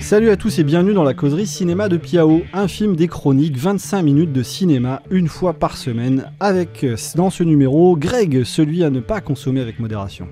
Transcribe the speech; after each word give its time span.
Salut 0.00 0.30
à 0.30 0.36
tous 0.38 0.58
et 0.58 0.64
bienvenue 0.64 0.94
dans 0.94 1.02
la 1.02 1.12
causerie 1.12 1.46
cinéma 1.46 1.90
de 1.90 1.98
Piao, 1.98 2.42
un 2.54 2.66
film 2.66 2.96
des 2.96 3.08
chroniques, 3.08 3.58
25 3.58 4.00
minutes 4.00 4.32
de 4.32 4.42
cinéma, 4.42 5.02
une 5.10 5.28
fois 5.28 5.52
par 5.52 5.76
semaine, 5.76 6.32
avec 6.40 6.86
dans 7.14 7.28
ce 7.28 7.42
numéro 7.44 7.94
Greg, 7.94 8.42
celui 8.44 8.84
à 8.84 8.90
ne 8.90 9.00
pas 9.00 9.20
consommer 9.20 9.60
avec 9.60 9.78
modération. 9.78 10.26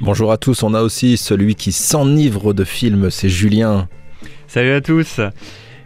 Bonjour 0.00 0.30
à 0.30 0.36
tous, 0.36 0.62
on 0.62 0.74
a 0.74 0.82
aussi 0.82 1.16
celui 1.16 1.56
qui 1.56 1.72
s'enivre 1.72 2.54
de 2.54 2.62
films, 2.62 3.10
c'est 3.10 3.28
Julien. 3.28 3.88
Salut 4.46 4.70
à 4.70 4.80
tous 4.80 5.20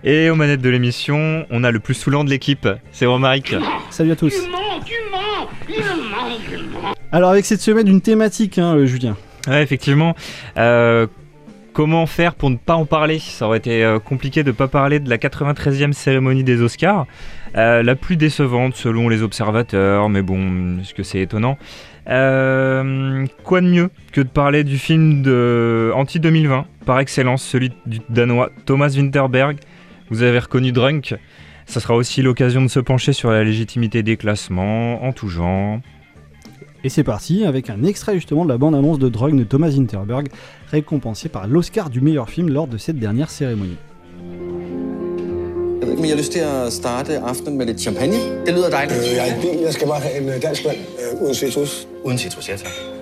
et 0.04 0.30
aux 0.30 0.34
manettes 0.34 0.60
de 0.62 0.68
l'émission, 0.68 1.46
on 1.50 1.64
a 1.64 1.70
le 1.70 1.80
plus 1.80 1.94
saoulant 1.94 2.24
de 2.24 2.30
l'équipe, 2.30 2.68
c'est 2.92 3.06
Romaric. 3.06 3.54
Salut 3.90 4.12
à 4.12 4.16
tous. 4.16 4.34
Alors 7.12 7.30
avec 7.30 7.44
cette 7.44 7.60
semaine 7.60 7.88
une 7.88 8.00
thématique, 8.00 8.58
hein, 8.58 8.76
euh, 8.76 8.86
Julien. 8.86 9.16
Ouais, 9.48 9.62
effectivement. 9.62 10.14
Euh, 10.56 11.06
comment 11.72 12.06
faire 12.06 12.34
pour 12.34 12.50
ne 12.50 12.56
pas 12.56 12.74
en 12.74 12.84
parler? 12.84 13.18
Ça 13.18 13.46
aurait 13.46 13.58
été 13.58 13.84
euh, 13.84 13.98
compliqué 13.98 14.42
de 14.42 14.48
ne 14.48 14.54
pas 14.54 14.68
parler 14.68 15.00
de 15.00 15.08
la 15.08 15.18
93e 15.18 15.92
cérémonie 15.92 16.44
des 16.44 16.60
Oscars, 16.60 17.06
euh, 17.56 17.82
la 17.82 17.94
plus 17.96 18.16
décevante 18.16 18.76
selon 18.76 19.08
les 19.08 19.22
observateurs, 19.22 20.08
mais 20.08 20.22
bon, 20.22 20.78
est-ce 20.80 20.94
que 20.94 21.02
c'est 21.02 21.20
étonnant? 21.20 21.58
Euh, 22.08 23.26
Quoi 23.44 23.60
de 23.60 23.66
mieux 23.66 23.90
que 24.12 24.20
de 24.20 24.28
parler 24.28 24.64
du 24.64 24.78
film 24.78 25.22
de 25.22 25.92
anti-2020, 25.94 26.64
par 26.86 26.98
excellence, 27.00 27.42
celui 27.42 27.72
du 27.86 28.00
danois 28.08 28.50
Thomas 28.66 28.94
Winterberg 28.96 29.56
Vous 30.10 30.22
avez 30.22 30.40
reconnu 30.40 30.72
Drunk? 30.72 31.14
Ça 31.66 31.78
sera 31.78 31.94
aussi 31.94 32.20
l'occasion 32.20 32.62
de 32.62 32.68
se 32.68 32.80
pencher 32.80 33.12
sur 33.12 33.30
la 33.30 33.44
légitimité 33.44 34.02
des 34.02 34.16
classements 34.16 35.04
en 35.04 35.12
tout 35.12 35.28
genre. 35.28 35.78
Et 36.82 36.88
c'est 36.88 37.04
parti 37.04 37.44
avec 37.44 37.70
un 37.70 37.84
extrait 37.84 38.14
justement 38.14 38.44
de 38.44 38.48
la 38.48 38.58
bande-annonce 38.58 38.98
de 38.98 39.08
Drogue 39.08 39.36
de 39.36 39.44
Thomas 39.44 39.68
Winterberg, 39.68 40.28
récompensé 40.70 41.28
par 41.28 41.46
l'Oscar 41.46 41.90
du 41.90 42.00
meilleur 42.00 42.28
film 42.28 42.48
lors 42.48 42.66
de 42.66 42.76
cette 42.76 42.98
dernière 42.98 43.30
cérémonie. 43.30 43.76
Jeg 45.80 45.88
ved 45.88 45.96
ikke, 45.96 46.08
har 46.08 46.16
lyst 46.16 46.32
til 46.32 46.40
at 46.40 46.72
starte 46.72 47.18
aftenen 47.18 47.58
med 47.58 47.66
lidt 47.66 47.80
champagne. 47.80 48.16
Det 48.46 48.54
lyder 48.54 48.70
dejligt. 48.70 48.98
Øh, 48.98 49.16
jeg 49.16 49.28
er 49.28 49.34
en 49.34 49.40
bil. 49.40 49.60
Jeg 49.64 49.72
skal 49.72 49.86
bare 49.86 50.00
have 50.00 50.22
en 50.22 50.28
øh, 50.28 50.42
dansk 50.42 50.64
mand 50.66 50.76
øh, 50.76 51.22
uden 51.22 51.34
citrus. 51.34 51.88
Uden 52.04 52.18
citrus, 52.18 52.48
ja 52.48 52.56
tak. 52.56 52.99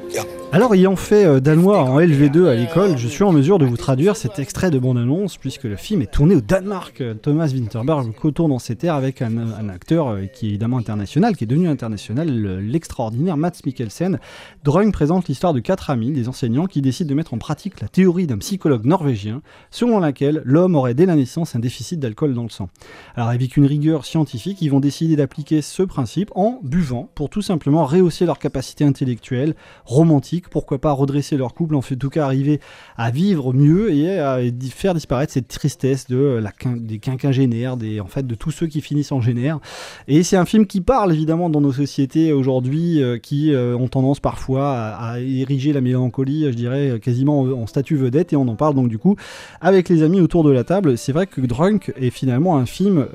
Alors, 0.51 0.75
ayant 0.75 0.97
fait 0.97 1.27
euh, 1.27 1.41
danois 1.41 1.83
en 1.83 2.01
LV2 2.01 2.47
à 2.47 2.55
l'école, 2.55 2.97
je 2.97 3.07
suis 3.07 3.23
en 3.23 3.33
mesure 3.33 3.59
de 3.59 3.67
vous 3.67 3.77
traduire 3.77 4.17
cet 4.17 4.39
extrait 4.39 4.71
de 4.71 4.79
bande-annonce, 4.79 5.37
puisque 5.37 5.65
le 5.65 5.77
film 5.77 6.01
est 6.01 6.11
tourné 6.11 6.35
au 6.35 6.41
Danemark. 6.41 7.03
Thomas 7.21 7.49
Winterberg 7.53 8.15
co-tourne 8.15 8.51
dans 8.51 8.59
ces 8.59 8.75
terres 8.75 8.95
avec 8.95 9.21
un, 9.21 9.69
acteur 9.69 10.09
euh, 10.09 10.25
qui 10.25 10.47
est 10.47 10.49
évidemment 10.49 10.79
international, 10.79 11.37
qui 11.37 11.45
est 11.45 11.47
devenu 11.47 11.69
international, 11.69 12.35
le- 12.35 12.61
l'extraordinaire 12.61 13.37
Mats 13.37 13.61
Mikkelsen. 13.67 14.19
Drøng 14.65 14.91
présente 14.91 15.29
l'histoire 15.29 15.53
de 15.53 15.61
quatre 15.61 15.91
amis, 15.91 16.13
des 16.13 16.29
enseignants, 16.31 16.65
qui 16.67 16.81
décident 16.81 17.11
de 17.11 17.15
mettre 17.15 17.35
en 17.35 17.39
pratique 17.39 17.79
la 17.83 17.89
théorie 17.89 18.27
d'un 18.27 18.39
psychologue 18.39 18.87
norvégien, 18.87 19.43
selon 19.71 19.99
laquelle 20.01 20.41
l'homme 20.47 20.77
aurait 20.77 20.95
dès 20.95 21.05
la 21.05 21.15
naissance 21.17 21.55
un 21.57 21.61
déficit 21.61 22.01
d'alcool 22.01 22.33
dans 22.33 22.45
le 22.45 22.49
sang. 22.49 22.71
Alors, 23.17 23.29
avec 23.29 23.59
une 23.59 23.67
rigueur 23.67 24.07
scientifique, 24.07 24.63
ils 24.63 24.71
vont 24.71 24.81
décider 24.81 25.15
d'appliquer 25.15 25.61
ce 25.61 25.83
principe 25.83 26.31
en 26.35 26.59
buvant, 26.63 27.11
pour 27.15 27.29
tout 27.29 27.43
simplement 27.43 27.85
rehausser 27.85 28.25
leur 28.25 28.39
capacité 28.39 28.85
intellectuelle, 28.85 29.55
romantique, 29.99 30.49
pourquoi 30.49 30.79
pas 30.79 30.93
redresser 30.93 31.37
leur 31.37 31.55
couple, 31.55 31.75
en 31.75 31.83
fait, 31.83 31.97
en 31.97 31.99
tout 31.99 32.09
cas 32.09 32.25
arriver 32.25 32.61
à 32.97 33.11
vivre 33.11 33.53
mieux 33.53 33.93
et 33.93 34.21
à 34.21 34.39
faire 34.71 34.95
disparaître 34.95 35.33
cette 35.33 35.49
tristesse 35.49 36.07
de 36.07 36.17
euh, 36.17 36.41
la 36.41 36.53
des 36.77 36.99
quinquagénaires, 36.99 37.77
des, 37.77 37.99
en 37.99 38.07
fait, 38.07 38.25
de 38.27 38.35
tous 38.37 38.53
ceux 38.53 38.69
qui 38.69 38.81
finissent 38.81 39.11
en 39.11 39.21
génère. 39.21 39.59
Et 40.07 40.23
c'est 40.23 40.37
un 40.37 40.45
film 40.45 40.67
qui 40.67 40.81
parle 40.81 41.13
évidemment 41.13 41.51
dans 41.51 41.61
nos 41.61 41.73
sociétés 41.73 42.33
aujourd'hui, 42.33 43.03
euh, 43.03 43.19
qui 43.19 43.53
euh, 43.53 43.77
ont 43.77 43.89
tendance 43.89 44.21
parfois 44.21 44.73
à, 44.73 45.21
ériger 45.21 45.73
la 45.73 45.81
mélancolie, 45.81 46.45
je 46.45 46.57
dirais, 46.57 47.01
quasiment 47.03 47.41
en, 47.41 47.67
statut 47.67 47.97
vedette, 47.97 48.33
et 48.33 48.37
on 48.37 48.47
en 48.47 48.55
parle 48.55 48.75
donc 48.75 48.89
du 48.89 48.99
coup 48.99 49.17
avec 49.61 49.89
les 49.89 50.03
amis 50.03 50.21
autour 50.21 50.45
de 50.45 50.51
la 50.51 50.63
table. 50.63 50.97
C'est 50.97 51.13
vrai 51.13 51.27
que 51.27 51.41
Drunk 51.41 51.93
est 51.97 52.11
finalement 52.11 52.57
un 52.57 52.67
film, 52.67 53.07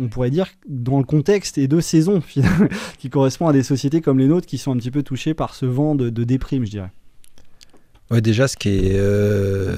on 0.00 0.08
pourrait 0.08 0.30
dire, 0.30 0.46
dans 0.68 0.98
le 0.98 1.04
contexte 1.04 1.58
et 1.58 1.68
de 1.68 1.80
saison, 1.80 2.22
qui 2.98 3.10
correspond 3.10 3.48
à 3.48 3.52
des 3.52 3.62
sociétés 3.62 4.00
comme 4.00 4.18
les 4.18 4.26
nôtres 4.26 4.46
qui 4.46 4.58
sont 4.58 4.72
un 4.72 4.76
petit 4.76 4.90
peu 4.90 5.02
touchées 5.02 5.34
par 5.34 5.54
ce 5.54 5.66
vent 5.66 5.94
de, 5.94 6.10
de 6.10 6.24
déprime, 6.30 6.64
je 6.64 6.70
dirais. 6.70 6.92
Ouais, 8.10 8.20
déjà, 8.20 8.48
ce 8.48 8.56
qui 8.56 8.70
est 8.70 8.96
euh, 8.98 9.76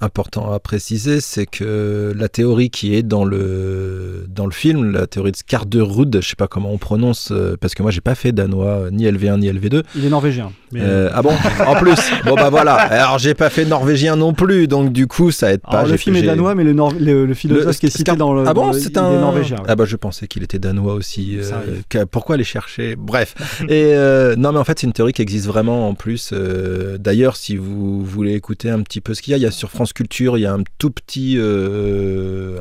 important 0.00 0.52
à 0.52 0.58
préciser, 0.58 1.20
c'est 1.22 1.46
que 1.46 2.12
la 2.14 2.28
théorie 2.28 2.68
qui 2.68 2.94
est 2.94 3.02
dans 3.02 3.24
le, 3.24 4.26
dans 4.28 4.44
le 4.44 4.52
film, 4.52 4.92
la 4.92 5.06
théorie 5.06 5.32
de 5.32 5.36
Skarderud, 5.36 6.18
je 6.20 6.28
sais 6.28 6.36
pas 6.36 6.46
comment 6.46 6.70
on 6.72 6.76
prononce, 6.78 7.30
euh, 7.32 7.56
parce 7.58 7.74
que 7.74 7.82
moi, 7.82 7.90
j'ai 7.90 8.02
pas 8.02 8.14
fait 8.14 8.32
danois, 8.32 8.88
ni 8.92 9.06
LV1 9.06 9.38
ni 9.38 9.50
LV2. 9.50 9.82
Il 9.96 10.04
est 10.04 10.10
norvégien. 10.10 10.52
Mais, 10.72 10.80
Euh, 10.82 11.08
ah 11.14 11.22
bon 11.22 11.32
En 11.66 11.74
plus 11.76 11.96
Bon, 12.26 12.34
bah 12.34 12.50
voilà. 12.50 12.74
Alors, 12.74 13.18
j'ai 13.18 13.32
pas 13.32 13.48
fait 13.48 13.64
norvégien 13.64 14.16
non 14.16 14.34
plus, 14.34 14.68
donc 14.68 14.92
du 14.92 15.06
coup, 15.06 15.30
ça 15.30 15.50
aide 15.54 15.62
pas. 15.62 15.78
alors, 15.78 15.86
le 15.90 15.96
film 15.96 16.16
est 16.16 16.22
danois, 16.22 16.54
mais 16.54 16.64
le, 16.64 16.72
le- 17.00 17.24
le 17.24 17.34
philosophe 17.34 17.66
Le- 17.66 17.72
qui 17.72 17.86
est 17.86 17.90
cité 17.96 18.14
dans 18.14 18.34
le. 18.34 18.44
Ah 18.46 18.52
bon, 18.52 18.74
c'est 18.74 18.98
un. 18.98 19.10
est 19.14 19.20
norvégien. 19.20 19.56
ouais. 19.56 19.62
Ah 19.68 19.74
bah 19.76 19.86
je 19.86 19.96
pensais 19.96 20.26
qu'il 20.28 20.42
était 20.42 20.58
danois 20.58 20.92
aussi. 20.92 21.38
Euh, 21.40 22.04
pourquoi 22.10 22.34
aller 22.34 22.44
chercher? 22.44 22.94
Bref. 22.96 23.34
Et 23.70 23.94
euh, 23.94 24.36
non, 24.36 24.52
mais 24.52 24.58
en 24.58 24.64
fait, 24.64 24.78
c'est 24.80 24.86
une 24.86 24.92
théorie 24.92 25.14
qui 25.14 25.22
existe 25.22 25.46
vraiment 25.46 25.88
en 25.88 25.94
plus. 25.94 26.30
euh, 26.34 26.98
D'ailleurs, 26.98 27.36
si 27.38 27.56
vous 27.56 28.04
voulez 28.04 28.34
écouter 28.34 28.68
un 28.68 28.82
petit 28.82 29.00
peu 29.00 29.14
ce 29.14 29.22
qu'il 29.22 29.30
y 29.30 29.34
a, 29.34 29.36
il 29.36 29.42
y 29.42 29.46
a 29.46 29.50
sur 29.50 29.70
France 29.70 29.92
Culture, 29.92 30.36
il 30.36 30.42
y 30.42 30.46
a 30.46 30.52
un 30.52 30.64
tout 30.78 30.90
petit, 30.90 31.36
euh, 31.38 32.58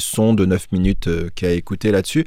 son 0.00 0.34
de 0.34 0.46
9 0.46 0.72
minutes 0.72 1.08
euh, 1.08 1.28
qui 1.34 1.46
a 1.46 1.52
là-dessus. 1.92 2.26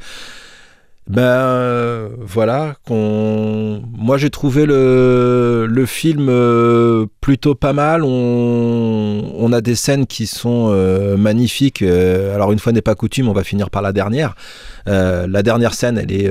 Ben 1.08 1.22
euh, 1.22 2.10
voilà, 2.20 2.78
qu'on... 2.88 3.84
moi 3.96 4.18
j'ai 4.18 4.32
trouvé 4.32 4.66
le, 4.66 5.86
film 5.86 6.30
euh, 6.30 7.06
plutôt 7.22 7.54
pas 7.54 7.74
mal. 7.74 8.04
On, 8.04 9.52
a 9.54 9.62
des 9.62 9.76
scènes 9.76 10.08
qui 10.08 10.26
sont 10.26 10.70
euh, 10.72 11.16
magnifiques. 11.16 11.84
Alors 11.84 12.52
une 12.52 12.58
fois 12.58 12.74
n'est 12.74 12.82
pas 12.82 12.96
coutume, 12.96 13.30
on 13.30 13.34
va 13.34 13.44
finir 13.44 13.70
par 13.70 13.84
la 13.84 13.94
dernière. 13.94 14.36
La 14.88 15.44
dernière 15.44 15.76
scène, 15.76 16.00
elle 16.00 16.12
est, 16.12 16.30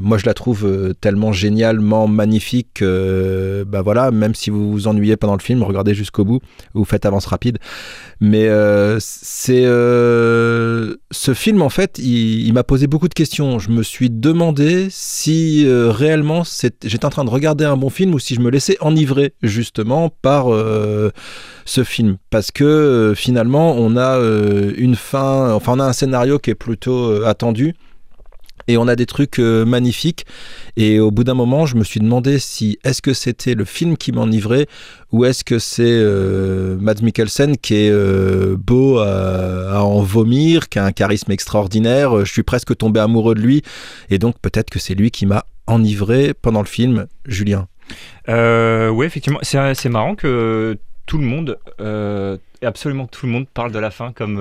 moi 0.00 0.18
je 0.18 0.26
la 0.26 0.34
trouve 0.34 0.94
tellement 1.00 1.32
génialement 1.32 2.06
magnifique. 2.06 2.68
que, 2.74 3.64
bah 3.66 3.80
voilà, 3.80 4.10
même 4.10 4.34
si 4.34 4.50
vous 4.50 4.72
vous 4.72 4.88
ennuyez 4.88 5.16
pendant 5.16 5.36
le 5.36 5.42
film, 5.42 5.62
regardez 5.62 5.94
jusqu'au 5.94 6.24
bout 6.24 6.40
ou 6.74 6.84
faites 6.84 7.06
avance 7.06 7.26
rapide. 7.26 7.58
Mais 8.26 8.48
euh, 8.48 8.96
c'est 9.00 9.66
euh, 9.66 10.94
ce 11.10 11.34
film 11.34 11.60
en 11.60 11.68
fait, 11.68 11.98
il, 11.98 12.50
m'a 12.54 12.64
posé 12.64 12.86
beaucoup 12.86 13.08
de 13.08 13.12
questions. 13.12 13.58
Je 13.58 13.68
me 13.68 13.82
suis 13.82 14.08
demandé 14.08 14.86
si 14.88 15.66
euh, 15.66 15.90
réellement 15.90 16.42
j'étais 16.82 17.04
en 17.04 17.10
train 17.10 17.26
de 17.26 17.30
regarder 17.30 17.66
un 17.66 17.76
bon 17.76 17.90
film 17.90 18.14
ou 18.14 18.18
si 18.18 18.34
je 18.34 18.40
me 18.40 18.48
laissais 18.48 18.78
enivrer 18.80 19.34
justement 19.42 20.08
par 20.22 20.46
ce 21.66 21.84
film, 21.84 22.16
parce 22.30 22.50
que 22.50 23.12
finalement 23.14 23.74
on 23.76 23.94
a 23.98 24.18
une 24.74 24.96
fin, 24.96 25.52
enfin 25.52 25.72
on 25.74 25.80
a 25.80 25.84
un 25.84 25.92
scénario 25.92 26.38
qui 26.38 26.48
est 26.48 26.54
plutôt 26.54 27.24
attendu. 27.26 27.74
Et 28.68 28.76
on 28.76 28.88
a 28.88 28.96
des 28.96 29.06
trucs 29.06 29.38
euh, 29.38 29.64
magnifiques. 29.64 30.26
Et 30.76 31.00
au 31.00 31.10
bout 31.10 31.24
d'un 31.24 31.34
moment, 31.34 31.66
je 31.66 31.76
me 31.76 31.84
suis 31.84 32.00
demandé 32.00 32.38
si 32.38 32.78
est-ce 32.84 33.02
que 33.02 33.12
c'était 33.12 33.54
le 33.54 33.64
film 33.64 33.96
qui 33.96 34.12
m'enivrait 34.12 34.66
ou 35.12 35.24
est-ce 35.24 35.44
que 35.44 35.58
c'est 35.58 35.84
euh, 35.86 36.76
Mads 36.80 37.02
Mikkelsen 37.02 37.56
qui 37.56 37.74
est 37.74 37.90
euh, 37.90 38.56
beau 38.58 38.98
à, 38.98 39.76
à 39.76 39.80
en 39.82 40.00
vomir, 40.00 40.68
qui 40.68 40.78
a 40.78 40.84
un 40.84 40.92
charisme 40.92 41.30
extraordinaire. 41.32 42.24
Je 42.24 42.32
suis 42.32 42.42
presque 42.42 42.76
tombé 42.76 43.00
amoureux 43.00 43.34
de 43.34 43.40
lui. 43.40 43.62
Et 44.10 44.18
donc 44.18 44.36
peut-être 44.40 44.70
que 44.70 44.78
c'est 44.78 44.94
lui 44.94 45.10
qui 45.10 45.26
m'a 45.26 45.44
enivré 45.66 46.34
pendant 46.34 46.60
le 46.60 46.66
film, 46.66 47.06
Julien. 47.26 47.68
Euh, 48.28 48.88
ouais, 48.90 49.06
effectivement, 49.06 49.40
c'est 49.42 49.88
marrant 49.88 50.14
que 50.14 50.78
tout 51.06 51.18
le 51.18 51.24
monde, 51.24 51.58
absolument 52.62 53.06
tout 53.06 53.26
le 53.26 53.32
monde, 53.32 53.46
parle 53.52 53.72
de 53.72 53.78
la 53.78 53.90
fin 53.90 54.12
comme. 54.12 54.38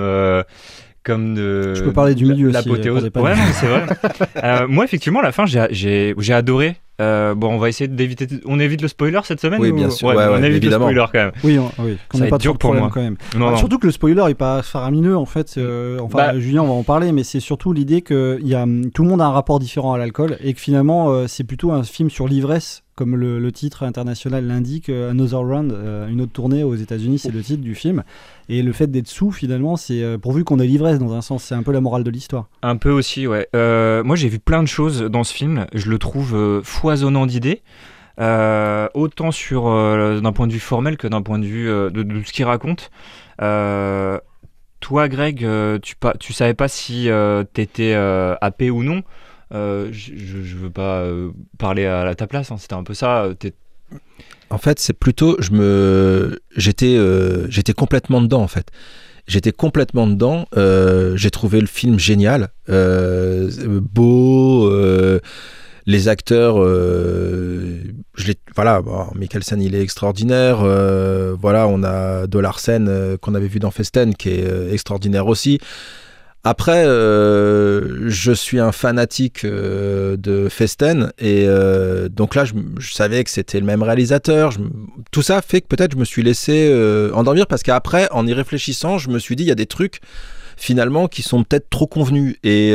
Euh, 1.10 1.14
comme 1.14 1.34
de 1.36 1.74
Je 1.76 1.84
peux 1.84 1.94
parler 1.94 2.16
du 2.16 2.26
milieu 2.26 2.48
aussi, 2.50 2.54
l'apothéose. 2.56 3.10
Ouais, 3.16 3.34
c'est 3.54 3.68
vrai. 3.68 3.86
Euh, 4.44 4.68
moi, 4.68 4.84
effectivement, 4.86 5.22
la 5.22 5.32
fin, 5.32 5.46
j'ai- 5.46 5.68
j'ai 5.72 6.16
j'ai 6.18 6.34
adoré. 6.34 6.76
Euh, 7.02 7.34
bon, 7.34 7.50
on 7.54 7.58
va 7.58 7.70
essayer 7.70 7.88
d'éviter. 7.88 8.28
On 8.46 8.60
évite 8.60 8.82
le 8.82 8.88
spoiler 8.88 9.20
cette 9.24 9.40
semaine 9.42 9.60
Oui, 9.60 9.72
ou- 9.72 9.76
bien 9.76 9.90
sûr. 9.90 10.10
Ouais, 10.10 10.16
Ouais, 10.16 10.26
on 10.30 10.38
évite 10.44 10.58
évidemment. 10.64 10.90
le 10.90 10.94
spoiler 10.94 11.10
quand 11.12 11.20
même. 11.20 11.32
Oui, 11.44 11.58
on- 11.60 11.84
oui. 11.84 11.98
Qu'on 12.10 12.18
Ça 12.20 12.28
pas 12.28 12.38
dur 12.38 12.58
pour 12.58 12.74
moi. 12.76 12.90
quand 12.94 13.02
même. 13.02 13.16
Non, 13.36 13.48
Ah, 13.48 13.52
non. 13.52 13.58
Surtout 13.58 13.80
que 13.80 13.88
le 13.88 13.92
spoiler 13.92 14.24
est 14.30 14.36
pas 14.36 14.62
faramineux 14.62 15.18
en 15.18 15.26
fait. 15.26 15.56
euh, 15.58 15.98
enfin, 16.00 16.18
Bah- 16.18 16.40
Julien, 16.40 16.62
on 16.62 16.68
va 16.68 16.74
en 16.74 16.84
parler, 16.84 17.12
mais 17.12 17.24
c'est 17.24 17.40
surtout 17.40 17.74
l'idée 17.74 18.02
que 18.02 18.40
y 18.44 18.54
a, 18.54 18.66
tout 18.94 19.04
le 19.04 19.10
monde 19.10 19.22
a 19.22 19.26
un 19.26 19.32
rapport 19.32 19.60
différent 19.60 19.94
à 19.94 19.98
l'alcool 19.98 20.38
et 20.44 20.54
que 20.54 20.60
finalement 20.60 21.10
euh, 21.12 21.26
c'est 21.28 21.44
plutôt 21.44 21.72
un 21.72 21.84
film 21.84 22.10
sur 22.12 22.28
l'ivresse, 22.28 22.83
comme 22.96 23.16
le, 23.16 23.40
le 23.40 23.52
titre 23.52 23.84
international 23.84 24.46
l'indique. 24.46 24.90
euh, 24.90 25.12
Another 25.12 25.40
Round, 25.40 25.72
euh, 25.72 26.08
une 26.08 26.22
autre 26.22 26.32
tournée 26.32 26.64
aux 26.64 26.76
États-Unis, 26.76 27.20
c'est 27.20 27.32
le 27.32 27.42
titre 27.42 27.64
du 27.64 27.76
film. 27.76 28.04
Et 28.50 28.62
le 28.62 28.72
fait 28.74 28.88
d'être 28.88 29.08
sous, 29.08 29.32
finalement, 29.32 29.76
c'est 29.78 30.04
euh, 30.04 30.18
pourvu 30.18 30.44
qu'on 30.44 30.60
ait 30.60 30.68
l'ivresse 30.68 31.00
dans 31.00 31.14
un 31.14 31.22
sens. 31.22 31.44
C'est 31.44 31.56
un 31.56 31.64
peu 31.64 31.72
la 31.72 31.82
morale 31.82 32.04
de 32.04 32.12
l'histoire. 32.12 32.48
Un 32.62 32.76
peu 32.78 32.92
aussi, 32.92 33.26
ouais. 33.28 33.48
Euh, 33.56 34.04
moi, 34.04 34.16
j'ai 34.16 34.30
vu 34.30 34.40
plein 34.40 34.62
de 34.62 34.68
choses 34.68 35.02
dans 35.02 35.24
ce 35.24 35.34
film. 35.34 35.66
Je 35.74 35.90
le 35.90 35.98
trouve 35.98 36.36
euh, 36.36 36.62
foisonnant 36.64 37.26
d'idées. 37.26 37.62
Euh, 38.20 38.88
autant 38.94 39.32
sur 39.32 39.64
d'un 39.64 40.32
point 40.34 40.46
de 40.46 40.54
vue 40.54 40.60
formel 40.60 40.98
que 40.98 41.08
d'un 41.08 41.24
point 41.24 41.40
de 41.40 41.46
vue 41.46 41.66
de, 41.66 41.90
de 41.90 42.22
ce 42.24 42.32
qu'il 42.32 42.46
raconte. 42.46 42.92
Toi, 43.40 45.08
Greg, 45.08 45.48
tu, 45.82 45.96
pas, 45.96 46.14
tu 46.20 46.34
savais 46.34 46.54
pas 46.54 46.68
si 46.68 47.10
t'étais 47.54 47.94
AP 47.96 48.64
ou 48.72 48.84
non. 48.84 49.02
Euh, 49.54 49.90
je, 49.92 50.14
je 50.16 50.58
veux 50.58 50.70
pas 50.70 51.02
euh, 51.02 51.32
parler 51.58 51.86
à, 51.86 52.14
ta 52.16 52.28
place, 52.28 52.52
hein, 52.52 52.58
c'était 52.58 52.74
un 52.74 52.84
peu 52.84 52.94
ça. 52.94 53.26
euh, 53.26 53.34
En 54.50 54.58
fait, 54.58 54.80
c'est 54.80 54.94
plutôt, 54.94 55.36
je 55.40 55.52
me, 55.52 56.40
j'étais, 56.56 56.98
j'étais 57.50 57.74
complètement 57.74 58.22
dedans 58.22 58.42
en 58.42 58.48
fait. 58.48 58.68
J'étais 59.26 59.54
complètement 59.54 60.08
dedans. 60.08 60.46
j'ai 61.16 61.32
trouvé 61.32 61.62
le 61.62 61.68
film 61.68 62.00
génial, 62.00 62.50
beau. 62.68 64.72
les 65.86 66.08
acteurs, 66.08 66.56
voilà, 68.56 68.82
bon, 68.82 69.08
Mikkelsen 69.16 69.62
il 69.62 69.76
est 69.76 69.82
extraordinaire. 69.82 70.58
voilà, 71.36 71.68
on 71.68 71.84
a 71.84 72.28
Dolarsen 72.28 72.88
euh, 72.88 73.18
qu'on 73.18 73.36
avait 73.36 73.48
vu 73.48 73.60
dans 73.60 73.72
Festen 73.72 74.16
qui 74.16 74.30
est 74.30 74.74
extraordinaire 74.74 75.28
aussi. 75.28 75.60
Après, 76.46 76.84
euh, 76.86 78.10
je 78.10 78.34
suis 78.34 78.60
un 78.60 78.74
fanatique 78.74 79.46
euh, 79.46 80.18
de 80.18 80.50
Festen 80.50 81.14
et 81.18 81.46
euh, 81.48 82.10
donc 82.10 82.36
là, 82.36 82.44
je, 82.44 82.54
je 82.80 82.94
savais 82.94 83.24
que 83.24 83.30
c'était 83.30 83.60
le 83.62 83.66
même 83.66 83.82
réalisateur. 83.82 84.52
Je- 84.52 84.60
tout 85.12 85.22
ça 85.22 85.42
fait 85.42 85.62
que 85.62 85.68
peut-être 85.68 85.94
je 85.94 85.98
me 85.98 86.04
suis 86.06 86.22
laissé 86.22 86.70
endormir 87.14 87.48
parce 87.48 87.64
qu'après, 87.64 88.10
en 88.12 88.28
y 88.28 88.34
réfléchissant, 88.34 88.98
je 88.98 89.10
me 89.10 89.20
suis 89.20 89.36
dit 89.38 89.44
il 89.44 89.48
y 89.48 89.52
a 89.52 89.56
des 89.56 89.68
trucs 89.68 90.02
finalement 90.58 91.08
qui 91.08 91.22
sont 91.22 91.44
peut-être 91.44 91.70
trop 91.70 91.88
convenus 91.88 92.36
et 92.44 92.74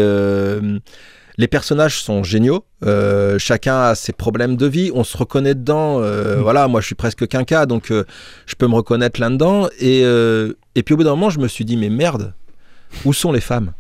les 1.36 1.46
personnages 1.46 2.00
sont 2.00 2.24
géniaux. 2.24 2.64
Euh, 2.84 3.38
chacun 3.38 3.80
a 3.82 3.94
ses 3.94 4.12
problèmes 4.12 4.56
de 4.56 4.66
vie. 4.66 4.90
On 4.94 5.04
se 5.04 5.16
reconnaît 5.16 5.54
dedans. 5.54 6.00
Euh, 6.00 6.40
Voilà, 6.40 6.66
moi 6.68 6.80
je 6.80 6.86
suis 6.86 6.94
presque 6.96 7.28
quinca, 7.28 7.66
donc 7.66 7.90
euh, 7.92 8.04
je 8.46 8.54
peux 8.56 8.66
me 8.66 8.74
reconnaître 8.74 9.20
là-dedans. 9.20 9.68
Et, 9.78 10.00
et 10.74 10.82
puis 10.82 10.94
au 10.94 10.96
bout 10.96 11.04
d'un 11.04 11.10
moment, 11.10 11.28
je 11.30 11.38
me 11.38 11.48
suis 11.48 11.64
dit 11.66 11.76
mais 11.76 11.90
merde, 11.90 12.32
où 13.04 13.12
sont 13.12 13.32
les 13.32 13.40
femmes? 13.40 13.72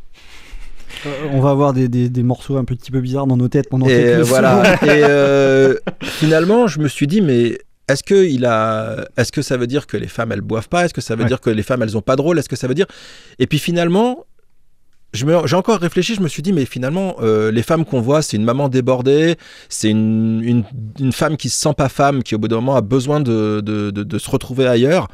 Euh, 1.06 1.10
on 1.32 1.40
va 1.40 1.50
avoir 1.50 1.72
des, 1.72 1.88
des- 1.88 2.08
des 2.08 2.22
morceaux 2.22 2.56
un 2.56 2.64
petit 2.64 2.90
peu 2.90 3.00
bizarres 3.00 3.26
dans 3.26 3.36
nos 3.36 3.48
têtes 3.48 3.68
pendant 3.68 3.86
Et 3.86 3.90
quelques 3.90 4.18
euh, 4.20 4.22
voilà. 4.24 4.74
et 4.84 5.02
euh, 5.04 5.74
finalement, 6.02 6.66
je 6.66 6.80
me 6.80 6.88
suis 6.88 7.06
dit, 7.06 7.20
mais 7.20 7.58
est-ce 7.88 8.02
que 8.02 8.26
il 8.26 8.44
a, 8.46 9.04
est-ce 9.16 9.30
que 9.32 9.42
ça 9.42 9.56
veut 9.56 9.66
dire 9.66 9.86
que 9.86 9.96
les 9.96 10.08
femmes 10.08 10.32
elles 10.32 10.40
boivent 10.40 10.68
pas? 10.68 10.84
Est-ce 10.86 10.94
que 10.94 11.00
ça 11.00 11.14
veut 11.14 11.22
Ouais. 11.22 11.28
dire 11.28 11.40
que 11.40 11.50
les 11.50 11.62
femmes 11.62 11.82
elles 11.82 11.96
ont 11.96 12.02
pas 12.02 12.16
de 12.16 12.22
rôle? 12.22 12.38
Est-ce 12.38 12.48
que 12.48 12.56
ça 12.56 12.66
veut 12.68 12.74
dire? 12.74 12.86
Et 13.38 13.46
puis 13.46 13.58
finalement. 13.58 14.24
je 15.14 15.24
me- 15.24 15.46
J'ai 15.46 15.56
encore 15.56 15.78
réfléchi, 15.80 16.14
je 16.14 16.20
me 16.20 16.28
suis 16.28 16.42
dit, 16.42 16.52
mais 16.52 16.64
finalement, 16.66 17.16
euh, 17.22 17.50
les 17.50 17.62
femmes 17.62 17.84
qu'on 17.86 18.00
voit, 18.02 18.20
c'est 18.20 18.36
une 18.36 18.44
maman 18.44 18.68
débordée, 18.68 19.36
c'est 19.70 19.88
une, 19.90 20.42
une, 20.44 20.64
une 21.00 21.12
femme 21.12 21.36
qui 21.38 21.48
se 21.48 21.58
sent 21.58 21.72
pas 21.76 21.88
femme, 21.88 22.22
qui 22.22 22.34
au 22.34 22.38
bout 22.38 22.48
d'un 22.48 22.56
moment 22.56 22.76
a 22.76 22.82
besoin 22.82 23.20
de, 23.20 23.62
de, 23.64 23.90
de- 23.90 24.02
de 24.04 24.18
se 24.18 24.28
retrouver 24.30 24.66
ailleurs. 24.66 25.08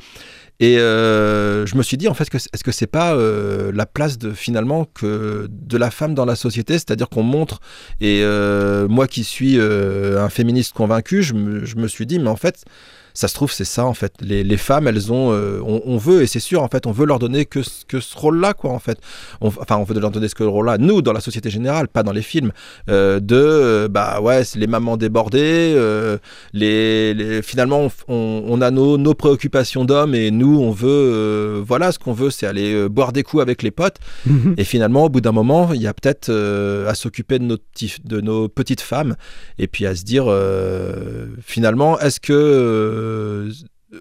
Et 0.60 0.78
euh, 0.78 1.66
je 1.66 1.76
me 1.76 1.82
suis 1.82 1.96
dit, 1.96 2.06
en 2.08 2.14
fait, 2.14 2.32
est-ce 2.32 2.64
que 2.64 2.72
c'est 2.72 2.86
pas 2.86 3.14
euh, 3.14 3.72
la 3.74 3.86
place 3.86 4.18
de 4.18 4.32
finalement 4.32 4.86
que 4.94 5.48
de 5.50 5.76
la 5.76 5.90
femme 5.90 6.14
dans 6.14 6.24
la 6.24 6.36
société, 6.36 6.74
c'est-à-dire 6.74 7.08
qu'on 7.08 7.24
montre 7.24 7.60
et 8.00 8.20
euh, 8.22 8.86
moi 8.88 9.08
qui 9.08 9.24
suis 9.24 9.58
un 9.60 10.28
féministe 10.28 10.72
convaincu, 10.72 11.22
je 11.22 11.34
me 11.34 11.88
suis 11.88 12.06
dit, 12.06 12.18
mais 12.18 12.30
en 12.30 12.36
fait, 12.36 12.64
ça 13.14 13.28
se 13.28 13.34
trouve, 13.34 13.52
c'est 13.52 13.64
ça, 13.64 13.84
en 13.86 13.94
fait. 13.94 14.12
Les, 14.20 14.42
les 14.44 14.56
femmes, 14.56 14.88
elles 14.88 15.12
ont. 15.12 15.32
euh, 15.32 15.60
on, 15.64 15.80
on 15.86 15.96
veut, 15.96 16.22
et 16.22 16.26
c'est 16.26 16.40
sûr, 16.40 16.62
en 16.62 16.68
fait, 16.68 16.86
on 16.86 16.92
veut 16.92 17.06
leur 17.06 17.18
donner 17.20 17.44
que, 17.46 17.62
ce- 17.62 17.84
que 17.86 18.00
ce 18.00 18.16
rôle-là, 18.16 18.52
quoi, 18.54 18.70
en 18.72 18.78
fait. 18.80 18.98
On- 19.40 19.48
enfin, 19.48 19.76
on 19.76 19.84
veut 19.84 19.98
leur 19.98 20.10
donner 20.10 20.26
ce 20.28 20.42
rôle-là, 20.42 20.78
nous, 20.78 21.00
dans 21.00 21.12
la 21.12 21.20
société 21.20 21.48
générale, 21.48 21.88
pas 21.88 22.02
dans 22.02 22.12
les 22.12 22.22
films. 22.22 22.50
euh, 22.90 23.20
de, 23.20 23.36
euh, 23.36 23.88
bah 23.88 24.20
ouais, 24.20 24.42
c'est 24.44 24.58
les 24.58 24.66
mamans 24.66 24.96
débordées, 24.96 25.74
les, 26.52 27.14
les- 27.14 27.42
finalement, 27.42 27.88
on, 28.08 28.42
on- 28.46 28.60
a 28.60 28.70
nos, 28.70 28.98
nos 28.98 29.14
préoccupations 29.14 29.84
d'hommes, 29.84 30.14
et 30.14 30.30
nous, 30.30 30.58
on 30.60 30.70
veut. 30.72 31.62
voilà, 31.66 31.92
ce 31.92 31.98
qu'on 31.98 32.12
veut, 32.14 32.30
c'est 32.30 32.46
aller 32.46 32.88
boire 32.88 33.12
des 33.12 33.22
coups 33.22 33.42
avec 33.42 33.62
les 33.62 33.70
potes. 33.70 33.96
Et 34.56 34.64
finalement, 34.64 35.04
au 35.04 35.08
bout 35.08 35.20
d'un 35.20 35.32
moment, 35.32 35.72
il 35.72 35.80
y 35.82 35.86
a 35.86 35.94
peut-être 35.94 36.30
à 36.88 36.94
s'occuper 36.94 37.38
de, 37.38 37.44
nos 37.44 37.58
de 38.04 38.20
nos 38.20 38.48
petites 38.48 38.80
femmes 38.80 39.14
et 39.58 39.66
puis 39.68 39.86
à 39.86 39.94
se 39.94 40.02
dire, 40.04 40.24
finalement, 41.42 41.98
est-ce 42.00 42.20
que 42.20 42.32
euh, 43.04 43.50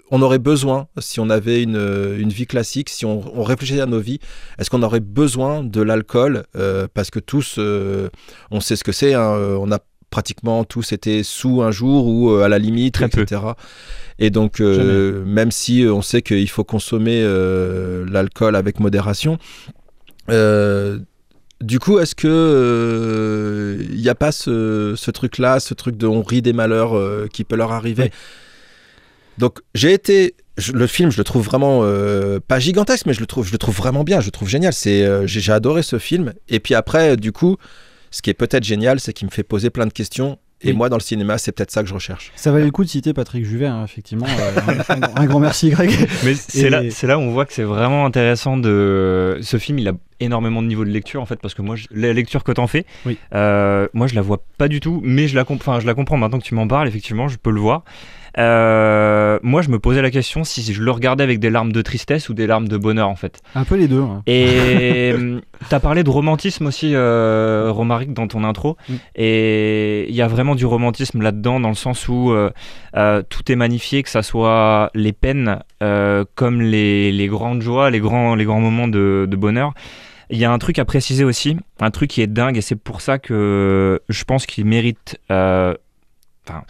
on 0.09 0.21
aurait 0.23 0.39
besoin, 0.39 0.87
si 0.97 1.19
on 1.19 1.29
avait 1.29 1.61
une, 1.61 1.75
une 2.17 2.29
vie 2.29 2.47
classique, 2.47 2.89
si 2.89 3.05
on, 3.05 3.21
on 3.39 3.43
réfléchissait 3.43 3.81
à 3.81 3.85
nos 3.85 3.99
vies, 3.99 4.19
est-ce 4.57 4.69
qu'on 4.71 4.81
aurait 4.83 4.99
besoin 5.01 5.63
de 5.63 5.81
l'alcool 5.81 6.43
Euh, 6.55 6.87
Parce 6.93 7.11
que 7.11 7.19
tous, 7.19 7.55
euh, 7.59 8.09
on 8.49 8.59
sait 8.59 8.75
ce 8.75 8.83
que 8.83 8.91
c'est, 8.91 9.13
hein, 9.13 9.33
euh, 9.35 9.55
on 9.59 9.71
a 9.71 9.79
pratiquement 10.09 10.63
tous 10.63 10.91
été 10.93 11.23
sous 11.23 11.61
un 11.61 11.71
jour 11.71 12.07
ou 12.07 12.31
euh, 12.31 12.43
à 12.43 12.49
la 12.49 12.59
limite, 12.59 12.95
Très 12.95 13.09
peu. 13.09 13.21
etc. 13.21 13.41
Et 14.19 14.29
donc, 14.29 14.61
euh, 14.61 15.23
même 15.25 15.51
si 15.51 15.83
euh, 15.83 15.93
on 15.93 16.01
sait 16.01 16.21
qu'il 16.21 16.49
faut 16.49 16.63
consommer 16.63 17.21
euh, 17.23 18.05
l'alcool 18.09 18.55
avec 18.55 18.79
modération, 18.79 19.37
euh, 20.29 20.99
du 21.61 21.79
coup, 21.79 21.99
est-ce 21.99 22.15
que 22.15 23.77
il 23.91 23.99
n'y 24.01 24.09
a 24.09 24.15
pas 24.15 24.31
ce, 24.31 24.93
ce 24.95 25.11
truc-là, 25.11 25.59
ce 25.59 25.73
truc 25.73 25.97
de 25.97 26.07
on 26.07 26.21
rit 26.21 26.41
des 26.41 26.53
malheurs 26.53 26.95
euh, 26.97 27.27
qui 27.31 27.43
peut 27.43 27.55
leur 27.55 27.71
arriver? 27.71 28.11
Donc, 29.37 29.59
j'ai 29.75 29.93
été. 29.93 30.35
je- 30.57 30.71
le 30.73 30.85
film, 30.87 31.11
je 31.11 31.17
le 31.17 31.23
trouve 31.23 31.43
vraiment 31.43 31.79
euh, 31.83 32.39
pas 32.47 32.59
gigantesque, 32.59 33.05
mais 33.07 33.13
je 33.13 33.19
le 33.19 33.25
trouve, 33.25 33.45
je 33.47 33.51
le 33.51 33.57
trouve 33.57 33.75
vraiment 33.75 34.03
bien. 34.03 34.19
Je 34.19 34.25
le 34.27 34.31
trouve 34.31 34.47
génial. 34.49 34.71
C'est, 34.73 35.03
euh, 35.03 35.25
j'ai, 35.25 35.51
adoré 35.51 35.81
ce 35.83 35.97
film. 35.99 36.33
Et 36.49 36.59
puis 36.59 36.75
après, 36.75 37.17
du 37.17 37.31
coup, 37.31 37.57
ce 38.11 38.21
qui 38.21 38.29
est 38.29 38.35
peut-être 38.35 38.63
génial, 38.63 38.99
c'est 38.99 39.13
qu'il 39.13 39.27
me 39.27 39.31
fait 39.31 39.43
poser 39.43 39.69
plein 39.71 39.87
de 39.87 39.93
questions. 39.93 40.37
Et 40.65 40.67
Oui. 40.69 40.73
moi, 40.77 40.87
dans 40.87 40.95
le 40.95 41.01
cinéma, 41.01 41.37
c'est 41.39 41.51
peut-être 41.51 41.71
ça 41.71 41.81
que 41.83 41.89
je 41.89 41.93
recherche. 41.93 42.31
Ça 42.37 42.49
valait 42.53 42.63
le 42.63 42.71
coup 42.71 42.85
de 42.85 42.89
citer 42.89 43.11
Patrick 43.13 43.43
Juvet, 43.43 43.65
hein, 43.65 43.83
effectivement. 43.83 44.27
Euh, 44.29 44.61
un, 44.87 45.01
un- 45.01 45.09
un 45.23 45.25
grand 45.25 45.39
merci, 45.41 45.71
Greg. 45.71 45.89
Mais 46.23 46.35
c'est 46.35 46.59
Et- 46.59 46.69
là, 46.69 46.83
c'est 46.89 47.05
là 47.07 47.17
où 47.17 47.21
on 47.21 47.31
voit 47.31 47.45
que 47.45 47.51
c'est 47.53 47.63
vraiment 47.63 48.05
intéressant 48.05 48.55
de. 48.55 49.39
Ce 49.41 49.57
film, 49.57 49.79
il 49.79 49.87
a 49.89 49.93
énormément 50.21 50.61
de 50.61 50.67
niveau 50.67 50.85
de 50.85 50.89
lecture 50.91 51.21
en 51.21 51.25
fait, 51.25 51.35
parce 51.41 51.53
que 51.53 51.61
moi, 51.61 51.75
je- 51.75 51.87
la 51.91 52.13
lecture 52.13 52.45
que 52.45 52.51
t'en 52.53 52.67
fais, 52.67 52.85
Oui. 53.05 53.17
euh, 53.35 53.87
moi, 53.93 54.07
je 54.07 54.15
la 54.15 54.21
vois 54.21 54.45
pas 54.57 54.69
du 54.69 54.79
tout, 54.79 55.01
mais 55.03 55.27
je 55.27 55.35
la, 55.35 55.43
comp- 55.43 55.59
enfin, 55.59 55.81
je 55.81 55.85
la 55.87 55.95
comprends 55.95 56.15
maintenant 56.15 56.39
que 56.39 56.45
tu 56.45 56.55
m'en 56.55 56.67
parles. 56.67 56.87
Effectivement, 56.87 57.27
je 57.27 57.35
peux 57.37 57.51
le 57.51 57.59
voir. 57.59 57.83
Euh, 58.37 59.39
moi, 59.43 59.61
je 59.61 59.69
me 59.69 59.79
posais 59.79 60.01
la 60.01 60.09
question 60.11 60.43
si 60.43 60.73
je 60.73 60.81
le 60.81 60.91
regardais 60.91 61.23
avec 61.23 61.39
des 61.39 61.49
larmes 61.49 61.71
de 61.71 61.81
tristesse 61.81 62.29
ou 62.29 62.33
des 62.33 62.47
larmes 62.47 62.67
de 62.67 62.77
bonheur 62.77 63.09
en 63.09 63.15
fait. 63.15 63.41
Un 63.55 63.63
peu 63.63 63.75
les 63.75 63.87
deux. 63.87 64.01
hein. 64.01 64.23
Et 64.25 65.11
euh, 65.13 65.39
t'as 65.69 65.79
parlé 65.79 66.03
de 66.03 66.09
romantisme 66.09 66.65
aussi, 66.65 66.91
euh, 66.95 67.69
Romaric, 67.71 68.13
dans 68.13 68.27
ton 68.27 68.43
intro. 68.43 68.77
Mm. 68.89 68.93
Et 69.15 70.09
il 70.09 70.15
y 70.15 70.21
a 70.21 70.27
vraiment 70.27 70.55
du 70.55 70.65
romantisme 70.65 71.21
là-dedans, 71.21 71.59
dans 71.59 71.69
le 71.69 71.75
sens 71.75 72.07
où 72.07 72.31
euh, 72.31 73.23
tout 73.29 73.51
est 73.51 73.55
magnifié, 73.55 74.03
que 74.03 74.09
ça 74.09 74.23
soit 74.23 74.89
les 74.95 75.13
peines 75.13 75.59
comme 76.35 76.61
les, 76.61 77.11
les 77.11 77.27
grandes 77.27 77.61
joies, 77.61 77.89
les 77.89 77.99
grands, 77.99 78.35
les 78.35 78.45
grands 78.45 78.61
moments 78.61 78.87
de, 78.87 79.27
de 79.29 79.35
bonheur. 79.35 79.73
Il 80.29 80.37
y 80.37 80.45
a 80.45 80.51
un 80.51 80.57
truc 80.57 80.79
à 80.79 80.85
préciser 80.85 81.25
aussi, 81.25 81.57
un 81.81 81.91
truc 81.91 82.09
qui 82.09 82.21
est 82.21 82.27
dingue, 82.27 82.57
et 82.57 82.61
c'est 82.61 82.77
pour 82.77 83.01
ça 83.01 83.19
que 83.19 84.01
je 84.07 84.23
pense 84.23 84.45
qu'il 84.45 84.65
mérite. 84.65 85.19
enfin, 85.29 86.63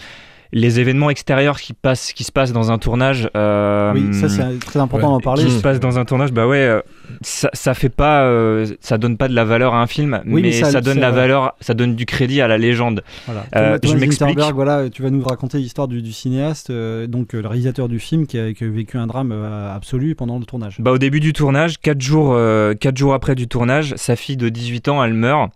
les 0.56 0.80
événements 0.80 1.10
extérieurs 1.10 1.60
qui, 1.60 1.74
passent, 1.74 2.14
qui 2.14 2.24
se 2.24 2.32
passent 2.32 2.54
dans 2.54 2.72
un 2.72 2.78
tournage. 2.78 3.30
euh, 3.36 3.92
Oui, 3.94 4.14
ça 4.14 4.30
c'est 4.30 4.60
très 4.60 4.80
important 4.80 5.12
d'en 5.12 5.20
parler. 5.20 5.44
qui 5.46 5.52
se 5.52 5.62
passe 5.62 5.80
dans 5.80 5.98
un 6.00 6.06
tournage, 6.06 6.32
bah 6.32 6.48
ouais, 6.48 6.60
euh, 6.60 6.80
ça, 7.22 7.50
ça 7.54 7.74
fait 7.74 7.90
pas, 7.90 8.24
euh, 8.26 8.66
ça 8.80 8.98
donne 8.98 9.18
pas 9.18 9.28
de 9.28 9.34
la 9.34 9.44
valeur 9.46 9.74
à 9.74 9.82
un 9.82 9.88
film, 9.88 10.22
Oui, 10.26 10.42
mais 10.44 10.50
mais, 10.50 10.52
ça- 10.52 10.70
ça, 10.72 10.82
donne 10.82 11.00
la 11.00 11.10
valeur, 11.12 11.56
ça 11.60 11.74
donne 11.74 11.96
du 11.96 12.06
crédit 12.06 12.40
à 12.40 12.48
la 12.48 12.58
légende. 12.60 13.04
Voilà. 13.26 13.46
Euh, 13.56 13.80
Thomas- 13.80 13.96
je 13.96 14.00
m'explique. 14.00 14.40
Voilà, 14.54 14.90
tu 14.90 15.02
vas 15.02 15.10
nous 15.10 15.24
raconter 15.24 15.58
l'histoire 15.58 15.88
du, 15.88 16.02
du 16.02 16.12
cinéaste, 16.14 16.70
euh, 16.70 17.08
donc 17.08 17.34
euh, 17.34 17.42
le 17.42 17.48
réalisateur 17.48 17.90
du 17.90 18.00
film 18.00 18.28
qui 18.28 18.38
a, 18.38 18.54
qui 18.54 18.64
a 18.64 18.70
vécu 18.70 18.98
un 18.98 19.08
drame 19.08 19.32
euh, 19.34 19.76
absolu 19.76 20.14
pendant 20.16 20.38
le 20.38 20.46
tournage. 20.46 20.76
Bah 20.80 20.92
au 20.92 20.98
début 21.00 21.20
du 21.20 21.34
tournage, 21.34 21.80
4 21.80 22.00
jours, 22.00 22.32
euh, 22.34 22.74
quatre 22.76 22.98
jours 22.98 23.14
après 23.16 23.34
du 23.36 23.48
tournage, 23.48 23.94
sa 23.98 24.16
fille 24.16 24.38
de 24.38 24.50
18 24.50 24.88
ans, 24.88 25.04
elle 25.04 25.14
meurt 25.14 25.52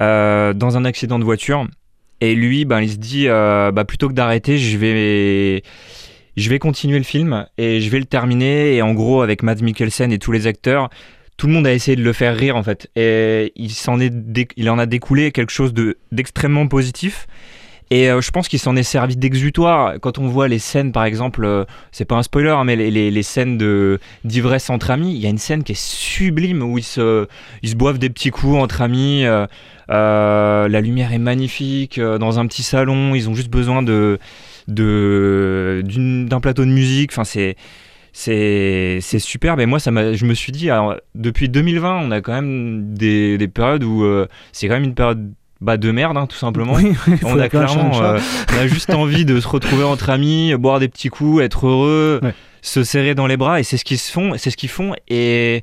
euh, 0.00 0.54
dans 0.54 0.76
un 0.78 0.84
accident 0.86 1.18
de 1.18 1.24
voiture. 1.24 1.66
Et 2.20 2.34
lui, 2.34 2.64
ben, 2.64 2.80
il 2.80 2.90
se 2.90 2.96
dit, 2.96 3.28
euh, 3.28 3.72
bah, 3.72 3.84
plutôt 3.84 4.08
que 4.08 4.14
d'arrêter, 4.14 4.58
je 4.58 4.76
vais, 4.76 5.62
je 6.36 6.50
vais 6.50 6.58
continuer 6.58 6.98
le 6.98 7.04
film 7.04 7.46
et 7.56 7.80
je 7.80 7.90
vais 7.90 7.98
le 7.98 8.04
terminer. 8.04 8.76
Et 8.76 8.82
en 8.82 8.92
gros, 8.92 9.22
avec 9.22 9.42
Matt 9.42 9.62
Mikkelsen 9.62 10.12
et 10.12 10.18
tous 10.18 10.32
les 10.32 10.46
acteurs, 10.46 10.90
tout 11.36 11.46
le 11.46 11.54
monde 11.54 11.66
a 11.66 11.72
essayé 11.72 11.96
de 11.96 12.02
le 12.02 12.12
faire 12.12 12.36
rire 12.36 12.56
en 12.56 12.62
fait. 12.62 12.90
Et 12.96 13.52
il, 13.56 13.70
s'en 13.70 13.98
est 13.98 14.12
il 14.56 14.68
en 14.68 14.78
a 14.78 14.84
découlé 14.84 15.32
quelque 15.32 15.52
chose 15.52 15.72
de, 15.72 15.96
d'extrêmement 16.12 16.66
positif. 16.66 17.26
Et 17.92 18.08
euh, 18.08 18.20
je 18.20 18.30
pense 18.30 18.46
qu'il 18.48 18.60
s'en 18.60 18.76
est 18.76 18.84
servi 18.84 19.16
d'exutoire. 19.16 19.94
Quand 20.00 20.18
on 20.18 20.28
voit 20.28 20.46
les 20.46 20.60
scènes, 20.60 20.92
par 20.92 21.04
exemple, 21.04 21.44
euh, 21.44 21.64
c'est 21.90 22.04
pas 22.04 22.14
un 22.14 22.22
spoiler, 22.22 22.50
hein, 22.50 22.62
mais 22.62 22.76
les, 22.76 23.22
scènes 23.22 23.58
d'ivresse 24.24 24.70
entre 24.70 24.92
amis, 24.92 25.12
il 25.12 25.20
y 25.20 25.26
a 25.26 25.28
une 25.28 25.38
scène 25.38 25.64
qui 25.64 25.72
est 25.72 25.80
sublime 25.80 26.62
où 26.62 26.78
ils 26.78 26.84
se, 26.84 27.26
boivent 27.74 27.98
des 27.98 28.08
petits 28.08 28.30
coups 28.30 28.56
entre 28.58 28.80
amis. 28.82 29.24
euh, 29.24 29.48
la 29.88 30.80
lumière 30.80 31.12
est 31.12 31.18
magnifique 31.18 31.98
dans 32.00 32.38
un 32.38 32.46
petit 32.46 32.62
salon. 32.62 33.16
Ils 33.16 33.28
ont 33.28 33.34
juste 33.34 33.50
besoin 33.50 33.82
d'un 33.82 34.18
plateau 36.40 36.64
de 36.64 36.70
musique. 36.70 37.10
Enfin, 37.12 37.24
c'est, 37.24 37.56
c'est, 38.12 39.00
superbe. 39.18 39.58
Et 39.58 39.66
moi, 39.66 39.80
je 39.80 40.24
me 40.24 40.34
suis 40.34 40.52
dit, 40.52 40.68
depuis 41.16 41.48
2020, 41.48 42.06
on 42.06 42.12
a 42.12 42.20
quand 42.20 42.34
même 42.34 42.94
des, 42.94 43.36
des 43.36 43.48
périodes 43.48 43.82
où 43.82 44.04
c'est 44.52 44.68
quand 44.68 44.74
même 44.74 44.84
une 44.84 44.94
période 44.94 45.32
bah, 45.60 45.76
de 45.76 45.90
merde, 45.90 46.16
hein, 46.16 46.26
tout 46.26 46.36
simplement. 46.38 46.74
Oui, 46.74 46.92
On 47.24 47.38
a 47.38 47.48
clairement, 47.48 48.02
euh, 48.02 48.18
on 48.54 48.58
a 48.58 48.66
juste 48.66 48.90
envie 48.90 49.24
de 49.24 49.38
se 49.40 49.48
retrouver 49.48 49.84
entre 49.84 50.10
amis, 50.10 50.54
boire 50.56 50.80
des 50.80 50.88
petits 50.88 51.08
coups, 51.08 51.42
être 51.42 51.66
heureux, 51.66 52.20
Ouais. 52.22 52.34
se 52.62 52.82
serrer 52.84 53.14
dans 53.14 53.26
les 53.26 53.36
bras, 53.36 53.60
et 53.60 53.62
c'est 53.62 53.76
ce 53.76 53.84
qu'ils 53.84 53.98
se 53.98 54.10
font, 54.10 54.32
c'est 54.36 54.50
ce 54.50 54.56
qu'ils 54.56 54.68
font, 54.70 54.94
et 55.08 55.62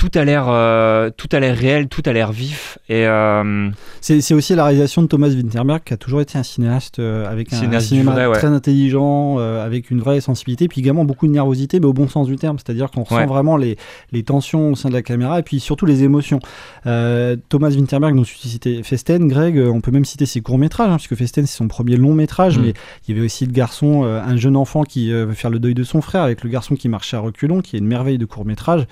tout 0.00 0.10
a 0.18 0.24
l'air 0.24 0.46
euh, 0.48 1.10
tout 1.14 1.28
a 1.32 1.40
l'air 1.40 1.54
réel, 1.54 1.86
tout 1.88 2.00
a 2.06 2.12
l'air 2.14 2.32
vif 2.32 2.78
et 2.88 3.06
euh, 3.06 3.68
C'est 4.00 4.32
aussi 4.32 4.54
la 4.54 4.64
réalisation 4.64 5.02
de 5.02 5.08
Thomas 5.08 5.28
Winterberg 5.28 5.82
qui 5.84 5.92
a 5.92 5.98
toujours 5.98 6.22
été 6.22 6.38
un 6.38 6.42
cinéaste 6.42 6.98
euh, 7.00 7.30
avec 7.30 7.52
un, 7.52 7.56
un 7.56 7.60
Cinéaste 7.60 7.88
du 7.90 7.96
cinéma 7.96 8.12
vrai, 8.12 8.24
ouais. 8.26 8.32
très 8.38 8.46
intelligent, 8.46 9.36
euh, 9.38 9.62
avec 9.64 9.90
une 9.90 10.00
vraie 10.00 10.22
sensibilité, 10.22 10.68
puis 10.68 10.80
également 10.80 11.04
beaucoup 11.04 11.26
de 11.26 11.32
nervosité, 11.32 11.80
mais 11.80 11.86
au 11.86 11.92
bon 11.92 12.08
sens 12.08 12.26
du 12.28 12.36
terme. 12.36 12.56
C'est-à-dire 12.58 12.90
qu'on 12.90 13.02
ressent 13.02 13.18
Ouais. 13.18 13.26
vraiment 13.26 13.58
les, 13.58 13.76
les 14.12 14.22
tensions 14.22 14.70
au 14.72 14.74
sein 14.74 14.88
de 14.88 14.94
la 14.94 15.02
caméra 15.02 15.38
et 15.38 15.42
puis 15.42 15.60
surtout 15.60 15.84
les 15.84 16.02
émotions. 16.02 16.38
Thomas 16.84 17.70
Winterberg, 17.70 18.16
dont 18.16 18.22
tu 18.22 18.36
citais 18.36 18.82
Festen, 18.82 19.28
Greg, 19.28 19.58
on 19.58 19.82
peut 19.82 19.90
même 19.90 20.06
citer 20.06 20.24
ses 20.24 20.40
courts-métrages, 20.40 20.88
hein, 20.90 20.96
puisque 20.96 21.14
Festen 21.16 21.44
c'est 21.46 21.56
son 21.58 21.68
premier 21.68 21.96
long 21.96 22.14
métrage, 22.14 22.58
Mm. 22.58 22.62
mais 22.62 22.72
il 23.06 23.14
y 23.14 23.18
avait 23.18 23.26
aussi 23.26 23.44
le 23.44 23.52
garçon, 23.52 24.04
un 24.04 24.36
jeune 24.36 24.56
enfant 24.56 24.82
qui 24.84 25.12
veut 25.12 25.32
faire 25.34 25.50
le 25.50 25.58
deuil 25.58 25.74
de 25.74 25.84
son 25.84 26.00
frère, 26.00 26.22
avec 26.22 26.42
le 26.42 26.48
garçon 26.48 26.74
qui 26.74 26.88
marchait 26.88 27.16
à 27.16 27.20
reculons, 27.20 27.60
qui 27.60 27.76
est 27.76 27.80
une 27.80 27.86
merveille 27.86 28.18
de 28.18 28.24
court-métrage. 28.24 28.86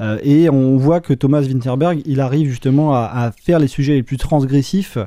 Euh, 0.00 0.18
on 0.54 0.76
voit 0.76 1.00
que 1.00 1.12
Thomas 1.12 1.42
Winterberg, 1.42 2.00
il 2.06 2.20
arrive 2.20 2.48
justement 2.48 2.94
à, 2.94 3.30
faire 3.42 3.58
les 3.58 3.68
sujets 3.68 3.94
les 3.94 4.02
plus 4.02 4.16
transgressifs, 4.16 4.98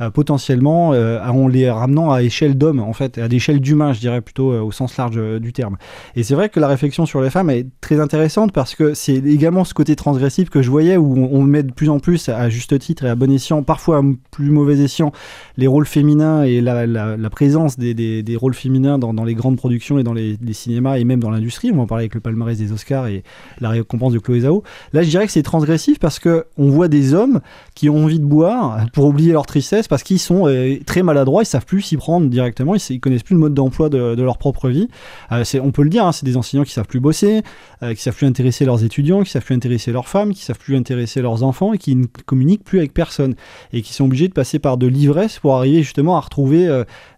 euh, 0.00 0.10
potentiellement 0.10 0.92
euh, 0.92 1.20
en 1.22 1.48
les 1.48 1.70
ramenant 1.70 2.12
à 2.12 2.22
échelle 2.22 2.56
d'homme, 2.56 2.80
en 2.80 2.92
fait, 2.92 3.18
à 3.18 3.28
l'échelle 3.28 3.60
d'humain, 3.60 3.92
je 3.92 4.00
dirais 4.00 4.20
plutôt 4.20 4.52
euh, 4.52 4.60
au 4.60 4.72
sens 4.72 4.96
large 4.96 5.20
du 5.40 5.52
terme. 5.52 5.76
Et 6.16 6.22
c'est 6.22 6.34
vrai 6.34 6.48
que 6.48 6.60
la 6.60 6.68
réflexion 6.68 7.06
sur 7.06 7.20
les 7.20 7.30
femmes 7.30 7.50
est 7.50 7.66
très 7.80 8.00
intéressante 8.00 8.52
parce 8.52 8.74
que 8.74 8.94
c'est 8.94 9.16
également 9.16 9.64
ce 9.64 9.74
côté 9.74 9.96
transgressif 9.96 10.50
que 10.50 10.62
je 10.62 10.70
voyais 10.70 10.96
où 10.96 11.28
on, 11.30 11.42
met 11.42 11.62
de 11.62 11.72
plus 11.72 11.88
en 11.88 11.98
plus, 11.98 12.28
à 12.28 12.48
juste 12.48 12.78
titre 12.78 13.04
et 13.04 13.08
à 13.08 13.14
bon 13.14 13.30
escient, 13.32 13.62
parfois 13.62 13.98
à 13.98 14.02
plus 14.30 14.50
mauvais 14.50 14.78
escient, 14.78 15.12
les 15.56 15.66
rôles 15.66 15.86
féminins 15.86 16.42
et 16.42 16.60
la, 16.60 17.30
présence 17.30 17.78
des, 17.78 18.36
rôles 18.36 18.54
féminins 18.54 18.98
dans, 18.98 19.14
dans 19.14 19.24
les 19.24 19.34
grandes 19.34 19.56
productions 19.56 19.98
et 19.98 20.02
dans 20.02 20.12
les, 20.12 20.36
les 20.40 20.52
cinémas 20.52 20.98
et 20.98 21.04
même 21.04 21.20
dans 21.20 21.30
l'industrie. 21.30 21.70
On 21.72 21.76
va 21.76 21.82
en 21.82 21.86
parler 21.86 22.02
avec 22.02 22.14
le 22.14 22.20
palmarès 22.20 22.58
des 22.58 22.72
Oscars 22.72 23.06
et 23.06 23.22
la 23.60 23.70
récompense 23.70 24.12
de 24.12 24.18
Chloé 24.18 24.40
Zhao. 24.40 24.62
Là, 24.92 25.02
je 25.02 25.08
dirais 25.08 25.26
que 25.26 25.32
c'est 25.32 25.42
transgressif 25.42 25.98
parce 25.98 26.18
que 26.18 26.46
on 26.58 26.68
voit 26.70 26.88
des 26.88 27.14
hommes 27.14 27.40
qui 27.74 27.88
ont 27.88 28.04
envie 28.04 28.18
de 28.18 28.24
boire 28.24 28.86
pour 28.92 29.06
oublier 29.06 29.32
leur 29.32 29.46
tristesse 29.46 29.88
parce 29.88 30.02
qu'ils 30.02 30.18
sont 30.18 30.46
euh, 30.46 30.76
très 30.84 31.02
maladroits, 31.02 31.42
ils 31.42 31.46
savent 31.46 31.66
plus 31.66 31.82
s'y 31.82 31.96
prendre 31.96 32.28
directement, 32.28 32.74
ils, 32.74 32.80
ils 32.90 33.00
connaissent 33.00 33.22
plus 33.22 33.34
le 33.34 33.40
mode 33.40 33.54
d'emploi 33.54 33.88
de, 33.88 34.20
leur 34.20 34.38
propre 34.38 34.68
vie. 34.68 34.88
Euh, 35.32 35.44
on 35.62 35.70
peut 35.70 35.82
le 35.82 35.90
dire, 35.90 36.04
hein, 36.04 36.12
c'est 36.12 36.26
des 36.26 36.36
enseignants 36.36 36.64
qui 36.64 36.72
savent 36.72 36.86
plus 36.86 37.00
bosser, 37.00 37.42
euh, 37.82 37.94
qui 37.94 38.02
savent 38.02 38.14
plus 38.14 38.26
intéresser 38.26 38.64
leurs 38.64 38.84
étudiants, 38.84 39.22
qui 39.22 39.30
savent 39.30 39.44
plus 39.44 39.54
intéresser 39.54 39.92
leurs 39.92 40.08
femmes, 40.08 40.34
qui 40.34 40.42
savent 40.42 40.58
plus 40.58 40.76
intéresser 40.76 41.22
leurs 41.22 41.42
enfants 41.42 41.72
et 41.72 41.78
qui 41.78 41.96
ne 41.96 42.06
communiquent 42.26 42.64
plus 42.64 42.78
avec 42.78 42.92
personne 42.92 43.34
et 43.72 43.82
qui 43.82 43.92
sont 43.92 44.04
obligés 44.04 44.28
de 44.28 44.32
passer 44.32 44.58
par 44.58 44.76
de 44.76 44.86
l'ivresse 44.86 45.38
pour 45.38 45.56
arriver 45.56 45.82
justement 45.82 46.16
à 46.16 46.20
retrouver 46.20 46.68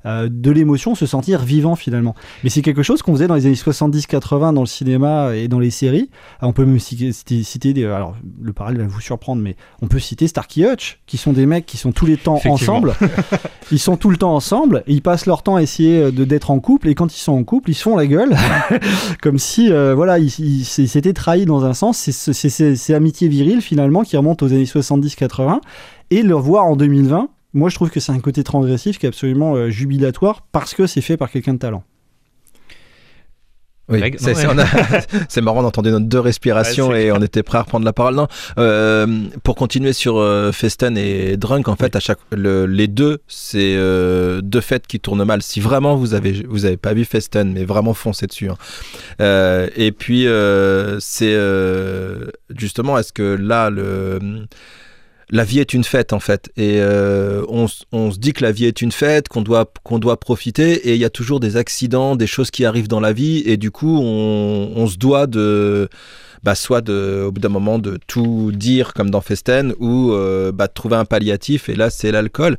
euh, 0.04 0.28
de 0.28 0.50
l'émotion, 0.50 0.94
se 0.94 1.06
sentir 1.06 1.42
vivant 1.42 1.76
finalement. 1.76 2.14
Mais 2.42 2.50
c'est 2.50 2.62
quelque 2.62 2.82
chose 2.82 3.02
qu'on 3.02 3.12
faisait 3.12 3.28
dans 3.28 3.34
les 3.34 3.46
années 3.46 3.54
70-80 3.54 4.54
dans 4.54 4.60
le 4.60 4.66
cinéma 4.66 5.36
et 5.36 5.48
dans 5.48 5.58
les 5.58 5.70
séries. 5.70 6.10
On 6.40 6.52
peut 6.52 6.64
même 6.64 6.78
citer, 6.78 7.12
citer- 7.52 7.72
des, 7.72 7.84
alors 7.84 8.14
le 8.40 8.52
parallèle 8.52 8.82
va 8.82 8.88
vous 8.88 9.00
surprendre, 9.00 9.40
mais 9.42 9.56
on 9.80 9.86
peut 9.86 9.98
citer 9.98 10.26
Starkey 10.28 10.62
Hutch, 10.70 11.00
qui 11.06 11.16
sont 11.16 11.32
des 11.32 11.46
mecs 11.46 11.66
qui 11.66 11.76
sont 11.76 11.92
tous 11.92 12.06
les 12.06 12.16
temps 12.16 12.38
ensemble. 12.48 12.94
ils 13.70 13.78
sont 13.78 13.96
tout 13.96 14.10
le 14.10 14.16
temps 14.16 14.34
ensemble, 14.34 14.82
et 14.86 14.92
ils 14.92 15.02
passent 15.02 15.26
leur 15.26 15.42
temps 15.42 15.56
à 15.56 15.62
essayer 15.62 16.10
de 16.10 16.24
d'être 16.24 16.50
en 16.50 16.58
couple, 16.60 16.88
et 16.88 16.94
quand 16.94 17.14
ils 17.14 17.20
sont 17.20 17.32
en 17.32 17.44
couple, 17.44 17.70
ils 17.70 17.74
se 17.74 17.82
font 17.82 17.96
la 17.96 18.06
gueule, 18.06 18.34
comme 19.22 19.38
si 19.38 19.70
euh, 19.72 19.94
voilà, 19.94 20.18
ils 20.18 20.30
s'étaient 20.64 21.12
trahis 21.12 21.44
dans 21.46 21.64
un 21.64 21.74
sens. 21.74 21.98
C'est 21.98 22.12
ce- 22.12 22.32
c'est- 22.32 22.48
c'est 22.48 22.76
c'est 22.76 22.94
amitié 22.94 23.28
virile 23.28 23.60
finalement 23.60 24.02
qui 24.02 24.16
remonte 24.16 24.42
aux 24.42 24.52
années 24.52 24.64
70-80, 24.66 25.60
et 26.10 26.22
le 26.22 26.34
voir 26.34 26.64
en 26.66 26.76
2020. 26.76 27.28
Moi, 27.54 27.68
je 27.68 27.74
trouve 27.74 27.90
que 27.90 28.00
c'est 28.00 28.12
un 28.12 28.20
côté 28.20 28.42
transgressif 28.44 28.98
qui 28.98 29.04
est 29.04 29.08
absolument 29.10 29.54
euh, 29.56 29.68
jubilatoire 29.68 30.40
parce 30.52 30.72
que 30.72 30.86
c'est 30.86 31.02
fait 31.02 31.18
par 31.18 31.30
quelqu'un 31.30 31.52
de 31.52 31.58
talent. 31.58 31.82
Oui, 33.92 34.14
c'est 34.18 34.34
ouais. 34.46 35.42
marrant 35.42 35.62
d'entendre 35.62 35.90
notre 35.90 36.06
deux 36.06 36.20
respirations 36.20 36.88
Ouais, 36.88 37.04
et 37.06 37.12
on 37.12 37.20
était 37.22 37.42
prêt 37.42 37.58
à 37.58 37.62
reprendre 37.62 37.84
la 37.84 37.92
parole. 37.92 38.14
Non, 38.14 38.26
euh, 38.58 39.06
pour 39.44 39.54
continuer 39.54 39.92
sur 39.92 40.18
euh, 40.18 40.52
Festen 40.52 40.96
et 40.96 41.36
Drunk, 41.36 41.68
en 41.68 41.76
fait, 41.76 41.94
à 41.96 42.00
chaque 42.00 42.18
le- 42.30 42.66
les 42.66 42.88
deux, 42.88 43.18
c'est 43.28 43.74
euh, 43.76 44.40
deux 44.42 44.60
fêtes 44.60 44.86
qui 44.86 45.00
tournent 45.00 45.24
mal. 45.24 45.42
Si 45.42 45.60
vraiment 45.60 45.96
vous 45.96 46.14
avez 46.14 46.44
vous 46.48 46.64
avez 46.64 46.76
pas 46.76 46.94
vu 46.94 47.04
Festen, 47.04 47.52
mais 47.52 47.64
vraiment 47.64 47.94
foncez 47.94 48.26
dessus. 48.26 48.48
hein. 48.50 48.56
Euh, 49.20 49.68
et 49.76 49.92
puis 49.92 50.26
c'est 51.00 51.36
justement, 52.56 52.98
est-ce 52.98 53.12
que 53.12 53.36
là 53.38 53.70
le 53.70 54.18
la 55.32 55.44
vie 55.44 55.60
est 55.60 55.72
une 55.72 55.82
fête 55.82 56.12
en 56.12 56.20
fait. 56.20 56.50
Et 56.56 56.76
euh, 56.78 57.42
on, 57.48 57.66
se 57.66 58.18
dit 58.18 58.34
que 58.34 58.44
la 58.44 58.52
vie 58.52 58.66
est 58.66 58.82
une 58.82 58.92
fête 58.92 59.28
qu'on 59.28 59.40
doit 59.40 59.72
qu'on 59.82 59.98
doit 59.98 60.20
profiter 60.20 60.90
et 60.90 60.94
il 60.94 61.00
y 61.00 61.06
a 61.06 61.10
toujours 61.10 61.40
des 61.40 61.56
accidents 61.56 62.14
des 62.16 62.26
choses 62.26 62.50
qui 62.50 62.66
arrivent 62.66 62.86
dans 62.86 63.00
la 63.00 63.14
vie 63.14 63.42
et 63.46 63.56
du 63.56 63.70
coup 63.70 63.98
on, 63.98 64.86
se 64.86 64.98
doit 64.98 65.26
de 65.26 65.88
bah, 66.42 66.54
soit 66.54 66.88
au 66.90 67.32
bout 67.32 67.40
d'un 67.40 67.48
moment 67.48 67.78
de 67.78 67.98
tout 68.06 68.52
dire 68.52 68.92
comme 68.92 69.08
dans 69.08 69.22
Festen 69.22 69.74
ou 69.80 70.12
euh, 70.12 70.52
bah, 70.52 70.66
de 70.66 70.72
trouver 70.74 70.96
un 70.96 71.06
palliatif 71.06 71.70
et 71.70 71.74
là 71.74 71.88
c'est 71.88 72.12
l'alcool. 72.12 72.58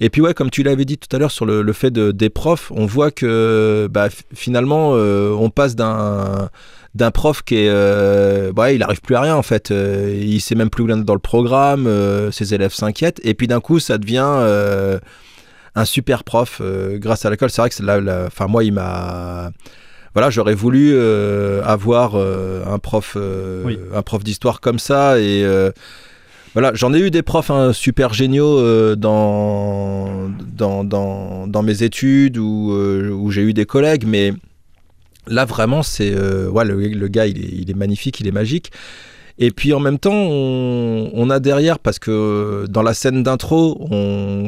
Et 0.00 0.10
puis 0.10 0.20
ouais, 0.20 0.34
comme 0.34 0.50
tu 0.50 0.64
l'avais 0.64 0.84
dit 0.84 0.98
tout 0.98 1.14
à 1.14 1.18
l'heure 1.18 1.30
sur 1.30 1.46
le, 1.46 1.72
fait 1.72 1.92
de, 1.92 2.10
des 2.10 2.28
profs, 2.28 2.72
on 2.74 2.84
voit 2.84 3.12
que 3.12 3.88
bah, 3.90 4.08
finalement 4.34 4.90
euh, 4.94 5.30
on 5.30 5.50
passe 5.50 5.76
d'un 5.76 6.50
d'un 6.94 7.10
prof 7.10 7.42
qui 7.42 7.56
est, 7.56 7.68
euh, 7.68 8.52
ouais, 8.52 8.76
il 8.76 8.82
arrive 8.82 9.00
plus 9.00 9.14
à 9.16 9.20
rien 9.20 9.34
en 9.36 9.42
fait. 9.42 9.70
Euh, 9.70 10.16
il 10.20 10.40
sait 10.40 10.54
même 10.54 10.70
plus 10.70 10.84
où 10.84 10.86
il 10.86 10.92
en 10.92 11.00
est 11.00 11.04
dans 11.04 11.14
le 11.14 11.18
programme. 11.18 11.86
euh, 11.86 12.30
ses 12.30 12.54
élèves 12.54 12.72
s'inquiètent 12.72 13.20
et 13.24 13.34
puis 13.34 13.48
d'un 13.48 13.60
coup 13.60 13.80
ça 13.80 13.98
devient 13.98 14.24
euh, 14.26 14.98
un 15.74 15.84
super 15.84 16.22
prof 16.22 16.62
grâce 16.94 17.24
à 17.24 17.30
l'école. 17.30 17.50
C'est 17.50 17.60
vrai 17.62 17.68
que 17.68 17.74
c'est 17.74 17.82
là, 17.84 18.00
la- 18.00 18.26
enfin 18.26 18.46
moi 18.46 18.62
il 18.64 18.72
m'a 18.72 19.50
voilà, 20.14 20.30
j'aurais 20.30 20.54
voulu 20.54 20.92
euh, 20.94 21.60
avoir 21.64 22.12
euh, 22.14 22.62
un 22.66 22.78
prof, 22.78 23.14
euh, 23.16 23.62
Oui. 23.64 23.76
un 23.92 24.02
prof 24.02 24.22
d'histoire 24.22 24.60
comme 24.60 24.78
ça 24.78 25.18
et 25.18 25.44
voilà, 26.52 26.70
j'en 26.74 26.94
ai 26.94 27.00
eu 27.00 27.10
des 27.10 27.22
profs 27.22 27.50
hein, 27.50 27.72
super 27.72 28.14
géniaux 28.14 28.94
dans, 28.94 30.30
dans, 30.56 30.84
dans, 30.84 31.48
dans 31.48 31.62
mes 31.64 31.82
études 31.82 32.38
où, 32.38 32.70
euh, 32.72 33.10
où 33.10 33.32
j'ai 33.32 33.42
eu 33.42 33.52
des 33.52 33.66
collègues, 33.66 34.04
mais 34.06 34.32
là 35.26 35.44
vraiment, 35.44 35.82
c'est 35.82 36.12
euh, 36.14 36.48
ouais, 36.48 36.64
le, 36.64 37.08
gars, 37.08 37.26
il 37.26 37.70
est, 37.70 37.74
magnifique, 37.74 38.20
il 38.20 38.26
est 38.26 38.32
magique. 38.32 38.70
Et 39.36 39.50
puis 39.50 39.72
en 39.72 39.80
même 39.80 39.98
temps, 39.98 40.14
on, 40.14 41.28
a 41.28 41.40
derrière, 41.40 41.80
parce 41.80 41.98
que 41.98 42.66
dans 42.68 42.82
la 42.82 42.94
scène 42.94 43.24
d'intro, 43.24 43.88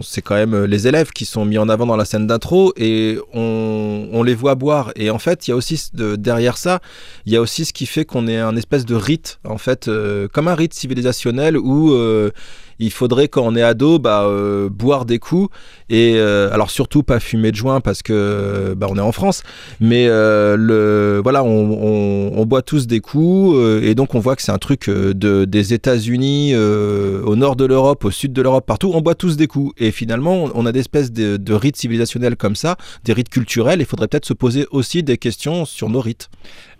c'est 0.05 0.23
quand 0.23 0.37
même 0.37 0.65
les 0.65 0.87
élèves 0.87 1.11
qui 1.11 1.25
sont 1.25 1.45
mis 1.45 1.59
en 1.59 1.69
avant 1.69 1.87
dans 1.87 1.97
la 1.97 2.05
scène 2.05 2.29
d'intro 2.29 2.73
et 2.77 3.19
on, 3.35 4.09
on 4.13 4.23
les 4.23 4.37
voit 4.37 4.55
boire. 4.55 4.93
Et 4.95 5.11
en 5.11 5.19
fait, 5.19 5.49
il 5.49 5.51
y 5.51 5.53
a 5.53 5.57
aussi 5.57 5.91
de- 5.93 6.15
derrière 6.15 6.57
ça, 6.57 6.79
il 7.25 7.33
y 7.33 7.37
a 7.37 7.41
aussi 7.41 7.65
ce 7.65 7.73
qui 7.73 7.87
fait 7.87 8.05
qu'on 8.05 8.29
est 8.29 8.39
un 8.39 8.55
espèce 8.55 8.87
de 8.87 8.95
rite, 8.95 9.41
en 9.45 9.59
fait, 9.59 9.89
euh, 9.89 10.29
comme 10.33 10.47
un 10.47 10.55
rite 10.55 10.73
civilisationnel 10.73 11.57
où 11.59 11.93
euh, 11.93 12.31
il 12.79 12.91
faudrait, 12.91 13.29
quand 13.29 13.43
on 13.43 13.57
est 13.57 13.63
ado, 13.63 13.99
bah, 13.99 14.25
euh, 14.25 14.69
boire 14.69 15.05
des 15.05 15.19
coups. 15.19 15.49
Et 15.89 16.15
euh, 16.17 16.53
alors 16.53 16.71
surtout 16.71 17.03
pas 17.03 17.21
fumer 17.21 17.53
de 17.53 17.57
joint 17.57 17.81
parce 17.81 18.03
que 18.03 18.75
bah, 18.77 18.89
on 18.91 18.97
est 18.97 19.01
en 19.01 19.13
France, 19.13 19.43
mais 19.81 20.07
euh, 20.09 20.57
le 20.57 21.21
voilà, 21.23 21.45
on, 21.45 22.45
boit 22.47 22.63
tous 22.63 22.87
des 22.87 23.01
coups 23.01 23.57
et 23.83 23.97
donc 23.97 24.15
on 24.15 24.21
voit 24.21 24.37
que 24.37 24.43
c'est 24.43 24.53
un 24.53 24.59
truc 24.59 24.89
de, 24.89 25.45
des 25.45 25.75
États-Unis 25.75 26.55
au 26.55 27.35
nord 27.35 27.57
de 27.57 27.65
l'Europe, 27.65 28.05
au 28.05 28.11
sud 28.11 28.33
de 28.33 28.43
l'Europe, 28.43 28.67
partout, 28.67 28.93
on 28.95 29.01
boit 29.01 29.17
tous 29.17 29.37
des 29.37 29.49
coups. 29.49 29.73
Et 29.79 29.91
finalement, 29.91 30.49
on 30.55 30.65
a 30.65 30.71
des 30.71 30.81
espèces 30.81 31.11
de, 31.13 31.53
rites 31.53 31.77
civilisationnels 31.77 32.37
comme 32.37 32.55
ça, 32.55 32.77
des 33.05 33.13
rites 33.13 33.31
culturels. 33.31 33.81
Il 33.81 33.87
faudrait 33.87 34.07
peut-être 34.07 34.27
se 34.27 34.35
poser 34.35 34.67
aussi 34.71 35.03
des 35.03 35.19
questions 35.19 35.65
sur 35.65 35.89
nos 35.89 36.01
rites. 36.01 36.29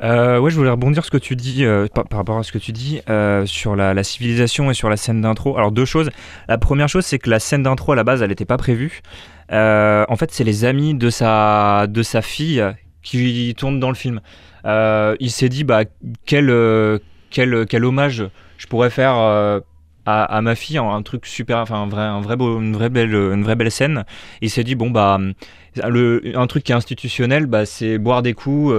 Ouais, 0.01 0.51
je 0.51 0.57
voulais 0.57 0.71
rebondir 0.71 1.05
ce 1.05 1.11
que 1.11 1.19
tu 1.19 1.35
dis 1.35 1.65
par, 1.95 2.05
rapport 2.13 2.39
à 2.39 2.43
ce 2.45 2.53
que 2.53 2.59
tu 2.59 2.73
dis 2.73 3.01
sur 3.47 3.75
la, 3.75 3.93
la 3.93 4.05
civilisation 4.05 4.71
et 4.71 4.75
sur 4.75 4.89
la 4.89 4.97
scène 4.97 5.21
d'intro. 5.21 5.57
Alors 5.57 5.73
deux 5.73 5.86
La 6.49 6.59
première 6.59 6.89
chose, 6.89 7.05
c'est 7.05 7.19
que 7.19 7.31
la 7.31 7.39
scène 7.39 7.63
d'intro 7.63 7.93
à 7.93 7.97
la 7.97 8.05
base, 8.05 8.23
elle 8.23 8.31
n'était 8.31 8.45
pas 8.45 8.57
prévue. 8.57 9.01
Euh, 9.53 10.05
en 10.09 10.17
fait, 10.17 10.33
c'est 10.33 10.45
les 10.45 10.65
amis 10.65 10.95
de 10.95 11.11
sa 11.11 11.87
de 11.89 12.03
sa 12.03 12.23
fille 12.23 12.65
qui 13.03 13.55
tournent 13.57 13.81
dans 13.81 13.89
le 13.89 13.95
film. 13.95 14.21
Euh, 14.65 15.17
il 15.21 15.31
s'est 15.31 15.49
dit 15.49 15.65
bah 15.65 15.83
quel 16.25 16.51
euh, 16.51 16.99
quel 17.31 17.67
quel 17.67 17.85
hommage 17.85 18.25
je 18.59 18.67
pourrais 18.67 18.91
faire. 18.91 19.15
à, 20.09 20.41
ma 20.41 20.55
fille, 20.55 20.79
un 20.79 21.03
truc 21.03 21.27
super, 21.27 21.59
enfin 21.59 21.83
un 21.83 21.89
vrai, 21.89 22.03
un 22.03 22.21
vrai 22.21 22.37
beau, 22.37 22.61
une 22.61 22.75
vraie 22.75 22.91
belle, 22.91 23.15
une 23.15 23.43
vraie 23.43 23.57
belle 23.57 23.73
scène. 23.73 24.05
Il 24.41 24.51
s'est 24.51 24.65
dit 24.65 24.77
bon 24.77 24.91
bah 24.91 25.19
un 25.83 26.47
truc 26.47 26.65
qui 26.65 26.73
est 26.73 26.77
institutionnel, 26.77 27.47
bah 27.47 27.67
c'est 27.67 27.99
boire 27.99 28.23
des 28.23 28.35
coups, 28.35 28.73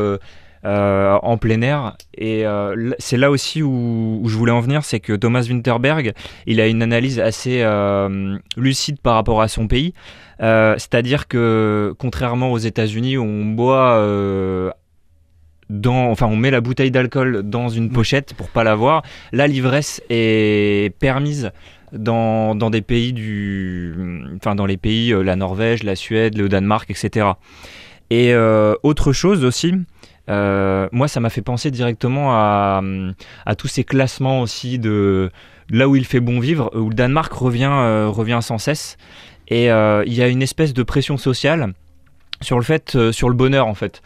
euh, 0.65 1.17
en 1.21 1.37
plein 1.37 1.61
air. 1.61 1.95
Et 2.17 2.45
euh, 2.45 2.91
c'est 2.97 3.17
là 3.17 3.29
aussi 3.29 3.61
où, 3.61 4.19
où 4.23 4.27
je 4.27 4.35
voulais 4.35 4.51
en 4.51 4.59
venir, 4.59 4.83
c'est 4.83 4.99
que 4.99 5.13
Thomas 5.13 5.45
Winterberg, 5.47 6.13
il 6.47 6.59
a 6.59 6.67
une 6.67 6.81
analyse 6.81 7.19
assez 7.19 7.61
euh, 7.61 8.37
lucide 8.55 8.99
par 8.99 9.13
rapport 9.13 9.41
à 9.41 9.47
son 9.47 9.67
pays. 9.67 9.93
C'est-à-dire 10.39 11.27
que 11.27 11.93
contrairement 11.97 12.51
aux 12.51 12.57
États-Unis, 12.57 13.17
où 13.17 13.23
on 13.23 13.45
boit 13.45 14.03
dans, 15.69 16.11
enfin, 16.11 16.27
on 16.27 16.35
met 16.35 16.51
la 16.51 16.61
bouteille 16.61 16.91
d'alcool 16.91 17.43
dans 17.43 17.69
une 17.69 17.91
pochette 17.91 18.33
pour 18.35 18.49
pas 18.49 18.63
la 18.63 18.75
voir. 18.75 19.03
Là, 19.31 19.47
l'ivresse 19.47 20.01
est 20.09 20.95
permise 20.99 21.51
dans, 21.91 22.55
dans 22.55 22.69
des 22.69 22.81
pays 22.81 23.13
du, 23.13 23.95
enfin, 24.35 24.53
dans 24.53 24.67
les 24.67 24.77
pays, 24.77 25.11
la 25.23 25.35
Norvège, 25.35 25.83
la 25.83 25.95
Suède, 25.95 26.37
le 26.37 26.49
Danemark, 26.49 26.89
etc. 26.91 27.29
Et 28.11 28.35
autre 28.83 29.13
chose 29.13 29.43
aussi, 29.43 29.73
euh, 30.29 30.87
moi, 30.91 31.07
ça 31.07 31.19
m'a 31.19 31.29
fait 31.29 31.41
penser 31.41 31.71
directement 31.71 32.31
à, 32.33 32.81
tous 33.57 33.67
ces 33.67 33.83
classements 33.83 34.41
aussi 34.41 34.79
de 34.79 35.31
là 35.69 35.87
où 35.87 35.95
il 35.95 36.05
fait 36.05 36.19
bon 36.19 36.39
vivre, 36.39 36.71
où 36.75 36.89
le 36.89 36.95
Danemark 36.95 37.31
revient, 37.33 37.69
euh, 37.71 38.07
revient 38.09 38.39
sans 38.41 38.57
cesse. 38.57 38.97
Et 39.49 39.65
il 39.67 40.13
y 40.13 40.21
a 40.21 40.27
une 40.27 40.41
espèce 40.41 40.73
de 40.73 40.83
pression 40.83 41.17
sociale 41.17 41.73
sur 42.41 42.57
le 42.57 42.63
fait, 42.63 43.11
sur 43.11 43.29
le 43.29 43.35
bonheur 43.35 43.67
en 43.67 43.73
fait 43.73 44.01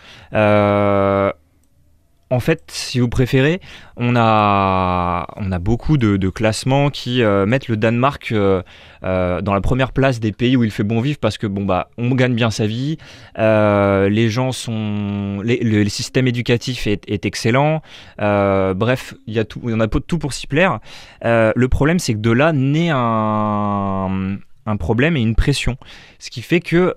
en 2.31 2.39
fait, 2.39 2.63
si 2.67 3.01
vous 3.01 3.09
préférez, 3.09 3.59
on 3.97 4.15
a, 4.15 5.27
on 5.35 5.51
a 5.51 5.59
beaucoup 5.59 5.97
de, 5.97 6.29
classements 6.29 6.89
qui 6.89 7.21
euh, 7.21 7.45
mettent 7.45 7.67
le 7.67 7.75
Danemark 7.75 8.31
euh, 8.31 8.63
euh, 9.03 9.41
dans 9.41 9.53
la 9.53 9.59
première 9.59 9.91
place 9.91 10.21
des 10.21 10.31
pays 10.31 10.55
où 10.55 10.63
il 10.63 10.71
fait 10.71 10.85
bon 10.85 11.01
vivre 11.01 11.19
parce 11.19 11.37
que 11.37 11.45
bon 11.45 11.65
bah 11.65 11.89
on 11.97 12.11
gagne 12.11 12.33
bien 12.33 12.49
sa 12.49 12.65
vie, 12.65 12.97
les 13.37 14.29
gens 14.29 14.53
sont, 14.53 15.41
le, 15.43 15.89
système 15.89 16.25
éducatif 16.25 16.87
est, 16.87 17.25
excellent, 17.25 17.81
bref, 18.17 19.13
il 19.27 19.33
y 19.33 19.39
a 19.39 19.43
tout, 19.43 19.59
on 19.63 19.79
a 19.81 19.87
tout 19.89 20.17
pour 20.17 20.31
s'y 20.31 20.47
plaire. 20.47 20.79
le 21.21 21.67
problème 21.67 21.99
c'est 21.99 22.13
que 22.13 22.19
de 22.19 22.31
là 22.31 22.53
naît 22.53 22.91
un, 22.93 24.37
un 24.65 24.77
problème 24.77 25.17
et 25.17 25.21
une 25.21 25.35
pression, 25.35 25.75
ce 26.17 26.29
qui 26.29 26.41
fait 26.41 26.61
que 26.61 26.95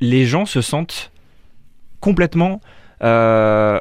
les 0.00 0.24
gens 0.24 0.46
se 0.46 0.60
sentent 0.60 1.10
complètement 1.98 2.60
euh, 3.02 3.78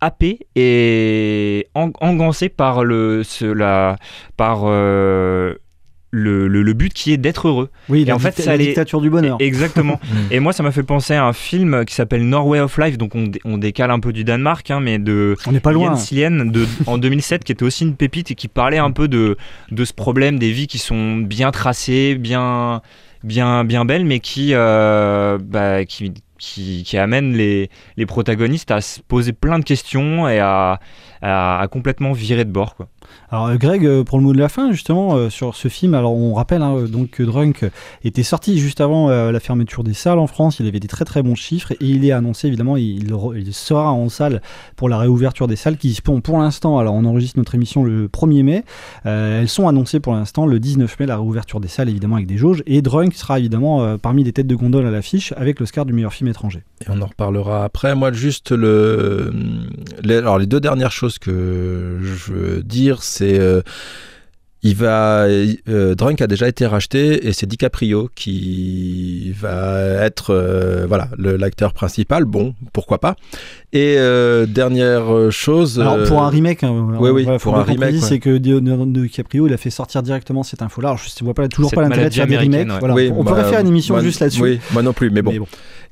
happé 0.00 0.46
et 0.54 1.68
engancé 1.74 2.48
par 2.48 2.84
le, 2.84 3.22
la, 3.40 3.96
par 4.36 4.62
euh, 4.64 5.54
le, 6.10 6.46
le, 6.46 6.72
but 6.74 6.92
qui 6.92 7.12
est 7.12 7.16
d'être 7.16 7.48
heureux. 7.48 7.70
Oui, 7.88 8.02
et 8.02 8.04
la, 8.04 8.14
en 8.14 8.18
fait, 8.18 8.40
ça 8.40 8.52
la 8.52 8.58
dictature 8.58 9.00
du 9.00 9.10
bonheur. 9.10 9.36
Exactement. 9.40 10.00
Mm. 10.14 10.32
et 10.32 10.40
moi, 10.40 10.52
ça 10.52 10.62
m'a 10.62 10.70
fait 10.70 10.82
penser 10.82 11.14
à 11.14 11.24
un 11.24 11.32
film 11.32 11.84
qui 11.86 11.94
s'appelle 11.94 12.28
Norway 12.28 12.60
of 12.60 12.76
Life, 12.78 12.98
donc 12.98 13.14
on, 13.14 13.30
on, 13.44 13.56
décale 13.58 13.90
un 13.90 14.00
peu 14.00 14.12
du 14.12 14.22
Danemark, 14.22 14.70
hein, 14.70 14.80
mais 14.80 14.98
de 14.98 15.34
on 15.46 15.52
n'est 15.52 15.60
pas 15.60 15.72
loin. 15.72 15.94
Jens 15.96 16.52
de, 16.52 16.66
en 16.86 16.98
2007, 16.98 17.42
qui 17.42 17.52
était 17.52 17.64
aussi 17.64 17.84
une 17.84 17.96
pépite 17.96 18.30
et 18.30 18.34
qui 18.34 18.48
parlait 18.48 18.78
un 18.78 18.90
peu 18.90 19.08
de, 19.08 19.36
de 19.70 19.84
ce 19.84 19.92
problème 19.92 20.38
des 20.38 20.52
vies 20.52 20.66
qui 20.66 20.78
sont 20.78 21.16
bien 21.16 21.50
tracées, 21.52 22.16
bien 22.16 22.82
bien 23.24 23.64
bien 23.64 23.84
belles, 23.84 24.04
mais 24.04 24.20
qui, 24.20 24.50
euh, 24.52 25.38
bah, 25.42 25.84
qui 25.84 26.12
qui, 26.38 26.96
amène 26.98 27.34
les, 27.34 27.70
protagonistes 28.06 28.70
à 28.70 28.80
se 28.80 29.00
poser 29.00 29.32
plein 29.32 29.58
de 29.58 29.64
questions 29.64 30.28
et 30.28 30.40
à, 30.40 30.80
à, 31.24 31.66
complètement 31.68 32.12
virer 32.12 32.44
de 32.44 32.50
bord. 32.50 32.76
Quoi. 32.76 32.88
Alors 33.30 33.46
euh, 33.46 33.56
Greg, 33.56 33.86
euh, 33.86 34.04
pour 34.04 34.18
le 34.18 34.24
mot 34.24 34.32
de 34.32 34.38
la 34.38 34.48
fin 34.48 34.70
justement 34.72 35.14
euh, 35.14 35.30
sur 35.30 35.54
ce 35.54 35.68
film, 35.68 35.94
alors 35.94 36.14
on 36.14 36.34
rappelle 36.34 36.62
hein, 36.62 36.84
donc 36.88 37.10
que 37.10 37.22
Drunk 37.22 37.64
était 38.04 38.22
sorti 38.22 38.58
juste 38.58 38.80
avant 38.80 39.08
la 39.08 39.40
fermeture 39.40 39.84
des 39.84 39.94
salles 39.94 40.18
en 40.18 40.26
France, 40.26 40.60
il 40.60 40.66
avait 40.66 40.80
des 40.80 40.88
très 40.88 41.04
très 41.04 41.22
bons 41.22 41.34
chiffres 41.34 41.72
et 41.72 41.76
il 41.80 42.04
est 42.04 42.12
annoncé 42.12 42.48
évidemment, 42.48 42.76
il, 42.76 43.14
il 43.36 43.54
sera 43.54 43.92
en 43.92 44.08
salle 44.08 44.42
pour 44.76 44.88
la 44.88 44.98
réouverture 44.98 45.46
des 45.46 45.56
salles 45.56 45.76
qui 45.76 45.94
se 45.94 46.02
font 46.04 46.20
pour 46.20 46.38
l'instant, 46.38 46.78
alors 46.78 46.94
on 46.94 47.04
enregistre 47.04 47.38
notre 47.38 47.54
émission 47.54 47.84
le 47.84 48.08
1er 48.08 48.42
mai, 48.42 48.64
elles 49.04 49.48
sont 49.48 49.68
annoncées 49.68 50.00
pour 50.00 50.14
l'instant 50.14 50.46
le 50.46 50.58
19 50.58 50.98
mai, 50.98 51.06
la 51.06 51.16
réouverture 51.16 51.60
des 51.60 51.68
salles 51.68 51.88
évidemment 51.88 52.16
avec 52.16 52.26
des 52.26 52.36
jauges 52.36 52.62
et 52.66 52.82
Drunk 52.82 53.14
sera 53.14 53.38
évidemment 53.38 53.98
parmi 53.98 54.24
les 54.24 54.32
têtes 54.32 54.46
de 54.46 54.54
gondole 54.54 54.86
à 54.86 54.90
l'affiche 54.90 55.32
avec 55.36 55.60
l'Oscar 55.60 55.84
du 55.86 55.92
meilleur 55.92 56.12
film 56.12 56.28
étranger. 56.28 56.62
Et 56.82 56.90
on 56.90 57.00
en 57.00 57.06
reparlera 57.06 57.64
après, 57.64 57.94
moi 57.94 58.12
juste 58.12 58.50
le... 58.52 59.32
Les, 60.02 60.16
alors 60.16 60.38
les 60.38 60.46
deux 60.46 60.60
dernières 60.60 60.92
choses 60.92 61.13
que 61.18 61.98
je 62.02 62.32
veux 62.32 62.62
dire, 62.62 63.02
c'est 63.02 63.38
euh, 63.38 63.62
il 64.64 64.74
va, 64.74 65.26
euh, 65.26 65.94
Drunk 65.94 66.20
a 66.20 66.26
déjà 66.26 66.48
été 66.48 66.66
racheté 66.66 67.28
et 67.28 67.32
c'est 67.32 67.46
DiCaprio 67.46 68.10
qui 68.14 69.32
va 69.38 69.78
être 70.04 70.30
euh, 70.30 70.86
voilà 70.88 71.08
l'acteur 71.18 71.72
principal. 71.72 72.24
Bon, 72.24 72.54
pourquoi 72.72 72.98
pas. 72.98 73.14
Et 73.72 73.96
dernière 74.48 75.30
chose. 75.30 75.80
Alors 75.80 76.02
pour 76.04 76.22
un 76.22 76.30
remake, 76.30 76.64
hein, 76.64 76.94
oui, 76.98 77.10
oui, 77.10 77.26
pour 77.40 77.56
un 77.56 77.62
remake, 77.62 77.96
c'est 78.00 78.18
que 78.18 78.38
DiCaprio 78.38 79.46
il 79.46 79.52
a 79.52 79.56
fait 79.56 79.70
sortir 79.70 80.02
directement 80.02 80.42
cette 80.42 80.62
info-là. 80.62 80.88
Alors 80.88 80.98
je 80.98 81.08
ne 81.20 81.24
vois 81.24 81.34
pas 81.34 81.46
toujours 81.48 81.70
pas 81.70 81.82
l'intérêt 81.82 82.08
de 82.08 82.14
faire 82.14 82.26
des 82.26 82.38
remakes. 82.38 82.68
on 82.82 83.24
pourrait 83.24 83.42
bah, 83.42 83.44
faire 83.44 83.60
une 83.60 83.68
émission 83.68 84.00
juste 84.00 84.20
là-dessus. 84.20 84.42
Oui, 84.42 84.60
moi 84.72 84.82
non 84.82 84.92
plus, 84.92 85.10
mais 85.10 85.22
bon. 85.22 85.46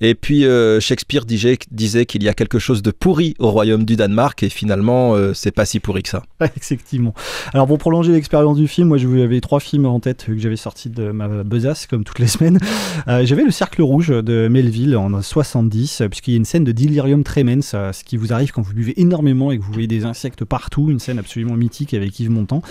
Et 0.05 0.17
puis 0.17 0.45
euh, 0.45 0.81
Shakespeare 0.81 1.25
disait, 1.25 1.57
disait 1.71 2.07
qu'il 2.07 2.25
y 2.25 2.29
a 2.29 2.35
quelque 2.35 2.59
chose 2.59 2.83
de 2.83 2.91
pourri 2.91 3.35
au 3.39 3.53
royaume 3.53 3.85
du 3.85 3.95
Danemark 3.95 4.43
et 4.43 4.49
finalement 4.49 5.15
euh, 5.15 5.33
c'est 5.33 5.53
pas 5.53 5.65
si 5.65 5.79
pourri 5.79 6.03
que 6.03 6.09
ça. 6.09 6.25
Effectivement. 6.57 7.15
Alors 7.55 7.69
pour 7.69 7.79
prolonger 7.79 8.11
l'expérience 8.11 8.57
du 8.57 8.62
film, 8.67 8.89
moi 8.89 8.99
je 8.99 9.07
vous 9.07 9.21
avais 9.21 9.41
trois 9.41 9.61
films 9.61 9.87
en 9.87 10.01
tête 10.01 10.25
que 10.27 10.39
j'avais 10.39 10.57
sortis 10.57 10.91
de 10.91 11.11
ma 11.11 11.29
besace 11.45 11.87
comme 11.87 12.05
toutes 12.05 12.19
les 12.19 12.27
semaines. 12.27 12.59
Euh, 13.09 13.25
j'avais 13.25 13.43
le 13.43 13.51
Cercle 13.51 13.83
Rouge 13.83 14.09
de 14.09 14.49
Melville 14.49 14.97
en 14.97 15.23
70 15.23 16.03
puisqu'il 16.11 16.33
y 16.33 16.35
a 16.35 16.37
une 16.37 16.45
scène 16.45 16.63
de 16.63 16.73
Delirium 16.73 17.25
Tremens, 17.25 17.63
ce 17.63 18.05
qui 18.05 18.17
vous 18.17 18.33
arrive 18.33 18.53
quand 18.53 18.63
vous 18.63 18.75
buvez 18.75 19.01
énormément 19.01 19.51
et 19.51 19.59
que 19.59 19.65
vous 19.65 19.73
voyez 19.73 19.89
des 19.89 20.05
insectes 20.05 20.45
partout, 20.45 20.91
une 20.91 20.99
scène 20.99 21.19
absolument 21.19 21.57
mythique 21.57 21.95
avec 21.95 22.21
Yves 22.21 22.31
Montand 22.31 22.63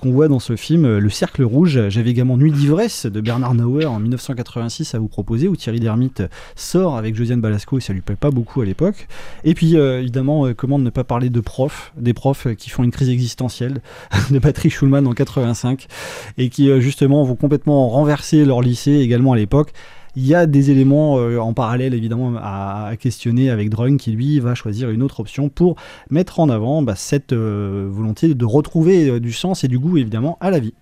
qu'on 0.00 0.10
voit 0.10 0.28
dans 0.28 0.40
ce 0.40 0.56
film. 0.56 0.98
Le 0.98 1.08
Cercle 1.08 1.44
Rouge, 1.44 1.88
j'avais 1.88 2.10
également 2.10 2.36
Nuit 2.36 2.52
d'ivresse 2.52 3.06
de 3.06 3.20
Bernard 3.20 3.54
Nauer 3.54 3.86
en 3.86 4.00
1986 4.00 4.94
à 4.94 4.98
vous 4.98 5.08
proposer 5.08 5.48
où 5.48 5.56
Thierry 5.56 5.78
Lhermitte 5.78 6.24
sort 6.56 6.96
avec 6.96 7.14
Josiane 7.14 7.40
Balasco 7.40 7.78
et 7.78 7.80
ça 7.80 7.92
lui 7.92 8.00
plaît 8.00 8.16
pas 8.16 8.30
beaucoup 8.30 8.60
à 8.60 8.64
l'époque. 8.64 9.08
Et 9.44 9.54
puis 9.54 9.76
euh, 9.76 10.00
évidemment, 10.00 10.46
euh, 10.46 10.54
comment 10.54 10.78
ne 10.78 10.90
pas 10.90 11.04
parler 11.04 11.30
de 11.30 11.40
profs, 11.40 11.92
des 11.96 12.14
profs 12.14 12.46
euh, 12.46 12.54
qui 12.54 12.70
font 12.70 12.82
une 12.82 12.90
crise 12.90 13.08
existentielle, 13.08 13.80
de 14.30 14.38
Patrick 14.38 14.72
Schulman 14.72 15.06
en 15.06 15.12
85 15.34 15.86
et 16.38 16.48
qui 16.48 16.80
justement 16.80 17.24
vont 17.24 17.36
complètement 17.36 17.88
renverser 17.88 18.44
leur 18.44 18.60
lycée 18.60 18.98
également 19.00 19.32
à 19.32 19.36
l'époque. 19.36 19.72
Il 20.16 20.26
y 20.26 20.34
a 20.34 20.46
des 20.46 20.72
éléments 20.72 21.14
en 21.14 21.52
parallèle 21.52 21.94
évidemment 21.94 22.34
à, 22.36 22.92
questionner 22.98 23.48
avec 23.48 23.70
Drunk 23.70 24.00
qui 24.00 24.10
lui 24.10 24.40
va 24.40 24.56
choisir 24.56 24.90
une 24.90 25.04
autre 25.04 25.20
option 25.20 25.48
pour 25.48 25.76
mettre 26.10 26.40
en 26.40 26.48
avant 26.48 26.82
bah, 26.82 26.96
cette 26.96 27.32
volonté 27.32 28.34
de 28.34 28.44
retrouver 28.44 29.20
du 29.20 29.32
sens 29.32 29.62
et 29.62 29.68
du 29.68 29.78
goût 29.78 29.98
évidemment 29.98 30.36
à 30.40 30.50
la 30.50 30.58
vie. 30.58 30.74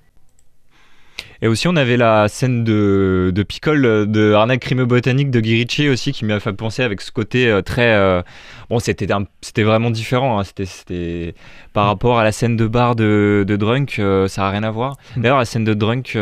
Et 1.41 1.47
aussi, 1.47 1.69
on 1.69 1.77
avait 1.77 1.97
la 1.97 2.29
scène 2.29 2.65
de, 2.65 3.31
de 3.33 3.43
Picole 3.45 4.11
de 4.11 4.33
Arnaque 4.33 4.61
Crime 4.61 4.85
Botanique 4.85 5.31
de 5.31 5.39
Guy 5.41 5.89
aussi 5.89 6.13
qui 6.13 6.25
m'a 6.25 6.41
fait 6.41 6.53
penser 6.53 6.83
avec 6.83 7.01
ce 7.01 7.13
côté 7.13 7.49
euh, 7.49 7.63
très. 7.63 7.95
Euh, 7.95 8.23
bon, 8.71 8.81
c'était, 8.81 9.07
c'était 9.41 9.63
vraiment 9.63 9.91
différent. 9.91 10.41
Hein. 10.41 10.45
C'était, 10.45 10.65
c'était 10.65 11.35
par 11.73 11.85
mm. 11.85 11.89
rapport 11.89 12.19
à 12.19 12.25
la 12.25 12.33
scène 12.33 12.57
de 12.57 12.67
bar 12.67 12.97
de, 12.97 13.45
de 13.47 13.57
Drunk, 13.57 13.97
euh, 13.99 14.27
ça 14.27 14.43
n'a 14.43 14.51
rien 14.51 14.65
à 14.65 14.71
voir. 14.71 14.97
Mm. 15.17 15.23
D'ailleurs, 15.23 15.39
la 15.39 15.45
scène 15.45 15.65
de 15.65 15.75
Drunk 15.75 16.19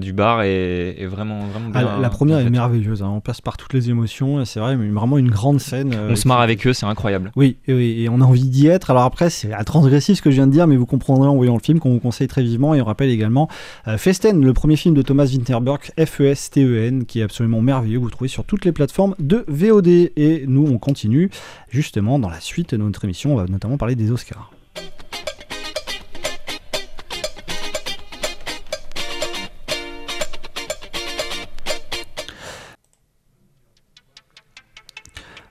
du 0.00 0.12
bar 0.12 0.42
est, 0.42 1.06
vraiment, 1.06 1.46
vraiment 1.46 1.70
ah, 1.74 1.98
la, 2.00 2.10
première 2.10 2.38
est 2.38 2.50
merveilleuse. 2.50 3.02
Hein. 3.02 3.10
On 3.14 3.20
passe 3.20 3.40
par 3.40 3.56
toutes 3.56 3.72
les 3.72 3.88
émotions. 3.88 4.44
C'est 4.44 4.60
vrai, 4.60 4.76
mais 4.76 4.88
vraiment 4.90 5.16
une 5.16 5.30
grande 5.30 5.60
scène. 5.60 5.94
on 6.08 6.16
se 6.16 6.28
marre 6.28 6.40
avec 6.40 6.66
eux, 6.66 6.74
c'est 6.74 6.86
incroyable. 6.86 7.32
Oui, 7.34 7.56
et, 7.66 8.02
et, 8.02 8.08
on 8.10 8.20
a 8.20 8.24
envie 8.24 8.48
d'y 8.48 8.66
être. 8.66 8.90
Alors 8.90 9.04
après, 9.04 9.30
c'est 9.30 9.52
à 9.54 9.64
transgressif 9.64 10.18
ce 10.18 10.22
que 10.22 10.30
je 10.30 10.36
viens 10.36 10.46
de 10.46 10.52
dire, 10.52 10.66
mais 10.66 10.76
vous 10.76 10.86
comprendrez 10.86 11.28
en 11.28 11.36
voyant 11.36 11.54
le 11.54 11.62
film 11.62 11.78
qu'on 11.78 11.92
vous 11.92 12.00
conseille 12.00 12.28
très 12.28 12.42
vivement. 12.42 12.74
Et 12.74 12.82
on 12.82 12.84
rappelle 12.84 13.10
également 13.10 13.48
Festen, 13.96 14.44
le 14.44 14.49
premier 14.52 14.76
film 14.76 14.94
de 14.94 15.02
Thomas 15.02 15.26
Winterberg, 15.26 15.80
F-E-S-T-E-N, 15.98 17.04
qui 17.04 17.20
est 17.20 17.22
absolument 17.22 17.60
merveilleux. 17.60 17.98
Vous 17.98 18.06
le 18.06 18.10
trouvez 18.10 18.28
sur 18.28 18.44
toutes 18.44 18.64
les 18.64 18.72
plateformes 18.72 19.14
de 19.18 19.44
VOD. 19.48 19.88
Et 19.88 20.44
nous, 20.46 20.66
on 20.66 20.78
continue 20.78 21.30
justement 21.68 22.18
dans 22.18 22.30
la 22.30 22.40
suite 22.40 22.74
de 22.74 22.82
notre 22.82 23.04
émission. 23.04 23.34
On 23.34 23.36
va 23.36 23.46
notamment 23.46 23.76
parler 23.76 23.94
des 23.94 24.10
Oscars. 24.10 24.50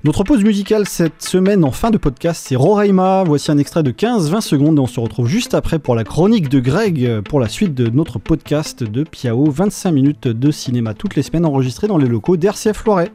Notre 0.06 0.24
pause 0.24 0.46
musicale 0.46 0.88
cette 0.88 1.22
semaine 1.22 1.66
en 1.66 1.72
fin 1.72 1.92
de 1.92 1.98
podcast, 1.98 2.46
c'est 2.48 2.56
Roraima. 2.56 3.26
Voici 3.26 3.52
un 3.52 3.58
extrait 3.58 3.84
de 3.84 3.92
15-20 3.92 4.40
secondes 4.40 4.78
et 4.78 4.80
on 4.80 4.88
se 4.88 4.98
retrouve 4.98 5.28
juste 5.28 5.54
après 5.54 5.78
pour 5.78 5.94
la 5.94 6.06
chronique 6.06 6.48
de 6.48 6.62
Greg 6.62 7.20
pour 7.24 7.42
la 7.42 7.50
suite 7.50 7.76
de 7.76 7.90
notre 7.90 8.18
podcast 8.18 8.82
de 8.82 9.04
Piao. 9.04 9.52
25 9.52 9.92
minutes 9.92 10.28
de 10.30 10.52
cinéma 10.52 10.94
toutes 10.94 11.18
les 11.18 11.22
semaines 11.22 11.46
enregistrées 11.46 11.88
dans 11.88 11.98
les 11.98 12.08
locaux 12.08 12.38
d'RCF 12.38 12.86
Loiret. 12.86 13.12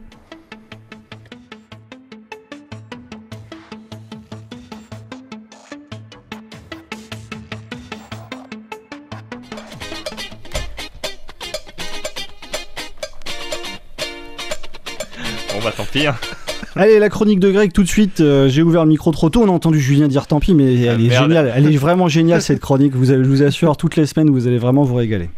Allez, 16.85 16.99
la 16.99 17.09
chronique 17.09 17.39
de 17.39 17.49
Greg 17.49 17.73
tout 17.73 17.81
de 17.81 17.87
suite. 17.87 18.21
Euh, 18.21 18.47
j'ai 18.47 18.61
ouvert 18.61 18.83
le 18.83 18.89
micro 18.89 19.11
trop 19.11 19.31
tôt. 19.31 19.41
On 19.41 19.47
a 19.47 19.51
entendu 19.51 19.79
Julien 19.79 20.07
dire 20.07 20.27
tant 20.27 20.39
pis, 20.39 20.53
mais 20.53 20.87
ah, 20.87 20.93
elle 20.93 21.03
est 21.03 21.09
géniale. 21.09 21.51
Elle 21.55 21.73
est 21.73 21.77
vraiment 21.79 22.07
géniale 22.07 22.43
cette 22.43 22.59
chronique. 22.59 22.93
Vous, 22.93 23.05
je 23.05 23.15
vous 23.15 23.41
assure, 23.41 23.75
toutes 23.75 23.95
les 23.95 24.05
semaines, 24.05 24.29
vous 24.29 24.45
allez 24.45 24.59
vraiment 24.59 24.83
vous 24.83 24.93
régaler. 24.93 25.31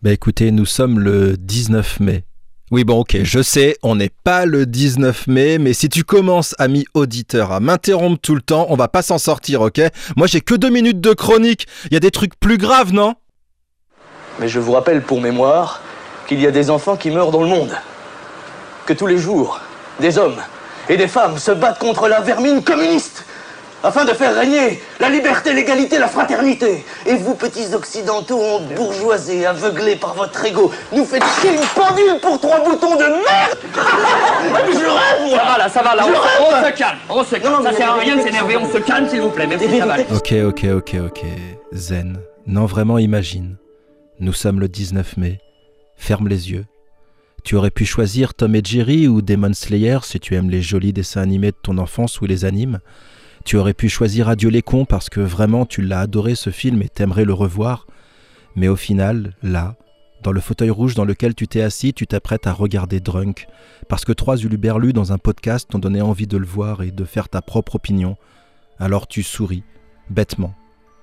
Bah 0.00 0.12
écoutez, 0.12 0.52
nous 0.52 0.64
sommes 0.64 1.00
le 1.00 1.36
19 1.36 1.98
mai. 1.98 2.22
Oui, 2.70 2.84
bon, 2.84 3.00
ok, 3.00 3.18
je 3.24 3.42
sais, 3.42 3.76
on 3.82 3.96
n'est 3.96 4.12
pas 4.22 4.46
le 4.46 4.64
19 4.64 5.26
mai, 5.26 5.58
mais 5.58 5.72
si 5.72 5.88
tu 5.88 6.04
commences, 6.04 6.54
ami 6.60 6.84
auditeur, 6.94 7.50
à 7.50 7.58
m'interrompre 7.58 8.20
tout 8.22 8.36
le 8.36 8.42
temps, 8.42 8.66
on 8.68 8.76
va 8.76 8.86
pas 8.86 9.02
s'en 9.02 9.18
sortir, 9.18 9.60
ok? 9.60 9.80
Moi, 10.16 10.28
j'ai 10.28 10.40
que 10.40 10.54
deux 10.54 10.70
minutes 10.70 11.00
de 11.00 11.14
chronique. 11.14 11.66
Il 11.86 11.94
y 11.94 11.96
a 11.96 12.00
des 12.00 12.12
trucs 12.12 12.38
plus 12.38 12.58
graves, 12.58 12.92
non? 12.92 13.14
Mais 14.38 14.46
je 14.46 14.60
vous 14.60 14.70
rappelle 14.70 15.02
pour 15.02 15.20
mémoire 15.20 15.82
qu'il 16.28 16.40
y 16.40 16.46
a 16.46 16.52
des 16.52 16.70
enfants 16.70 16.96
qui 16.96 17.10
meurent 17.10 17.32
dans 17.32 17.42
le 17.42 17.48
monde. 17.48 17.72
Que 18.86 18.92
tous 18.92 19.08
les 19.08 19.18
jours, 19.18 19.60
des 20.00 20.18
hommes 20.18 20.40
et 20.88 20.96
des 20.96 21.08
femmes 21.08 21.38
se 21.38 21.52
battent 21.52 21.78
contre 21.78 22.08
la 22.08 22.20
vermine 22.20 22.62
communiste 22.62 23.24
afin 23.84 24.04
de 24.04 24.12
faire 24.12 24.34
régner 24.34 24.80
la 25.00 25.08
liberté, 25.08 25.52
l'égalité, 25.52 25.98
la 25.98 26.08
fraternité. 26.08 26.84
Et 27.06 27.14
vous, 27.14 27.34
petits 27.34 27.74
occidentaux, 27.74 28.60
bourgeoisés, 28.76 29.44
aveuglés 29.46 29.96
par 29.96 30.14
votre 30.14 30.44
ego, 30.44 30.70
nous 30.92 31.04
faites 31.04 31.24
chier 31.40 31.54
une 31.54 31.66
pendule 31.74 32.20
pour 32.20 32.40
trois 32.40 32.62
boutons 32.62 32.94
de 32.96 33.04
merde 33.04 33.58
Je 34.72 34.78
rêve, 34.78 35.30
moi 35.30 35.38
Ça 35.38 35.44
va 35.44 35.58
là, 35.58 35.68
ça 35.68 35.82
va 35.82 35.94
là, 35.96 36.04
on, 36.06 36.64
se 36.64 36.70
calme, 36.70 36.98
on 37.08 37.24
se 37.24 37.36
calme. 37.36 37.62
Ça 37.64 37.72
sert 37.72 37.90
à 37.90 37.94
rien 37.94 38.16
de 38.16 38.22
s'énerver, 38.22 38.56
on 38.56 38.72
se 38.72 38.78
calme 38.78 39.08
s'il 39.08 39.20
vous 39.20 39.30
plaît, 39.30 39.46
merci, 39.46 39.78
ça 39.78 39.86
va. 39.86 39.96
Ok, 40.14 40.32
ok, 40.32 40.64
ok, 40.76 40.96
ok. 41.06 41.24
Zen. 41.72 42.18
Non, 42.46 42.66
vraiment, 42.66 42.98
imagine. 42.98 43.56
Nous 44.20 44.32
sommes 44.32 44.60
le 44.60 44.68
19 44.68 45.16
mai. 45.16 45.38
Ferme 45.96 46.28
les 46.28 46.50
yeux. 46.50 46.66
Tu 47.44 47.56
aurais 47.56 47.70
pu 47.70 47.84
choisir 47.84 48.34
Tom 48.34 48.54
et 48.54 48.62
Jerry 48.64 49.08
ou 49.08 49.20
Demon 49.20 49.52
Slayer 49.52 49.98
si 50.02 50.20
tu 50.20 50.36
aimes 50.36 50.48
les 50.48 50.62
jolis 50.62 50.92
dessins 50.92 51.22
animés 51.22 51.50
de 51.50 51.56
ton 51.60 51.78
enfance 51.78 52.20
ou 52.20 52.26
les 52.26 52.44
animes. 52.44 52.78
Tu 53.44 53.56
aurais 53.56 53.74
pu 53.74 53.88
choisir 53.88 54.28
Adieu 54.28 54.48
les 54.48 54.62
cons 54.62 54.84
parce 54.84 55.10
que 55.10 55.20
vraiment 55.20 55.66
tu 55.66 55.82
l'as 55.82 56.00
adoré 56.00 56.36
ce 56.36 56.50
film 56.50 56.82
et 56.82 56.88
t'aimerais 56.88 57.24
le 57.24 57.32
revoir. 57.32 57.86
Mais 58.54 58.68
au 58.68 58.76
final, 58.76 59.34
là, 59.42 59.74
dans 60.22 60.30
le 60.30 60.40
fauteuil 60.40 60.70
rouge 60.70 60.94
dans 60.94 61.04
lequel 61.04 61.34
tu 61.34 61.48
t'es 61.48 61.62
assis, 61.62 61.92
tu 61.92 62.06
t'apprêtes 62.06 62.46
à 62.46 62.52
regarder 62.52 63.00
Drunk 63.00 63.48
parce 63.88 64.04
que 64.04 64.12
trois 64.12 64.36
uluberlus 64.36 64.92
dans 64.92 65.12
un 65.12 65.18
podcast 65.18 65.68
t'ont 65.68 65.80
donné 65.80 66.00
envie 66.00 66.28
de 66.28 66.36
le 66.36 66.46
voir 66.46 66.82
et 66.82 66.92
de 66.92 67.04
faire 67.04 67.28
ta 67.28 67.42
propre 67.42 67.74
opinion. 67.74 68.16
Alors 68.78 69.08
tu 69.08 69.24
souris, 69.24 69.64
bêtement, 70.10 70.54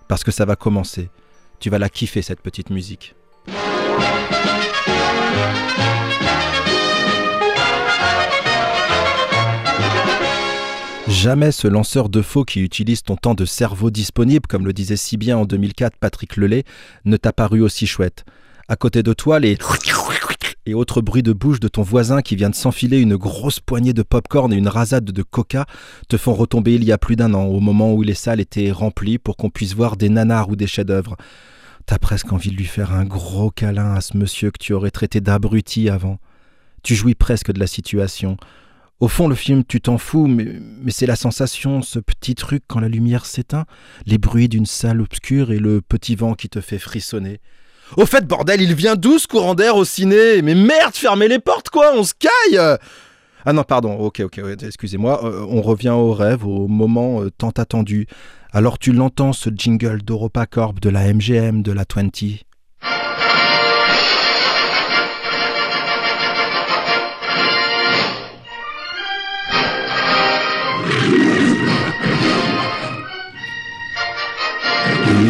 parce 0.08 0.24
que 0.24 0.32
ça 0.32 0.46
va 0.46 0.56
commencer. 0.56 1.10
Tu 1.60 1.70
vas 1.70 1.80
la 1.80 1.90
kiffer 1.90 2.22
cette 2.22 2.42
petite 2.42 2.70
musique. 2.70 3.14
Jamais 11.10 11.52
ce 11.52 11.68
lanceur 11.68 12.08
de 12.08 12.22
faux 12.22 12.46
qui 12.46 12.62
utilise 12.62 13.02
ton 13.02 13.16
temps 13.16 13.34
de 13.34 13.44
cerveau 13.44 13.90
disponible, 13.90 14.46
comme 14.48 14.66
le 14.66 14.74
disait 14.74 14.96
si 14.96 15.18
bien 15.18 15.38
en 15.40 15.46
2004 15.46 15.98
Patrick 15.98 16.38
Lelay, 16.38 16.66
ne 17.04 17.18
t'a 17.18 17.34
paru 17.34 17.62
aussi 17.62 17.88
chouette. 17.88 18.26
À 18.68 18.76
côté 18.76 19.02
de 19.02 19.14
toi, 19.14 19.40
les 19.40 19.58
et 20.68 20.76
autres 20.76 21.02
bruits 21.02 21.24
de 21.24 21.34
bouche 21.34 21.60
de 21.60 21.68
ton 21.68 21.82
voisin 21.82 22.22
qui 22.22 22.36
vient 22.36 22.52
de 22.52 22.56
s'enfiler 22.56 23.00
une 23.00 23.16
grosse 23.16 23.60
poignée 23.60 23.94
de 23.94 24.04
popcorn 24.04 24.54
et 24.54 24.56
une 24.56 24.68
rasade 24.68 25.06
de 25.06 25.24
coca 25.24 25.66
te 26.10 26.16
font 26.16 26.36
retomber 26.36 26.76
il 26.76 26.84
y 26.84 26.92
a 26.92 27.00
plus 27.00 27.16
d'un 27.16 27.34
an, 27.34 27.46
au 27.46 27.60
moment 27.60 27.92
où 27.92 28.04
les 28.04 28.14
salles 28.14 28.40
étaient 28.40 28.72
remplies 28.72 29.18
pour 29.18 29.36
qu'on 29.36 29.50
puisse 29.50 29.74
voir 29.74 29.98
des 29.98 30.10
nanars 30.10 30.50
ou 30.50 30.56
des 30.56 30.68
chefs-d'œuvre. 30.68 31.18
T'as 31.88 31.98
presque 31.98 32.32
envie 32.32 32.52
de 32.52 32.56
lui 32.56 32.66
faire 32.66 32.94
un 32.94 33.06
gros 33.06 33.50
câlin 33.50 33.96
à 33.96 34.02
ce 34.02 34.16
monsieur 34.16 34.52
que 34.52 34.60
tu 34.60 34.74
aurais 34.74 34.92
traité 34.92 35.22
d'abruti 35.22 35.90
avant. 35.90 36.20
Tu 36.84 36.94
jouis 36.94 37.16
presque 37.16 37.52
de 37.52 37.60
la 37.60 37.68
situation. 37.68 38.38
Au 39.00 39.08
fond, 39.08 39.30
le 39.30 39.36
film, 39.36 39.64
tu 39.64 39.80
t'en 39.80 39.98
fous, 39.98 40.28
mais, 40.28 40.60
c'est 40.90 41.06
la 41.06 41.16
sensation, 41.16 41.82
ce 41.82 42.00
petit 42.00 42.36
truc 42.36 42.64
quand 42.68 42.82
la 42.82 42.90
lumière 42.90 43.26
s'éteint, 43.26 43.66
les 44.06 44.18
bruits 44.18 44.50
d'une 44.50 44.66
salle 44.66 45.00
obscure 45.00 45.54
et 45.54 45.60
le 45.60 45.80
petit 45.80 46.16
vent 46.16 46.34
qui 46.34 46.50
te 46.50 46.60
fait 46.60 46.80
frissonner. 46.80 47.40
Au 47.96 48.06
fait, 48.06 48.28
bordel, 48.28 48.62
il 48.62 48.76
vient 48.76 48.96
d'où 48.96 49.18
ce 49.18 49.28
courant 49.28 49.56
d'air 49.56 49.78
au 49.78 49.86
ciné? 49.86 50.42
Mais 50.42 50.54
merde, 50.54 50.94
fermez 50.96 51.30
les 51.30 51.40
portes, 51.40 51.70
quoi, 51.70 51.94
on 51.96 52.04
se 52.04 52.14
caille 52.14 52.78
Ah 53.46 53.54
non, 53.54 53.64
pardon, 53.64 53.94
ok, 53.94 54.22
ok, 54.26 54.42
excusez-moi, 54.62 55.24
euh, 55.24 55.46
on 55.50 55.62
revient 55.62 55.90
au 55.90 56.12
rêve, 56.12 56.46
au 56.46 56.68
moment 56.68 57.24
euh, 57.24 57.32
tant 57.32 57.52
attendu. 57.52 58.06
Alors 58.52 58.80
tu 58.80 58.92
l'entends, 58.92 59.32
ce 59.32 59.50
jingle 59.50 60.02
d'EuropaCorp, 60.02 60.80
de 60.82 60.90
la 60.90 61.14
MGM, 61.14 61.62
de 61.62 61.72
la 61.72 61.86
20 61.96 62.10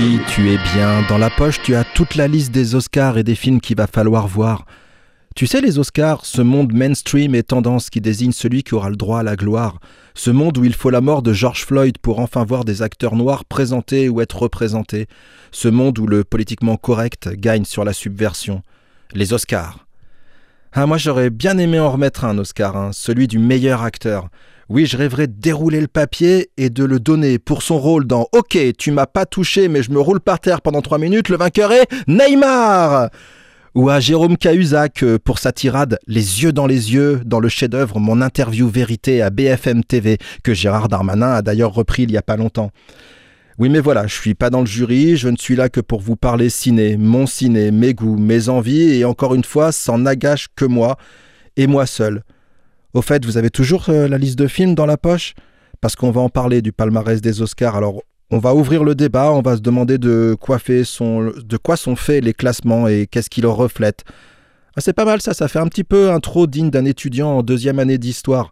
Oui, 0.01 0.21
tu 0.29 0.49
es 0.49 0.57
bien. 0.73 1.01
Dans 1.09 1.17
la 1.17 1.29
poche, 1.29 1.61
tu 1.61 1.75
as 1.75 1.83
toute 1.83 2.15
la 2.15 2.29
liste 2.29 2.53
des 2.53 2.73
Oscars 2.73 3.17
et 3.17 3.23
des 3.25 3.35
films 3.35 3.59
qu'il 3.59 3.75
va 3.75 3.85
falloir 3.85 4.29
voir. 4.29 4.65
Tu 5.35 5.45
sais, 5.45 5.59
les 5.59 5.77
Oscars, 5.77 6.25
ce 6.25 6.41
monde 6.41 6.71
mainstream 6.71 7.35
et 7.35 7.43
tendance 7.43 7.89
qui 7.89 7.99
désigne 7.99 8.31
celui 8.31 8.63
qui 8.63 8.75
aura 8.75 8.89
le 8.89 8.95
droit 8.95 9.19
à 9.19 9.23
la 9.23 9.35
gloire. 9.35 9.81
Ce 10.15 10.31
monde 10.31 10.57
où 10.57 10.63
il 10.63 10.73
faut 10.73 10.89
la 10.89 11.01
mort 11.01 11.21
de 11.21 11.33
George 11.33 11.65
Floyd 11.65 11.97
pour 11.97 12.19
enfin 12.21 12.45
voir 12.45 12.63
des 12.63 12.81
acteurs 12.81 13.17
noirs 13.17 13.43
présentés 13.43 14.07
ou 14.07 14.21
être 14.21 14.41
représentés. 14.41 15.07
Ce 15.51 15.67
monde 15.67 15.99
où 15.99 16.07
le 16.07 16.23
politiquement 16.23 16.77
correct 16.77 17.27
gagne 17.33 17.65
sur 17.65 17.83
la 17.83 17.91
subversion. 17.91 18.63
Les 19.11 19.33
Oscars. 19.33 19.85
Ah, 20.71 20.85
moi 20.85 20.97
j'aurais 20.97 21.29
bien 21.29 21.57
aimé 21.57 21.77
en 21.77 21.91
remettre 21.91 22.23
un 22.23 22.37
Oscar, 22.37 22.77
hein, 22.77 22.91
celui 22.93 23.27
du 23.27 23.37
meilleur 23.37 23.83
acteur. 23.83 24.29
Oui, 24.69 24.85
je 24.85 24.97
rêverais 24.97 25.25
de 25.25 25.33
dérouler 25.33 25.81
le 25.81 25.87
papier 25.87 26.51
et 26.55 26.69
de 26.69 26.83
le 26.83 26.99
donner 26.99 27.39
pour 27.39 27.63
son 27.63 27.79
rôle 27.79 28.05
dans 28.05 28.27
Ok, 28.33 28.55
tu 28.77 28.91
m'as 28.91 29.07
pas 29.07 29.25
touché, 29.25 29.67
mais 29.67 29.81
je 29.81 29.89
me 29.89 29.99
roule 29.99 30.19
par 30.19 30.39
terre 30.39 30.61
pendant 30.61 30.83
trois 30.83 30.99
minutes, 30.99 31.29
le 31.29 31.37
vainqueur 31.37 31.71
est 31.71 31.87
Neymar 32.07 33.09
Ou 33.73 33.89
à 33.89 33.99
Jérôme 33.99 34.37
Cahuzac 34.37 35.01
euh, 35.01 35.17
pour 35.17 35.39
sa 35.39 35.51
tirade 35.51 35.97
Les 36.05 36.43
yeux 36.43 36.51
dans 36.51 36.67
les 36.67 36.93
yeux 36.93 37.19
dans 37.25 37.39
le 37.39 37.49
chef-d'œuvre 37.49 37.99
Mon 37.99 38.21
interview 38.21 38.69
vérité 38.69 39.23
à 39.23 39.31
BFM 39.31 39.83
TV, 39.83 40.19
que 40.43 40.53
Gérard 40.53 40.87
Darmanin 40.87 41.31
a 41.31 41.41
d'ailleurs 41.41 41.73
repris 41.73 42.03
il 42.03 42.11
y 42.11 42.17
a 42.17 42.21
pas 42.21 42.37
longtemps. 42.37 42.69
Oui, 43.57 43.69
mais 43.69 43.79
voilà, 43.79 44.05
je 44.05 44.13
suis 44.13 44.35
pas 44.35 44.51
dans 44.51 44.59
le 44.59 44.67
jury, 44.67 45.17
je 45.17 45.29
ne 45.29 45.37
suis 45.37 45.55
là 45.55 45.69
que 45.69 45.81
pour 45.81 45.99
vous 45.99 46.15
parler 46.15 46.51
ciné, 46.51 46.95
mon 46.95 47.25
ciné, 47.25 47.71
mes 47.71 47.95
goûts, 47.95 48.17
mes 48.17 48.49
envies, 48.49 48.99
et 48.99 49.03
encore 49.03 49.33
une 49.33 49.43
fois, 49.43 49.71
ça 49.71 49.97
n'engage 49.97 50.47
que 50.55 50.65
moi, 50.65 50.95
et 51.57 51.65
moi 51.65 51.87
seul. 51.87 52.21
Au 52.93 53.01
fait, 53.01 53.25
vous 53.25 53.37
avez 53.37 53.49
toujours 53.49 53.89
euh, 53.89 54.07
la 54.07 54.17
liste 54.17 54.37
de 54.37 54.47
films 54.47 54.75
dans 54.75 54.85
la 54.85 54.97
poche? 54.97 55.33
Parce 55.81 55.95
qu'on 55.95 56.11
va 56.11 56.21
en 56.21 56.29
parler 56.29 56.61
du 56.61 56.71
palmarès 56.71 57.21
des 57.21 57.41
Oscars. 57.41 57.75
Alors, 57.75 58.01
on 58.31 58.37
va 58.37 58.53
ouvrir 58.53 58.83
le 58.83 58.95
débat, 58.95 59.31
on 59.31 59.41
va 59.41 59.55
se 59.55 59.61
demander 59.61 59.97
de 59.97 60.35
quoi, 60.39 60.57
sont 60.59 61.95
faits 61.95 62.23
les 62.23 62.33
classements 62.33 62.87
et 62.87 63.07
qu'est-ce 63.07 63.29
qui 63.29 63.41
leur 63.41 63.55
reflète. 63.55 64.03
Ah, 64.75 64.81
c'est 64.81 64.93
pas 64.93 65.05
mal 65.05 65.21
ça, 65.21 65.33
ça 65.33 65.47
fait 65.47 65.59
un 65.59 65.67
petit 65.67 65.83
peu 65.83 66.11
intro 66.11 66.45
digne 66.45 66.69
d'un 66.69 66.85
étudiant 66.85 67.29
en 67.29 67.43
deuxième 67.43 67.79
année 67.79 67.97
d'histoire. 67.97 68.51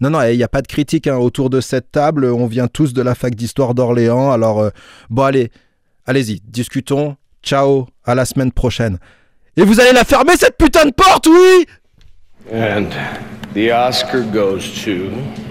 Non, 0.00 0.10
non, 0.10 0.22
il 0.22 0.36
n'y 0.36 0.42
a 0.42 0.48
pas 0.48 0.62
de 0.62 0.68
critique 0.68 1.06
hein, 1.06 1.16
autour 1.16 1.50
de 1.50 1.60
cette 1.60 1.90
table, 1.90 2.26
on 2.26 2.46
vient 2.46 2.68
tous 2.68 2.92
de 2.92 3.02
la 3.02 3.14
fac 3.14 3.34
d'histoire 3.34 3.74
d'Orléans, 3.74 4.30
alors 4.30 4.60
euh, 4.60 4.70
bon 5.10 5.22
allez, 5.22 5.50
allez-y, 6.04 6.40
discutons, 6.44 7.16
ciao, 7.42 7.88
à 8.04 8.14
la 8.14 8.26
semaine 8.26 8.52
prochaine. 8.52 8.98
Et 9.56 9.64
vous 9.64 9.80
allez 9.80 9.92
la 9.92 10.04
fermer 10.04 10.36
cette 10.36 10.56
putain 10.56 10.84
de 10.84 10.92
porte, 10.92 11.26
oui 11.26 11.66
the 13.56 13.70
Oscar 13.70 14.22
goes 14.22 14.82
to. 14.82 15.45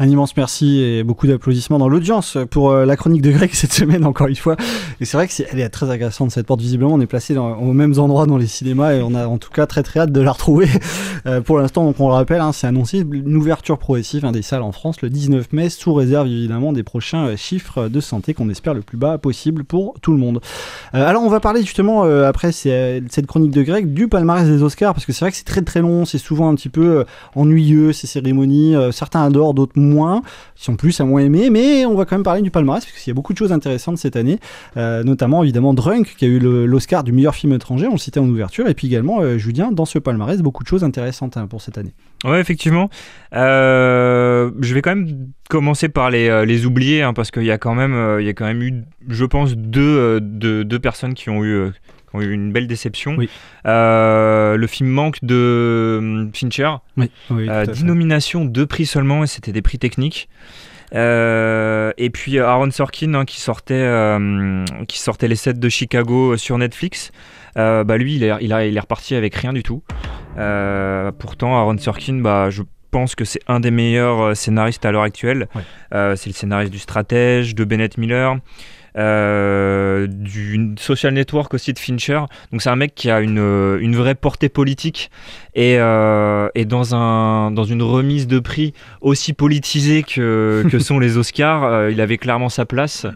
Un 0.00 0.08
immense 0.08 0.36
merci 0.36 0.80
et 0.80 1.04
beaucoup 1.04 1.28
d'applaudissements 1.28 1.78
dans 1.78 1.88
l'audience 1.88 2.36
pour 2.50 2.72
euh, 2.72 2.84
la 2.84 2.96
chronique 2.96 3.22
de 3.22 3.30
Greg 3.30 3.50
cette 3.54 3.72
semaine, 3.72 4.04
encore 4.04 4.26
une 4.26 4.34
fois. 4.34 4.56
Et 5.00 5.04
c'est 5.04 5.16
vrai 5.16 5.28
que 5.28 5.32
c'est, 5.32 5.46
elle 5.52 5.60
est 5.60 5.68
très 5.68 5.88
agressante 5.88 6.32
cette 6.32 6.46
porte. 6.46 6.60
Visiblement, 6.60 6.94
on 6.94 7.00
est 7.00 7.06
placé 7.06 7.32
dans, 7.32 7.56
aux 7.58 7.72
mêmes 7.72 7.96
endroits 8.00 8.26
dans 8.26 8.36
les 8.36 8.48
cinémas 8.48 8.94
et 8.94 9.02
on 9.02 9.14
a 9.14 9.28
en 9.28 9.38
tout 9.38 9.50
cas 9.50 9.66
très 9.66 9.84
très 9.84 10.00
hâte 10.00 10.12
de 10.12 10.20
la 10.20 10.32
retrouver. 10.32 10.68
Euh, 11.26 11.40
pour 11.40 11.58
l'instant, 11.58 11.84
donc 11.84 11.98
on 12.00 12.08
le 12.08 12.12
rappelle, 12.12 12.42
hein, 12.42 12.52
c'est 12.52 12.66
annoncé 12.66 12.98
une 12.98 13.36
ouverture 13.36 13.78
progressive 13.78 14.26
hein, 14.26 14.32
des 14.32 14.42
salles 14.42 14.60
en 14.60 14.72
France 14.72 15.00
le 15.00 15.08
19 15.08 15.54
mai, 15.54 15.70
sous 15.70 15.94
réserve 15.94 16.26
évidemment 16.26 16.74
des 16.74 16.82
prochains 16.82 17.28
euh, 17.28 17.36
chiffres 17.36 17.88
de 17.88 18.00
santé 18.00 18.34
qu'on 18.34 18.50
espère 18.50 18.74
le 18.74 18.82
plus 18.82 18.98
bas 18.98 19.16
possible 19.16 19.64
pour 19.64 19.94
tout 20.02 20.12
le 20.12 20.18
monde. 20.18 20.42
Alors, 20.92 21.22
on 21.22 21.30
va 21.30 21.40
parler 21.40 21.62
justement 21.62 22.02
après 22.02 22.52
cette 22.52 23.26
chronique 23.26 23.52
de 23.52 23.62
Greg 23.62 23.94
du 23.94 24.06
palmarès 24.06 24.46
des 24.46 24.62
Oscars 24.62 24.92
parce 24.92 25.06
que 25.06 25.14
c'est 25.14 25.24
vrai 25.24 25.30
que 25.30 25.36
c'est 25.38 25.44
très 25.44 25.62
très 25.62 25.80
long, 25.80 26.04
c'est 26.04 26.18
souvent 26.18 26.50
un 26.50 26.54
petit 26.56 26.68
peu 26.68 27.06
ennuyeux 27.34 27.94
ces 27.94 28.06
cérémonies. 28.06 28.74
Certains 28.92 29.22
adorent, 29.22 29.54
d'autres 29.54 29.72
moins, 29.76 29.83
qui 30.54 30.64
sont 30.64 30.76
plus 30.76 31.00
à 31.00 31.04
moins 31.04 31.20
aimer, 31.20 31.50
mais 31.50 31.86
on 31.86 31.94
va 31.94 32.04
quand 32.04 32.16
même 32.16 32.22
parler 32.22 32.42
du 32.42 32.50
palmarès 32.50 32.84
parce 32.84 32.98
qu'il 32.98 33.10
y 33.10 33.12
a 33.12 33.14
beaucoup 33.14 33.32
de 33.32 33.38
choses 33.38 33.52
intéressantes 33.52 33.98
cette 33.98 34.16
année, 34.16 34.38
euh, 34.76 35.02
notamment 35.02 35.42
évidemment 35.42 35.74
Drunk 35.74 36.14
qui 36.16 36.24
a 36.24 36.28
eu 36.28 36.38
l'Oscar 36.38 37.04
du 37.04 37.12
meilleur 37.12 37.34
film 37.34 37.52
étranger, 37.52 37.86
on 37.86 37.92
le 37.92 37.98
citait 37.98 38.20
en 38.20 38.28
ouverture, 38.28 38.68
et 38.68 38.74
puis 38.74 38.86
également 38.86 39.20
euh, 39.20 39.38
Julien 39.38 39.72
dans 39.72 39.84
ce 39.84 39.98
palmarès, 39.98 40.40
beaucoup 40.40 40.62
de 40.62 40.68
choses 40.68 40.84
intéressantes 40.84 41.36
hein, 41.36 41.46
pour 41.46 41.60
cette 41.60 41.78
année. 41.78 41.94
Ouais, 42.24 42.40
effectivement. 42.40 42.88
Euh, 43.34 44.50
je 44.60 44.74
vais 44.74 44.82
quand 44.82 44.94
même 44.94 45.28
commencer 45.50 45.88
par 45.88 46.10
les, 46.10 46.28
euh, 46.28 46.44
les 46.44 46.66
oubliés, 46.66 47.02
hein, 47.02 47.12
parce 47.12 47.30
qu'il 47.30 47.44
y, 47.44 47.50
a 47.50 47.58
quand 47.58 47.74
même, 47.74 48.20
y 48.20 48.28
a 48.28 48.32
quand 48.32 48.46
même 48.46 48.62
eu, 48.62 48.84
je 49.08 49.24
pense, 49.24 49.54
deux, 49.54 50.20
deux, 50.20 50.78
personnes 50.78 51.14
qui 51.14 51.30
ont 51.30 51.44
eu, 51.44 51.70
qui 52.20 52.24
ont 52.26 52.28
eu 52.28 52.32
une 52.32 52.52
belle 52.52 52.66
déception. 52.66 53.14
Oui. 53.16 53.28
Euh, 53.66 54.56
le 54.56 54.66
film 54.66 54.88
manque 54.90 55.18
de 55.22 55.96
hum, 55.98 56.30
Fincher. 56.34 56.70
Oui, 56.96 57.10
oui, 57.30 57.48
Euh, 57.48 57.64
tout 57.64 57.70
à 57.70 57.72
10 57.74 57.80
fait. 57.80 57.86
nominations, 57.86 58.44
deux 58.44 58.66
prix 58.66 58.86
seulement, 58.86 59.24
et 59.24 59.26
c'était 59.26 59.52
des 59.52 59.62
prix 59.62 59.78
techniques. 59.78 60.28
Euh, 60.94 61.92
et 61.98 62.10
puis 62.10 62.38
euh, 62.38 62.46
Aaron 62.46 62.70
Sorkin 62.70 63.14
hein, 63.14 63.24
qui, 63.24 63.40
sortait, 63.40 63.74
euh, 63.74 64.64
qui 64.86 65.00
sortait 65.00 65.26
les 65.26 65.34
sets 65.34 65.54
de 65.54 65.68
Chicago 65.68 66.36
sur 66.36 66.56
Netflix. 66.58 67.10
Euh, 67.56 67.82
bah 67.84 67.96
lui, 67.96 68.14
il 68.16 68.22
est, 68.24 68.32
il, 68.40 68.52
a- 68.52 68.66
il 68.66 68.76
est 68.76 68.80
reparti 68.80 69.14
avec 69.16 69.34
rien 69.34 69.52
du 69.52 69.62
tout. 69.62 69.82
Pourtant, 70.36 71.56
Aaron 71.56 71.78
Sorkin, 71.78 72.20
bah, 72.20 72.50
je 72.50 72.62
pense 72.90 73.14
que 73.16 73.24
c'est 73.24 73.40
un 73.48 73.58
des 73.60 73.70
meilleurs 73.72 74.36
scénaristes 74.36 74.84
à 74.84 74.92
l'heure 74.92 75.02
actuelle. 75.02 75.48
Ouais. 75.54 76.16
C'est 76.16 76.28
le 76.28 76.34
scénariste 76.34 76.72
du 76.72 76.78
Stratège, 76.78 77.54
de 77.54 77.64
Bennett 77.64 77.98
Miller. 77.98 78.36
Euh, 78.96 80.06
du 80.06 80.74
social 80.78 81.12
network 81.14 81.52
aussi 81.54 81.72
de 81.72 81.78
Fincher. 81.78 82.20
Donc 82.52 82.62
c'est 82.62 82.70
un 82.70 82.76
mec 82.76 82.94
qui 82.94 83.10
a 83.10 83.20
une, 83.20 83.38
euh, 83.38 83.78
une 83.80 83.96
vraie 83.96 84.14
portée 84.14 84.48
politique 84.48 85.10
et, 85.54 85.76
euh, 85.78 86.48
et 86.54 86.64
dans, 86.64 86.94
un, 86.94 87.50
dans 87.50 87.64
une 87.64 87.82
remise 87.82 88.26
de 88.26 88.38
prix 88.38 88.72
aussi 89.00 89.32
politisée 89.32 90.02
que, 90.02 90.64
que 90.70 90.78
sont 90.80 90.98
les 90.98 91.16
Oscars, 91.16 91.64
euh, 91.64 91.90
il 91.90 92.00
avait 92.00 92.18
clairement 92.18 92.48
sa 92.48 92.66
place. 92.66 93.06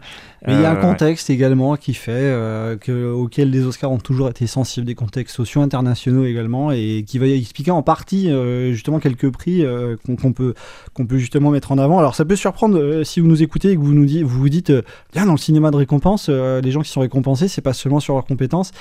Mais 0.47 0.53
il 0.53 0.61
y 0.61 0.65
a 0.65 0.71
un 0.71 0.75
Euh, 0.77 0.81
contexte 0.81 1.29
également 1.29 1.75
qui 1.75 1.93
fait 1.93 2.11
euh, 2.13 2.77
que, 2.77 3.11
auquel 3.11 3.49
les 3.51 3.65
Oscars 3.65 3.91
ont 3.91 3.97
toujours 3.97 4.29
été 4.29 4.47
sensibles, 4.47 4.85
des 4.85 4.95
contextes 4.95 5.35
sociaux 5.35 5.61
internationaux 5.61 6.25
également, 6.25 6.71
et 6.71 7.03
qui 7.05 7.19
va 7.19 7.27
expliquer 7.27 7.71
en 7.71 7.81
partie 7.81 8.31
euh, 8.31 8.71
justement 8.71 8.99
quelques 8.99 9.29
prix 9.31 9.65
qu'on 10.05 10.31
peut, 10.33 10.53
qu'on 10.93 11.05
peut 11.05 11.17
justement 11.17 11.51
mettre 11.51 11.71
en 11.71 11.77
avant. 11.77 11.99
Alors 11.99 12.15
ça 12.15 12.25
peut 12.25 12.37
surprendre 12.37 13.03
si 13.03 13.19
vous 13.19 13.27
nous 13.27 13.43
écoutez 13.43 13.71
et 13.71 13.75
que 13.75 13.81
vous 13.81 13.93
nous 13.93 14.05
dites, 14.05 14.23
vous 14.23 14.39
vous 14.39 14.49
dites, 14.49 14.71
Tiens, 15.11 15.25
dans 15.25 15.33
le 15.33 15.37
cinéma 15.37 15.71
de 15.71 15.77
récompense, 15.77 16.29
les 16.29 16.71
gens 16.71 16.81
qui 16.81 16.89
sont 16.89 17.01
récompensés, 17.01 17.47
c'est 17.47 17.61
pas 17.61 17.73
seulement 17.73 17.99
sur 17.99 18.13
leurs 18.13 18.25
compétences. 18.25 18.71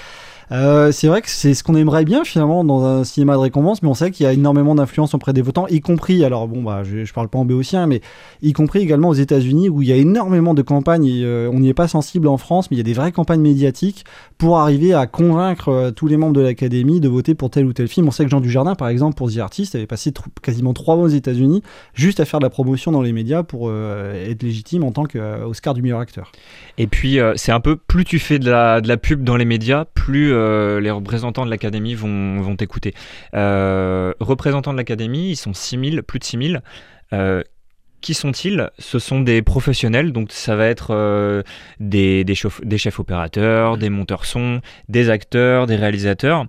Euh, 0.51 0.93
c'est 0.93 1.09
vrai 1.09 1.21
que 1.21 1.29
c'est 1.29 1.53
ce 1.53 1.63
qu'on 1.63 1.75
aimerait 1.75 2.07
bien 2.07 2.25
finalement 2.25 2.65
dans 2.65 2.83
un 2.83 3.05
cinéma 3.05 3.35
de 3.35 3.41
récompense, 3.41 3.83
mais 3.83 3.89
on 3.89 3.95
sait 3.95 4.11
qu'il 4.11 4.25
y 4.25 4.27
a 4.27 4.33
énormément 4.33 4.75
d'influence 4.75 5.13
auprès 5.15 5.35
des 5.35 5.43
votants, 5.43 5.67
y 5.69 5.81
compris, 5.81 6.25
alors 6.25 6.49
bon, 6.49 6.63
bah, 6.63 6.85
je, 6.85 7.05
je 7.05 7.13
parle 7.13 7.29
pas 7.29 7.39
en 7.39 7.45
béotien, 7.45 7.87
mais 7.87 8.01
y 8.41 8.55
compris 8.55 8.81
également 8.81 9.11
aux 9.11 9.15
États-Unis 9.15 9.69
où 9.69 9.83
il 9.83 9.89
y 9.89 9.93
a 9.93 9.97
énormément 9.97 10.55
de 10.55 10.63
campagnes, 10.63 11.05
et, 11.05 11.23
euh, 11.23 11.48
on 11.49 11.61
n'y 11.61 11.69
est 11.69 11.75
pas 11.75 11.89
sensible 11.89 12.29
en 12.29 12.37
France, 12.37 12.71
mais 12.71 12.77
il 12.77 12.79
y 12.79 12.81
a 12.81 12.85
des 12.85 12.93
vraies 12.93 13.13
campagnes 13.13 13.41
médiatiques 13.41 14.05
pour 14.37 14.59
arriver 14.59 14.95
à 14.95 15.07
convaincre 15.07 15.69
euh, 15.69 15.91
tous 15.91 16.07
les 16.07 16.17
membres 16.17 16.35
de 16.35 16.41
l'Académie 16.41 17.01
de 17.01 17.09
voter 17.09 17.35
pour 17.35 17.51
tel 17.51 17.67
ou 17.67 17.73
tel 17.73 17.89
film. 17.89 18.09
On 18.09 18.11
sait 18.11 18.25
que 18.25 18.31
Jean 18.31 18.41
Dujardin, 18.41 18.75
par 18.75 18.89
exemple, 18.89 19.17
pour 19.17 19.31
The 19.33 19.39
Artist, 19.39 19.75
avait 19.75 19.87
passé 19.87 20.13
quasiment 20.43 20.73
trois 20.73 20.97
mois 20.97 21.07
aux 21.07 21.09
États-Unis 21.09 21.63
juste 21.95 22.21
à 22.21 22.25
faire 22.25 22.41
de 22.41 22.45
la 22.45 22.51
promotion 22.51 22.93
dans 22.93 23.03
les 23.03 23.13
médias 23.13 23.43
pour 23.43 23.69
euh, 23.69 24.31
être 24.31 24.43
légitime 24.43 24.85
en 24.85 24.93
tant 24.93 25.05
qu'Oscar 25.05 25.75
du 25.75 25.83
meilleur 25.83 26.01
acteur. 26.01 26.33
Et 26.77 26.87
puis, 26.87 27.19
euh, 27.19 27.33
c'est 27.37 27.53
un 27.53 27.61
peu, 27.61 27.77
plus 27.77 28.05
tu 28.05 28.19
fais 28.19 28.39
de 28.39 28.51
la, 28.51 28.97
pub 28.97 29.25
dans 29.25 29.37
les 29.37 29.45
médias, 29.45 29.85
plus 29.85 30.33
euh, 30.33 30.81
les 30.81 30.91
représentants 30.91 31.45
de 31.45 31.51
l'Académie 31.51 31.95
vont, 31.95 32.57
t'écouter. 32.57 32.95
Euh, 33.35 34.13
représentants 34.21 34.73
de 34.73 34.79
l'Académie, 34.79 35.31
ils 35.31 35.37
sont 35.37 35.55
6000, 35.55 36.03
plus 36.03 36.19
de 36.19 36.25
6000. 36.25 36.63
Euh, 37.13 37.43
qui 38.01 38.15
sont-ils? 38.15 38.71
Ce 38.79 38.99
sont 38.99 39.21
des 39.21 39.43
professionnels, 39.43 40.13
donc 40.13 40.33
ça 40.33 40.57
va 40.57 40.67
être 40.67 40.89
euh, 40.91 41.43
des, 41.81 42.25
chefs 42.35 43.01
opérateurs, 43.01 43.77
des 43.77 43.91
monteurs 43.91 44.25
son, 44.25 44.61
des 44.89 45.11
acteurs, 45.11 45.67
des 45.67 45.77
réalisateurs. 45.77 46.47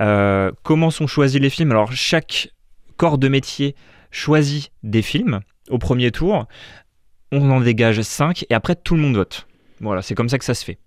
Euh, 0.00 0.50
comment 0.62 0.90
sont 0.90 1.06
choisis 1.06 1.40
les 1.40 1.50
films? 1.50 1.70
Alors, 1.70 1.92
chaque 1.92 2.50
corps 2.96 3.18
de 3.18 3.28
métier 3.28 3.74
choisit 4.10 4.72
des 4.82 5.02
films 5.02 5.40
au 5.68 5.78
premier 5.78 6.10
tour. 6.10 6.46
On 7.32 7.50
en 7.50 7.60
dégage 7.60 8.00
5 8.00 8.44
et 8.50 8.54
après 8.54 8.74
tout 8.74 8.96
le 8.96 9.02
monde 9.02 9.16
vote. 9.16 9.46
Voilà, 9.80 10.02
c'est 10.02 10.14
comme 10.14 10.28
ça 10.28 10.38
que 10.38 10.44
ça 10.44 10.54
se 10.54 10.64
fait. 10.64 10.78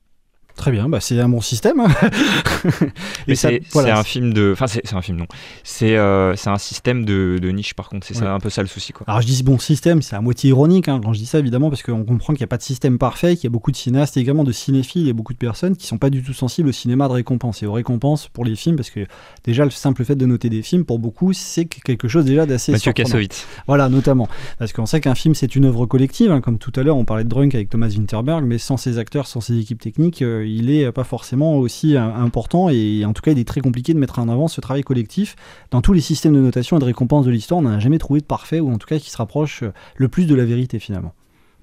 Très 0.55 0.71
bien, 0.71 0.87
bah 0.87 0.99
c'est 1.01 1.19
un 1.19 1.27
bon 1.29 1.41
système. 1.41 1.79
hein. 1.79 1.87
Et 3.27 3.35
c'est 3.35 3.61
voilà, 3.71 3.97
un 3.99 4.03
film 4.03 4.33
de. 4.33 4.51
Enfin, 4.53 4.67
c'est 4.67 4.93
un 4.93 5.01
film, 5.01 5.17
non. 5.17 5.25
C'est 5.63 5.95
euh, 5.97 6.35
un 6.45 6.57
système 6.57 7.05
de, 7.05 7.39
de 7.41 7.49
niche, 7.49 7.73
par 7.73 7.89
contre. 7.89 8.05
C'est 8.07 8.17
Ouais. 8.21 8.27
un 8.27 8.39
peu 8.39 8.49
ça 8.49 8.61
le 8.61 8.67
souci, 8.67 8.93
quoi. 8.93 9.03
Alors 9.07 9.21
je 9.21 9.27
dis 9.27 9.41
bon 9.43 9.57
système, 9.57 10.01
c'est 10.01 10.15
à 10.15 10.21
moitié 10.21 10.49
ironique 10.51 10.87
hein, 10.87 11.01
quand 11.03 11.11
je 11.13 11.19
dis 11.19 11.25
ça 11.25 11.39
évidemment 11.39 11.69
parce 11.69 11.81
qu'on 11.83 12.03
comprend 12.05 12.33
qu'il 12.33 12.41
n'y 12.41 12.45
a 12.45 12.47
pas 12.47 12.57
de 12.57 12.63
système 12.63 12.97
parfait, 12.97 13.35
qu'il 13.35 13.45
y 13.45 13.47
a 13.47 13.49
beaucoup 13.49 13.71
de 13.71 13.75
cinéastes 13.75 14.15
et 14.15 14.19
également 14.19 14.43
de 14.43 14.51
cinéphiles 14.51 15.07
et 15.09 15.13
beaucoup 15.13 15.33
de 15.33 15.37
personnes 15.39 15.75
qui 15.75 15.87
sont 15.87 15.97
pas 15.97 16.09
du 16.11 16.21
tout 16.21 16.33
sensibles 16.33 16.69
au 16.69 16.71
cinéma 16.71 17.07
de 17.07 17.13
récompense 17.13 17.63
et 17.63 17.65
aux 17.65 17.73
récompenses 17.73 18.27
pour 18.27 18.45
les 18.45 18.55
films 18.55 18.75
parce 18.75 18.91
que 18.91 19.05
déjà 19.43 19.63
le 19.65 19.71
simple 19.71 20.05
fait 20.05 20.15
de 20.15 20.25
noter 20.25 20.49
des 20.49 20.61
films 20.61 20.85
pour 20.85 20.99
beaucoup 20.99 21.33
c'est 21.33 21.65
quelque 21.65 22.07
chose 22.07 22.23
déjà 22.25 22.45
d'assez 22.45 22.71
Mathieu. 22.71 22.93
Kassovitz. 22.93 23.45
Voilà, 23.67 23.89
notamment. 23.89 24.29
Parce 24.59 24.71
qu'on 24.71 24.85
sait 24.85 25.01
qu'un 25.01 25.15
film, 25.15 25.33
c'est 25.35 25.55
une 25.55 25.65
œuvre 25.65 25.85
collective. 25.87 26.31
hein, 26.31 26.41
comme 26.41 26.59
tout 26.59 26.71
à 26.75 26.83
l'heure, 26.83 26.97
on 26.97 27.05
parlait 27.05 27.23
de 27.23 27.29
Drunk 27.29 27.55
avec 27.55 27.69
Thomas 27.69 27.89
Winterberg, 27.89 28.45
mais 28.45 28.57
sans 28.59 28.77
ses 28.77 28.99
acteurs, 28.99 29.25
sans 29.27 29.41
ses 29.41 29.57
équipes 29.57 29.81
techniques, 29.81 30.21
euh, 30.21 30.42
il 30.45 30.69
est 30.69 30.91
pas 30.91 31.03
forcément 31.03 31.58
aussi 31.58 31.97
important. 31.97 32.69
Et 32.69 33.03
en 33.06 33.13
tout 33.13 33.21
cas, 33.21 33.32
il 33.32 33.39
est 33.39 33.47
très 33.47 33.62
compliqué 33.62 33.93
de 33.93 33.99
mettre 33.99 34.19
en 34.19 34.29
avant 34.29 34.47
ce 34.47 34.62
travail 34.62 34.84
collectif. 34.84 35.36
Dans 35.71 35.82
tous 35.82 35.93
les 35.93 36.01
systèmes 36.01 36.34
de 36.34 36.39
notation 36.39 36.77
et 36.77 36.79
de 36.79 36.86
récompense 36.86 37.25
de 37.25 37.32
l'histoire, 37.32 37.60
on 37.60 37.63
n'a 37.63 37.79
jamais 37.79 37.97
trouvé 37.97 38.19
de 38.19 38.25
parfait, 38.25 38.60
ou 38.60 38.71
en 38.71 38.77
tout 38.77 38.88
cas 38.88 38.99
qui 38.99 39.10
se 39.10 39.17
rapproche 39.17 39.63
euh, 39.63 39.71
le 39.95 40.08
plus 40.08 40.25
de 40.25 40.36
la 40.36 40.45
vérité 40.45 40.79
finalement. 40.79 41.13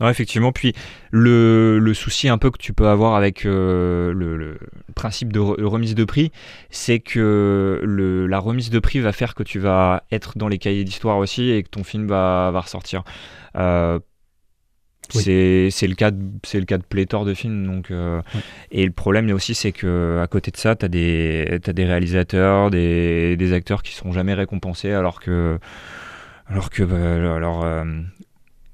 Effectivement. 0.08 0.50
Puis 0.50 0.72
le, 1.10 1.92
souci 1.94 2.28
un 2.28 2.38
peu 2.38 2.50
que 2.50 2.56
tu 2.56 2.72
peux 2.72 2.88
avoir 2.88 3.16
avec 3.16 3.44
euh, 3.44 4.12
le, 4.14 4.56
principe 4.94 5.32
de 5.32 5.40
re- 5.40 5.62
remise 5.62 5.94
de 5.94 6.04
prix, 6.04 6.32
c'est 6.70 7.00
que 7.00 7.80
la 8.28 8.38
remise 8.38 8.70
de 8.70 8.78
prix 8.78 9.00
va 9.00 9.12
faire 9.12 9.34
que 9.34 9.42
tu 9.42 9.58
vas 9.58 10.04
être 10.10 10.38
dans 10.38 10.48
les 10.48 10.56
cahiers 10.56 10.84
d'histoire 10.84 11.18
aussi 11.18 11.50
et 11.50 11.62
que 11.62 11.68
ton 11.68 11.84
film 11.84 12.06
va, 12.06 12.50
va 12.50 12.60
ressortir. 12.60 13.04
Euh, 13.56 13.98
Oui. 15.14 15.22
c'est 15.22 15.68
c'est 15.70 15.88
le 15.88 15.94
cas 15.96 16.12
de 16.12 16.18
c'est 16.44 16.60
le 16.60 16.66
cas 16.66 16.78
de 16.78 16.84
pléthore 16.84 17.24
de 17.24 17.34
films 17.34 17.66
donc 17.66 17.90
euh, 17.90 18.22
et 18.70 18.84
le 18.84 18.92
problème 18.92 19.26
là 19.26 19.34
aussi 19.34 19.54
c'est 19.54 19.72
que 19.72 20.20
à 20.22 20.26
côté 20.28 20.52
de 20.52 20.56
ça 20.56 20.76
tu 20.76 20.84
as 20.84 20.88
des 20.88 21.58
t'as 21.62 21.72
des 21.72 21.84
réalisateurs 21.84 22.70
des, 22.70 23.36
des 23.36 23.52
acteurs 23.52 23.82
qui 23.82 23.92
seront 23.92 24.12
jamais 24.12 24.34
récompensés 24.34 24.92
alors 24.92 25.18
que 25.18 25.58
alors 26.46 26.70
que 26.70 26.84
bah, 26.84 27.38
leur 27.38 27.64
euh, 27.64 27.84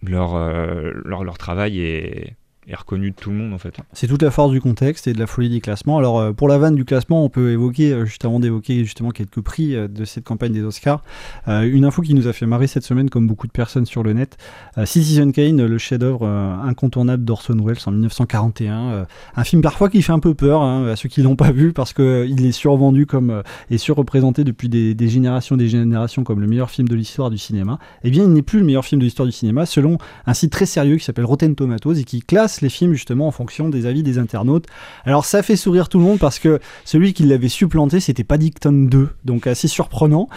leur, 0.02 0.34
euh, 0.34 0.92
leur 1.04 1.24
leur 1.24 1.38
travail 1.38 1.80
est, 1.80 2.36
est 2.68 2.74
reconnu 2.74 3.10
de 3.10 3.16
tout 3.16 3.30
le 3.30 3.36
monde 3.36 3.52
en 3.52 3.58
fait 3.58 3.76
C'est 3.92 4.08
toute 4.08 4.22
la 4.22 4.30
force 4.30 4.50
du 4.50 4.60
contexte 4.60 5.06
et 5.06 5.12
de 5.12 5.18
la 5.18 5.26
folie 5.26 5.48
des 5.48 5.60
classements. 5.60 5.98
Alors 5.98 6.18
euh, 6.18 6.32
pour 6.32 6.48
la 6.48 6.58
vanne 6.58 6.74
du 6.74 6.84
classement, 6.84 7.24
on 7.24 7.28
peut 7.28 7.52
évoquer, 7.52 7.92
euh, 7.92 8.04
juste 8.04 8.24
avant 8.24 8.40
d'évoquer 8.40 8.84
justement 8.84 9.10
quelques 9.10 9.40
prix 9.40 9.74
euh, 9.74 9.88
de 9.88 10.04
cette 10.04 10.24
campagne 10.24 10.52
des 10.52 10.62
Oscars, 10.62 11.02
euh, 11.48 11.62
une 11.62 11.84
info 11.84 12.02
qui 12.02 12.14
nous 12.14 12.26
a 12.26 12.32
fait 12.32 12.46
marrer 12.46 12.66
cette 12.66 12.84
semaine, 12.84 13.10
comme 13.10 13.26
beaucoup 13.26 13.46
de 13.46 13.52
personnes 13.52 13.86
sur 13.86 14.02
le 14.02 14.12
net. 14.12 14.36
Citizen 14.84 15.32
Kane, 15.32 15.64
le 15.64 15.78
chef-d'œuvre 15.78 16.26
incontournable 16.26 17.24
d'Orson 17.24 17.56
Welles 17.64 17.78
en 17.86 17.92
1941, 17.92 18.72
euh, 18.72 19.04
un 19.36 19.44
film 19.44 19.62
parfois 19.62 19.88
qui 19.88 20.02
fait 20.02 20.12
un 20.12 20.18
peu 20.18 20.34
peur 20.34 20.62
hein, 20.62 20.86
à 20.88 20.96
ceux 20.96 21.08
qui 21.08 21.22
l'ont 21.22 21.36
pas 21.36 21.52
vu 21.52 21.72
parce 21.72 21.94
euh, 21.98 22.26
il 22.28 22.44
est 22.44 22.52
survendu 22.52 23.06
comme 23.06 23.42
et 23.70 23.78
surreprésenté 23.78 24.44
depuis 24.44 24.68
des, 24.68 24.94
des 24.94 25.08
générations, 25.08 25.56
des 25.56 25.68
générations 25.68 26.24
comme 26.24 26.40
le 26.40 26.46
meilleur 26.46 26.70
film 26.70 26.88
de 26.88 26.94
l'histoire 26.94 27.30
du 27.30 27.38
cinéma. 27.38 27.78
Eh 28.04 28.10
bien, 28.10 28.24
il 28.24 28.32
n'est 28.32 28.42
plus 28.42 28.58
le 28.58 28.64
meilleur 28.64 28.84
film 28.84 29.00
de 29.00 29.04
l'histoire 29.04 29.26
du 29.26 29.32
cinéma 29.32 29.66
selon 29.66 29.98
un 30.26 30.34
site 30.34 30.52
très 30.52 30.66
sérieux 30.66 30.96
qui 30.96 31.04
s'appelle 31.04 31.24
Rotten 31.24 31.54
Tomatoes 31.54 31.94
et 31.94 32.04
qui 32.04 32.20
classe 32.20 32.55
les 32.60 32.68
films 32.68 32.92
justement 32.94 33.26
en 33.26 33.30
fonction 33.30 33.68
des 33.68 33.86
avis 33.86 34.02
des 34.02 34.18
internautes. 34.18 34.66
Alors 35.04 35.24
ça 35.24 35.42
fait 35.42 35.56
sourire 35.56 35.88
tout 35.88 35.98
le 35.98 36.04
monde 36.04 36.18
parce 36.18 36.38
que 36.38 36.60
celui 36.84 37.12
qui 37.12 37.24
l'avait 37.24 37.48
supplanté 37.48 38.00
c'était 38.00 38.24
Paddington 38.24 38.72
2, 38.88 39.08
donc 39.24 39.46
assez 39.46 39.68
surprenant. 39.68 40.28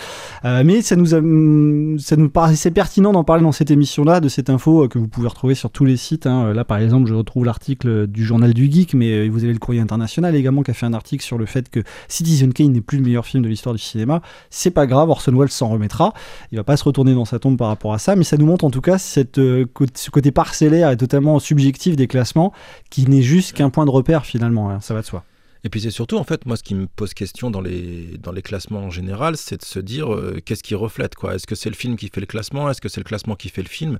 Euh, 0.46 0.64
mais 0.66 0.82
ça 0.82 0.96
nous, 0.96 1.14
a, 1.16 1.18
hum, 1.20 1.98
ça 2.00 2.16
nous 2.16 2.30
paraissait 2.30 2.72
pertinent 2.72 3.12
d'en 3.12 3.24
parler 3.24 3.44
dans 3.44 3.52
cette 3.52 3.72
émission-là, 3.72 4.20
de 4.20 4.30
cette 4.30 4.50
info 4.50 4.84
euh, 4.84 4.88
que 4.88 5.00
vous 5.00 5.08
pouvez 5.08 5.28
retrouver 5.28 5.56
sur 5.56 5.70
tous 5.72 5.86
les 5.86 5.98
sites. 5.98 6.26
hein. 6.26 6.54
Là 6.54 6.64
par 6.66 6.78
exemple 6.78 7.08
je 7.08 7.14
retrouve 7.14 7.46
l'article 7.46 8.08
du 8.08 8.26
journal 8.26 8.54
du 8.54 8.72
Geek, 8.72 8.94
mais 8.94 9.12
euh, 9.12 9.30
vous 9.30 9.44
avez 9.44 9.54
le 9.54 9.60
courrier 9.60 9.82
international 9.82 10.36
également 10.36 10.64
qui 10.64 10.72
a 10.72 10.74
fait 10.74 10.86
un 10.86 10.94
article 10.94 11.24
sur 11.24 11.38
le 11.38 11.46
fait 11.46 11.70
que 11.70 11.82
Citizen 12.08 12.54
Kane 12.54 12.72
n'est 12.72 12.82
plus 12.82 12.98
le 12.98 13.04
meilleur 13.04 13.26
film 13.26 13.44
de 13.44 13.50
l'histoire 13.50 13.76
du 13.76 13.82
cinéma. 13.82 14.22
C'est 14.50 14.72
pas 14.72 14.88
grave, 14.88 15.10
Orson 15.10 15.34
Welles 15.34 15.50
s'en 15.50 15.70
remettra. 15.70 16.14
Il 16.52 16.58
va 16.58 16.64
pas 16.64 16.78
se 16.78 16.84
retourner 16.84 17.14
dans 17.14 17.26
sa 17.26 17.40
tombe 17.40 17.58
par 17.58 17.68
rapport 17.68 17.94
à 17.94 18.00
ça, 18.00 18.16
mais 18.16 18.24
ça 18.24 18.38
nous 18.38 18.46
montre 18.46 18.66
en 18.66 18.72
tout 18.72 18.82
cas 18.82 18.98
ce 18.98 20.10
côté 20.10 20.32
parcellaire 20.32 20.92
et 20.92 20.98
totalement 20.98 21.40
subjectif 21.40 21.96
des 21.96 22.08
classements 22.10 22.52
qui 22.90 23.08
n'est 23.08 23.22
juste 23.22 23.54
qu'un 23.54 23.70
point 23.70 23.86
de 23.86 23.92
repère 23.92 24.26
finalement, 24.26 24.70
hein, 24.70 24.82
ça 24.82 24.94
va 24.94 25.02
de 25.02 25.06
soi. 25.06 25.24
Et 25.66 25.70
puis 25.70 25.82
c'est 25.82 25.92
surtout, 25.92 26.18
en 26.18 26.24
fait, 26.24 26.46
moi, 26.46 26.56
ce 26.56 26.64
qui 26.64 26.74
me 26.74 26.88
pose 26.88 27.14
question 27.14 27.52
dans 27.52 27.60
les, 27.60 28.18
dans 28.18 28.32
les 28.32 28.42
classements 28.42 28.80
en 28.80 28.90
général, 28.90 29.36
c'est 29.36 29.58
de 29.58 29.66
se 29.66 29.80
dire 29.80 30.14
euh, 30.14 30.40
qu'est-ce 30.44 30.64
qui 30.64 30.74
reflète, 30.74 31.16
quoi? 31.16 31.36
Est-ce 31.36 31.48
que 31.48 31.56
c'est 31.56 31.70
le 31.70 31.76
film 31.76 31.98
qui 31.98 32.08
fait 32.08 32.22
le 32.22 32.28
classement? 32.28 32.70
Est-ce 32.70 32.80
que 32.80 32.88
c'est 32.88 33.02
le 33.02 33.06
classement 33.06 33.36
qui 33.36 33.50
fait 33.50 33.62
le 33.62 33.68
film? 33.68 34.00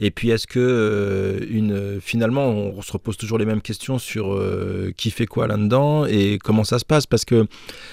Et 0.00 0.10
puis 0.10 0.30
est-ce 0.30 0.48
que, 0.48 0.58
euh, 0.58 1.46
une, 1.50 2.00
finalement, 2.00 2.48
on 2.48 2.82
se 2.82 2.90
repose 2.90 3.16
toujours 3.16 3.38
les 3.38 3.44
mêmes 3.44 3.62
questions 3.62 3.98
sur 3.98 4.32
euh, 4.32 4.92
qui 4.96 5.12
fait 5.12 5.26
quoi 5.26 5.46
là-dedans 5.46 6.04
et 6.04 6.38
comment 6.42 6.64
ça 6.64 6.80
se 6.80 6.84
passe? 6.84 7.06
Parce 7.06 7.24
que 7.24 7.46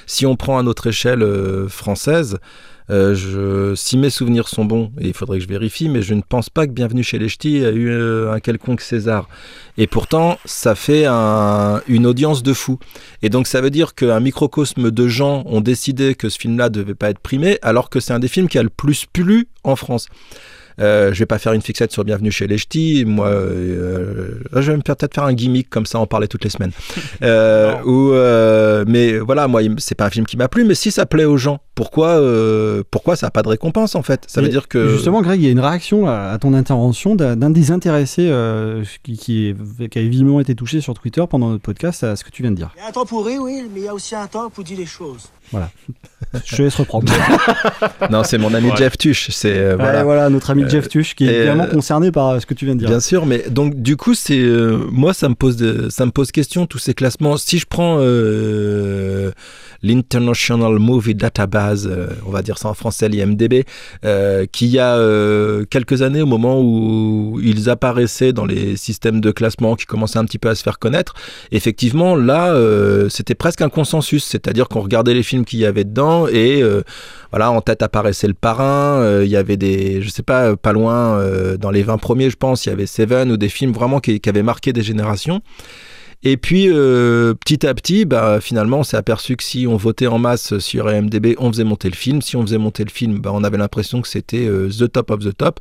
si 0.07 0.25
on 0.25 0.35
prend 0.35 0.57
à 0.57 0.63
notre 0.63 0.87
échelle 0.87 1.23
française, 1.69 2.39
euh, 2.89 3.75
si 3.75 3.97
mes 3.97 4.09
souvenirs 4.09 4.47
sont 4.47 4.65
bons, 4.65 4.91
et 4.99 5.07
il 5.07 5.13
faudrait 5.13 5.37
que 5.39 5.43
je 5.43 5.49
vérifie, 5.49 5.89
mais 5.89 6.01
je 6.01 6.13
ne 6.13 6.21
pense 6.21 6.49
pas 6.49 6.67
que 6.67 6.71
Bienvenue 6.71 7.03
chez 7.03 7.17
les 7.17 7.29
Ch'tis 7.29 7.65
a 7.65 7.71
eu 7.71 7.89
euh, 7.89 8.31
un 8.31 8.39
quelconque 8.39 8.81
César. 8.81 9.27
Et 9.77 9.87
pourtant, 9.87 10.37
ça 10.45 10.75
fait 10.75 11.05
un- 11.05 11.81
une 11.87 12.05
audience 12.05 12.43
de 12.43 12.53
fou. 12.53 12.77
Et 13.21 13.29
donc, 13.29 13.47
ça 13.47 13.59
veut 13.61 13.71
dire 13.71 13.95
qu'un 13.95 14.19
microcosme 14.19 14.91
de 14.91 15.07
gens 15.07 15.43
ont 15.47 15.61
décidé 15.61 16.15
que 16.15 16.29
ce 16.29 16.37
film-là 16.37 16.69
devait 16.69 16.95
pas 16.95 17.09
être 17.09 17.19
primé, 17.19 17.57
alors 17.61 17.89
que 17.89 17.99
c'est 17.99 18.13
un 18.13 18.19
des 18.19 18.27
films 18.27 18.47
qui 18.47 18.57
a 18.57 18.63
le 18.63 18.69
plus 18.69 19.05
plu 19.05 19.47
en 19.63 19.75
France. 19.75 20.07
Euh, 20.79 21.13
je 21.13 21.19
vais 21.19 21.25
pas 21.25 21.39
faire 21.39 21.53
une 21.53 21.61
fixette 21.61 21.91
sur 21.91 22.03
Bienvenue 22.03 22.31
chez 22.31 22.47
les 22.47 22.57
Ch'tis. 22.57 23.05
Moi, 23.05 23.27
euh, 23.27 24.39
je 24.53 24.71
vais 24.71 24.77
me 24.77 24.81
faire 24.85 24.95
peut-être 24.97 25.13
faire 25.15 25.23
un 25.23 25.33
gimmick 25.33 25.69
comme 25.69 25.85
ça, 25.85 25.99
en 25.99 26.07
parler 26.07 26.27
toutes 26.27 26.43
les 26.43 26.49
semaines. 26.49 26.71
Euh, 27.21 27.73
ou, 27.85 28.11
euh, 28.11 28.83
mais 28.87 29.17
voilà, 29.19 29.47
moi, 29.47 29.61
c'est 29.77 29.95
pas 29.95 30.05
un 30.05 30.09
film 30.09 30.25
qui 30.25 30.35
m'a 30.37 30.47
plu, 30.49 30.63
mais 30.65 30.75
si 30.75 30.91
ça 30.91 31.05
plaît 31.05 31.23
aux 31.25 31.37
gens, 31.37 31.59
pourquoi, 31.73 32.09
euh, 32.09 32.83
pourquoi 32.91 33.15
ça 33.15 33.27
a 33.27 33.31
pas 33.31 33.41
de 33.41 33.47
récompense 33.47 33.95
en 33.95 34.01
fait? 34.03 34.23
Ça 34.27 34.41
veut 34.41 34.49
dire 34.49 34.67
que 34.67 34.89
Justement, 34.89 35.21
Greg, 35.21 35.39
il 35.41 35.45
y 35.45 35.47
a 35.47 35.51
une 35.51 35.59
réaction 35.59 36.07
à, 36.07 36.29
à 36.31 36.37
ton 36.37 36.53
intervention 36.53 37.15
d'un 37.15 37.35
d'un 37.35 37.49
des 37.49 37.71
intéressés 37.71 38.27
euh, 38.29 38.83
qui, 39.03 39.17
qui, 39.17 39.47
est- 39.49 39.87
qui 39.89 39.97
a 39.99 40.01
évidemment 40.01 40.39
été 40.39 40.55
touché 40.55 40.81
sur 40.81 40.93
Twitter 40.93 41.23
pendant 41.29 41.49
notre 41.49 41.63
podcast 41.63 42.03
à 42.03 42.15
ce 42.15 42.23
que 42.23 42.29
tu 42.31 42.41
viens 42.41 42.51
de 42.51 42.57
dire. 42.57 42.71
Il 42.77 42.81
y 42.81 42.83
a 42.83 42.89
un 42.89 42.91
temps 42.91 43.05
pour 43.05 43.25
rire, 43.25 43.41
oui, 43.41 43.63
mais 43.73 43.81
il 43.81 43.85
y 43.85 43.89
a 43.89 43.93
aussi 43.93 44.13
un 44.15 44.27
temps 44.27 44.49
pour 44.49 44.63
dire 44.63 44.77
les 44.77 44.85
choses. 44.85 45.29
Voilà. 45.51 45.69
Je 46.45 46.55
te 46.57 46.61
laisse 46.61 46.75
reprendre. 46.75 47.11
non, 48.09 48.23
c'est 48.23 48.37
mon 48.37 48.53
ami 48.53 48.69
Ouais. 48.69 48.75
Jeff 48.77 48.97
Tuch. 48.97 49.29
C'est 49.31 49.55
euh, 49.57 49.75
voilà. 49.77 50.03
voilà, 50.03 50.29
notre 50.29 50.49
ami 50.49 50.65
Jeff 50.69 50.89
Tuch, 50.89 51.15
qui 51.15 51.27
est 51.27 51.43
également 51.43 51.63
euh, 51.65 51.67
concerné 51.71 52.11
par 52.11 52.41
ce 52.41 52.45
que 52.45 52.53
tu 52.53 52.65
viens 52.65 52.73
de 52.75 52.79
dire. 52.79 52.89
Bien 52.89 52.99
sûr, 52.99 53.25
mais 53.25 53.45
donc 53.49 53.75
du 53.75 53.95
coup, 53.95 54.15
c'est 54.15 54.39
euh, 54.39 54.79
moi 54.91 55.13
ça 55.13 55.29
me 55.29 55.35
pose 55.35 55.55
de- 55.55 55.87
ça 55.89 56.05
me 56.05 56.11
pose 56.11 56.31
question 56.31 56.65
tous 56.65 56.79
ces 56.79 56.93
classements. 56.93 57.37
Si 57.37 57.57
je 57.59 57.65
prends 57.69 57.97
euh, 57.99 59.31
l'International 59.85 60.79
Movie 60.79 61.13
Database, 61.13 61.87
euh, 61.87 62.07
on 62.25 62.31
va 62.31 62.41
dire 62.41 62.57
ça 62.57 62.69
en 62.69 62.73
français, 62.73 63.07
l'IMDb, 63.07 63.65
euh, 64.03 64.45
qui 64.51 64.79
a 64.79 64.95
euh, 64.97 65.63
quelques 65.69 66.01
années, 66.01 66.23
au 66.23 66.25
moment 66.25 66.59
où 66.59 67.39
ils 67.41 67.69
apparaissaient 67.69 68.33
dans 68.33 68.45
les 68.45 68.77
systèmes 68.77 69.21
de 69.21 69.31
classement, 69.31 69.75
qui 69.75 69.85
commençaient 69.85 70.17
un 70.17 70.25
petit 70.25 70.39
peu 70.39 70.49
à 70.49 70.55
se 70.55 70.63
faire 70.63 70.79
connaître, 70.79 71.13
effectivement, 71.51 72.15
là, 72.15 72.51
euh, 72.53 73.09
c'était 73.09 73.35
presque 73.35 73.61
un 73.61 73.69
consensus, 73.69 74.23
c'est-à-dire 74.23 74.67
qu'on 74.67 74.81
regardait 74.81 75.13
les 75.13 75.23
films 75.23 75.45
qu'il 75.45 75.59
y 75.59 75.65
avait 75.65 75.83
dedans 75.83 76.27
et 76.27 76.63
voilà, 77.31 77.51
en 77.51 77.61
tête 77.61 77.81
apparaissait 77.81 78.27
le 78.27 78.33
parrain, 78.33 79.21
il 79.21 79.29
y 79.29 79.35
avait 79.35 79.57
des, 79.57 80.01
je 80.01 80.09
sais 80.09 80.23
pas, 80.23 80.55
pas 80.55 80.73
loin, 80.73 81.21
dans 81.59 81.69
les 81.69 81.83
20 81.83 81.97
premiers, 81.97 82.29
je 82.29 82.37
pense, 82.37 82.65
il 82.65 82.69
y 82.69 82.71
avait 82.71 82.85
Seven 82.85 83.31
ou 83.31 83.37
des 83.37 83.49
films 83.49 83.71
vraiment 83.71 83.99
qui, 83.99 84.19
qui 84.19 84.29
avaient 84.29 84.43
marqué 84.43 84.73
des 84.73 84.81
générations. 84.81 85.41
Et 86.23 86.37
puis, 86.37 86.67
euh, 86.69 87.33
petit 87.33 87.67
à 87.67 87.73
petit, 87.73 88.05
bah, 88.05 88.39
finalement, 88.41 88.79
on 88.79 88.83
s'est 88.83 88.97
aperçu 88.97 89.35
que 89.35 89.43
si 89.43 89.67
on 89.67 89.77
votait 89.77 90.07
en 90.07 90.17
masse 90.17 90.57
sur 90.59 90.89
IMDb, 90.89 91.35
on 91.37 91.51
faisait 91.51 91.63
monter 91.63 91.89
le 91.89 91.95
film. 91.95 92.21
Si 92.21 92.35
on 92.35 92.41
faisait 92.41 92.57
monter 92.57 92.83
le 92.83 92.89
film, 92.89 93.19
bah, 93.19 93.31
on 93.33 93.43
avait 93.43 93.57
l'impression 93.57 94.01
que 94.01 94.07
c'était 94.07 94.47
euh, 94.47 94.69
the 94.69 94.91
top 94.91 95.11
of 95.11 95.19
the 95.19 95.35
top. 95.37 95.59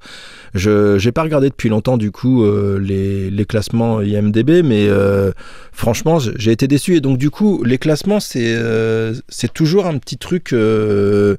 Je 0.55 1.03
n'ai 1.05 1.13
pas 1.13 1.23
regardé 1.23 1.51
depuis 1.51 1.69
longtemps, 1.69 1.97
du 1.97 2.11
coup, 2.11 2.45
euh, 2.45 2.79
les, 2.79 3.31
les 3.31 3.45
classements 3.45 4.01
IMDb, 4.01 4.63
mais 4.65 4.87
euh, 4.89 5.33
franchement, 5.73 6.19
j'ai 6.19 6.53
été 6.53 6.69
déçu. 6.69 6.97
Et 6.97 7.01
donc, 7.01 7.19
du 7.19 7.31
coup, 7.31 7.63
les 7.65 7.79
classements, 7.79 8.21
c'est 8.21 8.55
euh, 8.57 9.15
c'est 9.29 9.53
toujours 9.53 9.87
un 9.87 9.99
petit 9.99 10.17
truc 10.17 10.53
euh, 10.53 11.37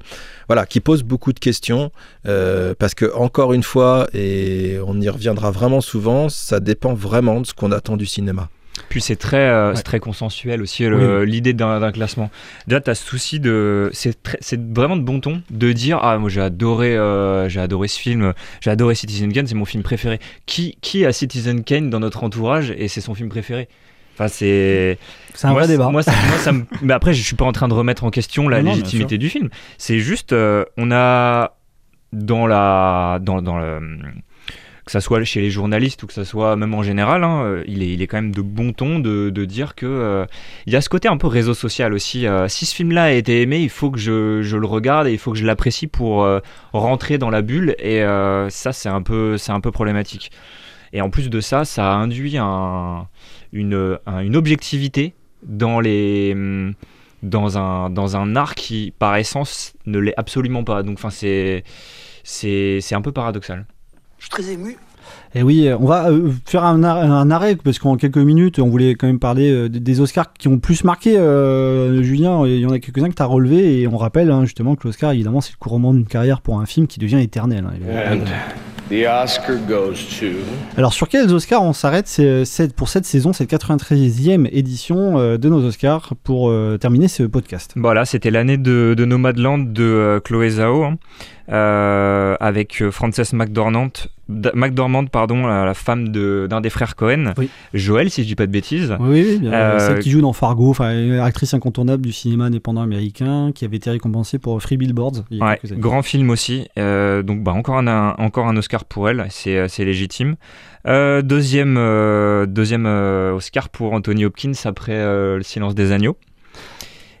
voilà, 0.48 0.66
qui 0.66 0.80
pose 0.80 1.02
beaucoup 1.02 1.32
de 1.32 1.40
questions. 1.40 1.90
parce 2.78 2.94
que, 2.94 3.12
encore 3.14 3.52
une 3.52 3.62
fois, 3.62 4.06
et 4.14 4.78
on 4.86 5.00
y 5.00 5.08
reviendra 5.08 5.50
vraiment 5.50 5.80
souvent, 5.80 6.28
ça 6.28 6.60
dépend 6.60 6.94
vraiment 6.94 7.40
de 7.40 7.46
ce 7.46 7.54
qu'on 7.54 7.72
attend 7.72 7.96
du 7.96 8.06
cinéma. 8.06 8.48
Puis 8.88 9.00
c'est 9.00 9.16
très, 9.16 9.38
euh, 9.48 9.72
Ouais. 9.74 9.82
très 9.82 10.00
consensuel 10.00 10.60
aussi 10.62 10.84
le- 10.84 11.24
l'idée 11.24 11.52
d'un 11.54 11.90
classement. 11.92 12.30
Déjà, 12.66 12.80
tu 12.80 12.90
as 12.90 12.94
ce 12.94 13.04
souci 13.06 13.40
de. 13.40 13.90
C'est 13.92 14.60
vraiment 14.74 14.96
de 14.96 15.02
bon 15.02 15.20
ton 15.20 15.42
de 15.50 15.72
dire 15.72 15.98
Ah, 16.02 16.18
moi 16.18 16.28
j'ai 16.28 16.40
adoré, 16.42 16.96
euh, 16.96 17.48
j'ai 17.48 17.60
adoré 17.60 17.88
ce 17.88 17.98
film, 17.98 18.32
j'ai 18.60 18.70
adoré 18.70 18.94
Citizen 18.94 19.32
Kane, 19.32 19.46
c'est 19.46 19.54
mon 19.54 19.64
film 19.64 19.82
préféré. 19.82 20.20
Qui, 20.46 20.76
qui 20.82 21.06
a 21.06 21.12
Citizen 21.12 21.64
Kane 21.64 21.88
dans 21.90 22.00
notre 22.00 22.22
entourage 22.22 22.70
et 22.76 22.88
c'est 22.88 23.00
son 23.00 23.14
film 23.14 23.28
préféré? 23.28 23.68
Enfin, 24.14 24.28
c'est. 24.28 24.98
C'est 25.34 25.46
un 25.46 25.50
moi, 25.52 25.60
vrai 25.62 25.68
débat. 25.68 25.90
Moi, 25.90 26.02
ça, 26.02 26.12
moi, 26.28 26.38
ça 26.38 26.52
me- 26.52 26.64
Mais 26.82 26.92
après, 26.94 27.12
je 27.14 27.22
suis 27.22 27.36
pas 27.36 27.44
en 27.44 27.52
train 27.52 27.68
de 27.68 27.74
remettre 27.74 28.04
en 28.04 28.10
question 28.10 28.48
la 28.48 28.62
Non, 28.62 28.70
légitimité 28.70 29.18
du 29.18 29.28
film. 29.28 29.48
C'est 29.78 29.98
juste, 29.98 30.32
euh, 30.32 30.64
on 30.76 30.90
a 30.90 31.56
dans 32.12 32.46
la, 32.46 33.18
dans, 33.20 33.42
dans 33.42 33.58
le, 33.58 33.78
que 34.86 34.92
ça 34.92 35.00
soit 35.00 35.22
chez 35.24 35.40
les 35.40 35.50
journalistes 35.50 36.02
ou 36.02 36.06
que 36.06 36.12
ça 36.14 36.24
soit 36.24 36.56
même 36.56 36.72
en 36.72 36.82
général, 36.82 37.24
hein, 37.24 37.42
euh, 37.44 37.64
il, 37.66 37.82
est, 37.82 37.92
il 37.92 38.00
est 38.02 38.06
quand 38.06 38.18
même 38.18 38.32
de 38.34 38.40
bon 38.40 38.72
ton 38.72 39.00
de, 39.00 39.30
de 39.30 39.44
dire 39.44 39.74
que 39.74 39.84
euh, 39.86 40.24
il 40.66 40.72
y 40.72 40.76
a 40.76 40.80
ce 40.80 40.88
côté 40.88 41.08
un 41.08 41.16
peu 41.16 41.26
réseau 41.26 41.54
social 41.54 41.92
aussi. 41.92 42.26
euh, 42.26 42.46
si 42.48 42.64
ce 42.66 42.74
film-là 42.74 43.04
a 43.04 43.10
été 43.10 43.42
aimé, 43.42 43.58
il 43.60 43.68
faut 43.70 43.90
que 43.90 43.98
je, 43.98 44.42
je 44.42 44.56
le 44.56 44.66
regarde 44.66 45.08
et 45.08 45.12
il 45.12 45.18
faut 45.18 45.32
que 45.32 45.38
je 45.38 45.44
l'apprécie 45.44 45.88
pour 45.88 46.26
rentrer 46.72 47.18
dans 47.18 47.30
la 47.30 47.42
bulle. 47.42 47.74
Et 47.78 48.00
ça, 48.48 48.72
c'est 48.72 48.88
un 48.88 49.02
peu, 49.02 49.36
c'est 49.38 49.52
un 49.52 49.60
peu 49.60 49.70
problématique. 49.72 50.30
Et 50.92 51.00
en 51.00 51.10
plus 51.10 51.28
de 51.30 51.40
ça, 51.40 51.64
ça 51.64 51.92
induit 51.94 52.38
un, 52.38 53.08
une, 53.52 53.98
un- 54.06 54.20
une 54.20 54.36
objectivité 54.36 55.14
dans 55.42 55.80
les 55.80 56.32
hum, 56.34 56.74
dans 57.22 57.58
un 57.58 57.90
dans 57.90 58.16
un 58.16 58.36
art 58.36 58.54
qui 58.54 58.92
par 58.98 59.16
essence 59.16 59.74
ne 59.86 59.98
l'est 59.98 60.14
absolument 60.16 60.64
pas. 60.64 60.82
Donc 60.82 61.00
c'est 61.10 61.64
c'est 62.24 62.78
c'est 62.80 62.94
un 62.94 63.02
peu 63.02 63.12
paradoxal. 63.12 63.66
Je 64.18 64.24
suis 64.24 64.30
très 64.30 64.52
ému. 64.52 64.76
Et 65.34 65.42
oui, 65.42 65.68
euh, 65.68 65.76
on 65.78 65.86
va 65.86 66.10
euh, 66.10 66.30
faire 66.46 66.64
un, 66.64 66.82
ar- 66.82 66.96
un 66.98 67.30
arrêt 67.30 67.56
parce 67.56 67.78
qu'en 67.78 67.96
quelques 67.96 68.16
minutes, 68.18 68.58
on 68.58 68.68
voulait 68.68 68.94
quand 68.94 69.06
même 69.06 69.18
parler 69.20 69.50
euh, 69.52 69.68
des- 69.68 70.00
Oscars 70.00 70.32
qui 70.32 70.48
ont 70.48 70.58
plus 70.58 70.82
marqué. 70.82 71.16
euh, 71.16 72.02
Julien, 72.02 72.44
il 72.46 72.58
y 72.58 72.66
en 72.66 72.70
a 72.70 72.78
quelques-uns 72.78 73.08
que 73.10 73.14
tu 73.14 73.22
as 73.22 73.26
relevés 73.26 73.80
et 73.82 73.86
on 73.88 73.96
rappelle 73.98 74.30
hein, 74.30 74.44
justement 74.44 74.74
que 74.74 74.86
l'Oscar, 74.88 75.12
évidemment, 75.12 75.40
c'est 75.40 75.52
le 75.52 75.58
couronnement 75.58 75.92
d'une 75.94 76.06
carrière 76.06 76.40
pour 76.40 76.58
un 76.60 76.66
film 76.66 76.86
qui 76.86 76.98
devient 76.98 77.20
éternel. 77.20 77.64
hein, 77.68 78.18
the 78.90 79.04
Oscar 79.06 79.56
goes 79.68 79.94
to. 80.20 80.26
Alors 80.76 80.92
sur 80.92 81.08
quels 81.08 81.32
Oscars 81.32 81.62
on 81.62 81.72
s'arrête 81.72 82.06
c'est- 82.06 82.74
pour 82.74 82.88
cette 82.88 83.04
saison, 83.04 83.32
cette 83.32 83.50
93e 83.50 84.48
édition 84.52 85.18
euh, 85.18 85.38
de 85.38 85.48
nos 85.48 85.64
Oscars 85.64 86.14
pour 86.22 86.50
euh, 86.50 86.78
terminer 86.78 87.08
ce 87.08 87.22
podcast. 87.24 87.72
Voilà, 87.76 88.04
c'était 88.04 88.30
l'année 88.30 88.58
de, 88.58 88.94
de 88.96 89.04
Nomadland 89.04 89.58
de 89.72 89.82
euh, 89.82 90.20
Chloé 90.20 90.50
Zhao, 90.50 90.84
hein, 90.84 90.98
euh, 91.50 92.36
avec 92.40 92.80
euh, 92.82 92.90
Frances 92.90 93.32
McDormand, 93.32 93.90
McDormand 94.28 95.06
pardon, 95.06 95.46
la, 95.46 95.64
la 95.64 95.74
femme 95.74 96.08
de- 96.08 96.46
d'un 96.50 96.60
des 96.60 96.70
frères 96.70 96.96
Cohen, 96.96 97.32
Oui. 97.38 97.48
Joël, 97.74 98.10
si 98.10 98.22
je 98.22 98.26
dis 98.26 98.34
pas 98.34 98.46
de 98.46 98.52
bêtises. 98.52 98.96
Oui, 98.98 99.40
Euh, 99.44 99.78
celle 99.78 100.00
qui 100.00 100.10
joue 100.10 100.20
dans 100.20 100.32
Fargo, 100.32 100.74
actrice 101.22 101.54
incontournable 101.54 102.02
du 102.04 102.12
cinéma 102.12 102.46
indépendant 102.46 102.82
américain, 102.82 103.52
qui 103.54 103.64
avait 103.64 103.76
été 103.76 103.90
récompensée 103.90 104.38
pour 104.38 104.60
Free 104.60 104.76
Billboards 104.76 105.24
il 105.30 105.38
y 105.38 105.40
a 105.40 105.44
Ouais, 105.46 105.58
quelques 105.60 105.72
années. 105.72 105.80
grand 105.80 106.02
film 106.02 106.30
aussi. 106.30 106.68
Euh, 106.78 107.22
donc 107.22 107.42
bah, 107.42 107.52
encore, 107.52 107.76
un, 107.78 107.86
un- 107.86 108.14
encore 108.18 108.48
un 108.48 108.56
Oscar 108.56 108.84
pour 108.84 109.08
elle, 109.08 109.26
c'est 109.30 109.56
euh, 109.56 109.68
c'est 109.68 109.84
légitime. 109.84 110.34
Euh, 110.88 111.22
deuxième 111.22 111.74
deuxième 112.48 112.86
Oscar 112.86 113.68
pour 113.68 113.92
Anthony 113.92 114.24
Hopkins 114.24 114.52
après 114.64 114.94
Le 115.36 115.40
silence 115.42 115.74
des 115.74 115.92
agneaux. 115.92 116.16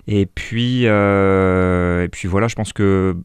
Et 0.08 0.26
puis, 0.26 0.84
et 0.84 2.08
puis 2.12 2.28
voilà, 2.28 2.48
je 2.48 2.54
pense 2.54 2.72
que 2.72 3.16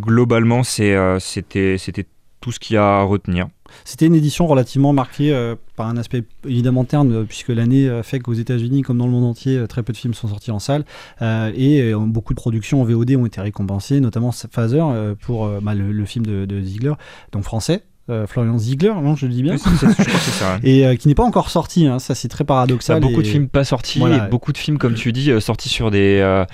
globalement, 0.00 0.62
c'est, 0.62 0.94
c'était, 1.18 1.76
c'était 1.78 2.04
tout 2.46 2.52
ce 2.52 2.60
qu'il 2.60 2.74
y 2.74 2.76
a 2.76 3.00
à 3.00 3.02
retenir. 3.02 3.48
C'était 3.84 4.06
une 4.06 4.14
édition 4.14 4.46
relativement 4.46 4.92
marquée 4.92 5.34
euh, 5.34 5.56
par 5.74 5.88
un 5.88 5.96
aspect 5.96 6.22
évidemment 6.44 6.84
terne, 6.84 7.12
euh, 7.12 7.24
puisque 7.24 7.48
l'année 7.48 7.88
euh, 7.88 8.04
fait 8.04 8.20
qu'aux 8.20 8.34
États-Unis, 8.34 8.82
comme 8.82 8.98
dans 8.98 9.06
le 9.06 9.10
monde 9.10 9.24
entier, 9.24 9.66
très 9.68 9.82
peu 9.82 9.92
de 9.92 9.98
films 9.98 10.14
sont 10.14 10.28
sortis 10.28 10.52
en 10.52 10.60
salle, 10.60 10.84
et 11.20 11.92
beaucoup 11.96 12.34
de 12.34 12.38
productions 12.38 12.80
en 12.80 12.84
VOD 12.84 13.16
ont 13.16 13.26
été 13.26 13.40
récompensées, 13.40 13.98
notamment 13.98 14.30
Phaser 14.30 14.84
pour 15.20 15.48
bah, 15.60 15.74
le, 15.74 16.04
film 16.04 16.24
de 16.24 16.60
Ziegler, 16.60 16.92
donc 17.32 17.42
français. 17.42 17.82
Euh, 18.08 18.26
Florian 18.26 18.56
Ziegler, 18.58 18.92
non, 19.02 19.16
je 19.16 19.26
le 19.26 19.32
dis 19.32 19.42
bien, 19.42 19.54
Oui, 19.54 19.58
c'est- 19.58 19.70
c'est- 19.70 19.86
je 19.88 19.92
crois 19.94 20.04
que 20.04 20.10
c'est 20.10 20.30
ça, 20.30 20.54
ouais. 20.54 20.60
et 20.62 20.86
euh, 20.86 20.94
qui 20.96 21.08
n'est 21.08 21.14
pas 21.14 21.24
encore 21.24 21.50
sorti. 21.50 21.86
hein, 21.86 21.98
ça, 21.98 22.14
c'est 22.14 22.28
très 22.28 22.42
Ça, 22.42 22.44
paradoxal. 22.44 23.00
beaucoup 23.00 23.20
et- 23.20 23.24
de 23.24 23.28
films 23.28 23.48
pas 23.48 23.64
sortis 23.64 23.98
Voilà. 23.98 24.26
et 24.26 24.30
beaucoup 24.30 24.52
de 24.52 24.58
films, 24.58 24.78
comme 24.78 24.94
tu 24.94 25.12
dis, 25.12 25.30
euh, 25.30 25.40
sortis 25.40 25.68
sur 25.68 25.90
des, 25.90 26.20
euh, 26.22 26.44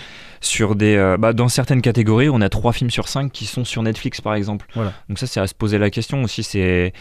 sur 0.41 0.75
des, 0.77 0.97
euh, 0.97 1.17
bah, 1.19 1.33
dans 1.35 1.49
certaines 1.49 1.83
catégories, 1.83 2.29
on 2.31 2.41
a 2.41 2.49
trois 2.49 2.73
films 2.73 2.91
sur 2.91 3.07
cinq 3.09 3.31
qui 3.33 3.45
sont 3.47 3.65
sur 3.65 3.83
Netflix, 3.83 4.21
par 4.21 4.35
exemple. 4.35 4.67
Voilà. 4.75 4.93
Donc 5.09 5.19
ça, 5.19 5.27
c'est 5.27 5.41
à 5.41 5.47
se 5.47 5.55
poser 5.55 5.79
la 5.79 5.91
question 5.91 6.23
aussi. 6.25 6.43
C'est 6.43 6.93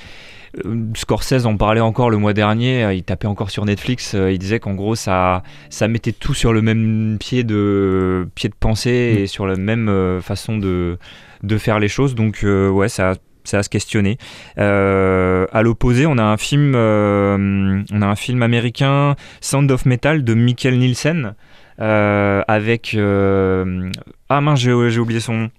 Scorsese 0.95 1.45
en 1.45 1.55
parlait 1.55 1.79
encore 1.79 2.09
le 2.09 2.17
mois 2.17 2.33
dernier. 2.33 2.93
Il 2.93 3.03
tapait 3.03 3.27
encore 3.27 3.49
sur 3.51 3.63
Netflix. 3.65 4.15
Il 4.29 4.37
disait 4.37 4.59
qu'en 4.59 4.73
gros, 4.73 4.95
ça, 4.95 5.43
ça 5.69 5.87
mettait 5.87 6.11
tout 6.11 6.33
sur 6.33 6.51
le 6.51 6.61
même 6.61 7.17
pied 7.19 7.43
de, 7.45 8.27
pied 8.35 8.49
de 8.49 8.55
pensée 8.59 9.15
Mm. 9.15 9.23
et 9.23 9.27
sur 9.27 9.47
la 9.47 9.55
même 9.55 10.19
façon 10.21 10.57
de, 10.57 10.97
de 11.43 11.57
faire 11.57 11.79
les 11.79 11.87
choses. 11.87 12.15
Donc 12.15 12.43
euh, 12.43 12.69
ouais, 12.69 12.89
ça. 12.89 13.13
C'est 13.43 13.57
à 13.57 13.63
se 13.63 13.69
questionner. 13.69 14.17
Euh, 14.57 15.47
à 15.51 15.61
l'opposé, 15.63 16.05
on 16.05 16.17
a 16.17 16.23
un 16.23 16.37
film, 16.37 16.73
euh, 16.75 17.81
on 17.91 18.01
a 18.01 18.05
un 18.05 18.15
film 18.15 18.43
américain, 18.43 19.15
Sound 19.41 19.71
of 19.71 19.85
Metal 19.85 20.23
de 20.23 20.33
Michael 20.33 20.77
Nielsen, 20.77 21.33
euh, 21.79 22.43
avec 22.47 22.93
euh, 22.93 23.89
ah 24.29 24.41
mince, 24.41 24.59
j'ai 24.59 24.89
j'ai 24.89 24.99
oublié 24.99 25.19
son 25.19 25.33
nom. 25.33 25.49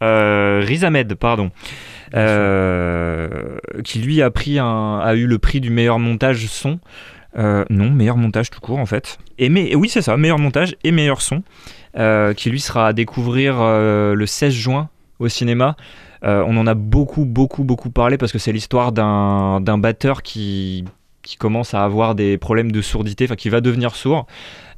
Riz 0.00 0.84
Ahmed, 0.84 1.14
pardon. 1.14 1.50
Qui 3.84 3.98
lui 3.98 4.22
a 4.22 4.30
pris 4.30 4.58
un, 4.58 5.00
a 5.00 5.14
eu 5.14 5.26
le 5.26 5.38
prix 5.38 5.60
du 5.60 5.70
meilleur 5.70 5.98
montage 5.98 6.46
son. 6.46 6.78
Non, 7.36 7.90
meilleur 7.90 8.16
montage 8.16 8.50
tout 8.50 8.60
court 8.60 8.78
en 8.78 8.86
fait. 8.86 9.18
Et 9.38 9.48
mais, 9.48 9.74
oui, 9.74 9.88
c'est 9.88 10.02
ça, 10.02 10.16
meilleur 10.16 10.38
montage 10.38 10.76
et 10.84 10.92
meilleur 10.92 11.20
son. 11.20 11.42
qui 12.36 12.50
lui 12.50 12.60
sera 12.60 12.86
à 12.86 12.92
découvrir 12.92 13.56
le 13.60 14.24
16 14.24 14.54
juin 14.54 14.88
au 15.18 15.28
cinéma. 15.28 15.76
Euh, 16.24 16.44
on 16.46 16.56
en 16.56 16.66
a 16.66 16.74
beaucoup, 16.74 17.24
beaucoup, 17.24 17.64
beaucoup 17.64 17.90
parlé 17.90 18.18
parce 18.18 18.32
que 18.32 18.38
c'est 18.38 18.52
l'histoire 18.52 18.92
d'un 18.92 19.60
d'un 19.60 19.78
batteur 19.78 20.22
qui, 20.22 20.84
qui 21.22 21.36
commence 21.36 21.74
à 21.74 21.84
avoir 21.84 22.14
des 22.14 22.38
problèmes 22.38 22.72
de 22.72 22.80
sourdité, 22.82 23.24
enfin 23.24 23.36
qui 23.36 23.48
va 23.50 23.60
devenir 23.60 23.94
sourd. 23.94 24.26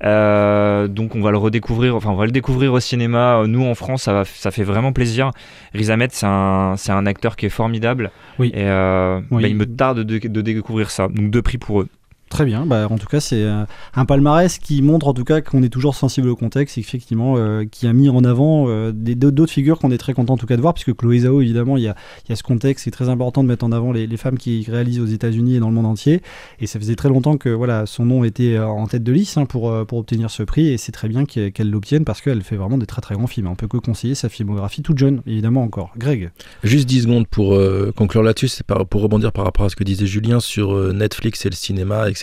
Euh, 0.03 0.89
donc 0.89 1.15
on 1.15 1.21
va 1.21 1.31
le 1.31 1.37
redécouvrir, 1.39 1.95
enfin 1.95 2.11
on 2.11 2.17
va 2.17 2.25
le 2.25 2.31
découvrir 2.33 2.73
au 2.73 2.81
cinéma. 2.81 3.43
Nous 3.47 3.65
en 3.65 3.75
France, 3.75 4.03
ça, 4.05 4.13
va, 4.13 4.25
ça 4.25 4.51
fait 4.51 4.65
vraiment 4.65 4.93
plaisir. 4.93 5.31
Riz 5.75 5.91
Ahmed, 5.91 6.11
c'est 6.13 6.27
un, 6.27 6.75
c'est 6.77 6.93
un 6.93 7.07
acteur 7.07 7.37
qui 7.37 7.47
est 7.47 7.51
formidable. 7.51 8.11
Oui. 8.39 8.49
Et 8.55 8.65
euh, 8.65 9.21
Oui. 9.31 9.43
bah, 9.43 9.49
il 9.49 9.57
me 9.57 9.67
tarde 9.67 10.01
de, 10.01 10.19
de 10.19 10.41
découvrir 10.41 10.91
ça. 10.91 11.09
Donc 11.09 11.31
deux 11.31 11.43
prix 11.43 11.59
pour 11.59 11.83
eux. 11.83 11.89
Très 12.31 12.45
bien. 12.45 12.65
Bah, 12.65 12.87
en 12.89 12.97
tout 12.97 13.09
cas, 13.09 13.19
c'est 13.19 13.43
euh, 13.43 13.65
un 13.95 14.05
palmarès 14.05 14.59
qui 14.59 14.83
montre 14.83 15.09
en 15.09 15.15
tout 15.15 15.25
cas 15.25 15.41
qu'on 15.41 15.65
est 15.65 15.69
toujours 15.69 15.97
sensible 15.97 16.29
au 16.29 16.37
contexte, 16.37 16.79
effectivement, 16.79 17.35
euh, 17.37 17.65
qui 17.69 17.89
a 17.89 17.93
mis 17.93 18.09
en 18.09 18.23
avant 18.23 18.67
euh, 18.69 18.93
d'autres 18.93 19.53
figures 19.53 19.81
qu'on 19.81 19.91
est 19.91 19.99
très 19.99 20.15
content 20.15 20.35
en 20.35 20.37
tout 20.37 20.47
cas 20.47 20.57
de 20.57 20.63
voir, 20.63 20.73
puisque 20.73 20.95
Chloé 20.95 21.19
Zhao, 21.19 21.41
évidemment, 21.41 21.77
il 21.77 21.83
y 21.83 21.89
a, 21.89 21.97
ce 22.33 22.43
contexte, 22.45 22.85
c'est 22.85 22.93
très 22.93 23.09
important 23.09 23.43
de 23.43 23.49
mettre 23.49 23.65
en 23.65 23.73
avant 23.73 23.91
les, 23.91 24.17
femmes 24.17 24.39
qui 24.39 24.65
réalisent 24.71 25.01
aux 25.01 25.07
États-Unis 25.07 25.57
et 25.57 25.59
dans 25.59 25.71
le 25.71 25.75
monde 25.75 25.87
entier. 25.87 26.23
Et 26.61 26.69
ça 26.69 26.79
faisait 26.79 26.95
très 26.95 27.09
longtemps 27.09 27.37
que 27.37 27.49
voilà, 27.49 27.85
son 27.87 28.05
nom 28.05 28.23
était 28.23 28.55
euh, 28.55 28.67
en 28.69 28.87
tête 28.87 29.03
de 29.03 29.11
liste 29.11 29.37
hein, 29.37 29.45
pour, 29.45 29.75
pour 29.87 29.99
obtenir 29.99 30.31
ce 30.31 30.45
prix, 30.45 30.69
et 30.69 30.79
c'est 30.79 30.93
très 30.93 31.09
bien 31.09 31.25
qu'elle 31.25 31.71
l'obtienne 31.71 32.05
parce 32.05 32.21
qu'elle 32.21 32.43
fait 32.43 32.57
vraiment 32.57 32.79
des 32.79 32.87
très 32.87 33.01
très 33.01 33.17
grands 33.17 33.27
films. 33.27 33.49
On 33.49 33.57
peut 33.57 33.67
que 33.67 33.79
conseiller 33.79 34.15
sa 34.15 34.29
filmographie 34.29 34.83
toute 34.83 34.99
jeune, 34.99 35.21
évidemment 35.27 35.65
encore. 35.65 35.91
Greg. 35.99 36.31
Juste 36.63 36.87
10 36.87 37.03
secondes 37.03 37.27
pour 37.27 37.61
conclure 37.97 38.23
là-dessus, 38.23 38.63
pour 38.89 39.03
rebondir 39.03 39.33
par 39.33 39.45
rapport 39.45 39.67
à 39.67 39.69
ce 39.69 39.75
que 39.75 39.83
disait 39.83 40.07
Julien 40.07 40.39
sur 40.39 40.95
Netflix 40.95 41.45
et 41.45 41.51
le 41.51 41.57
cinéma, 41.57 42.09
etc. 42.09 42.20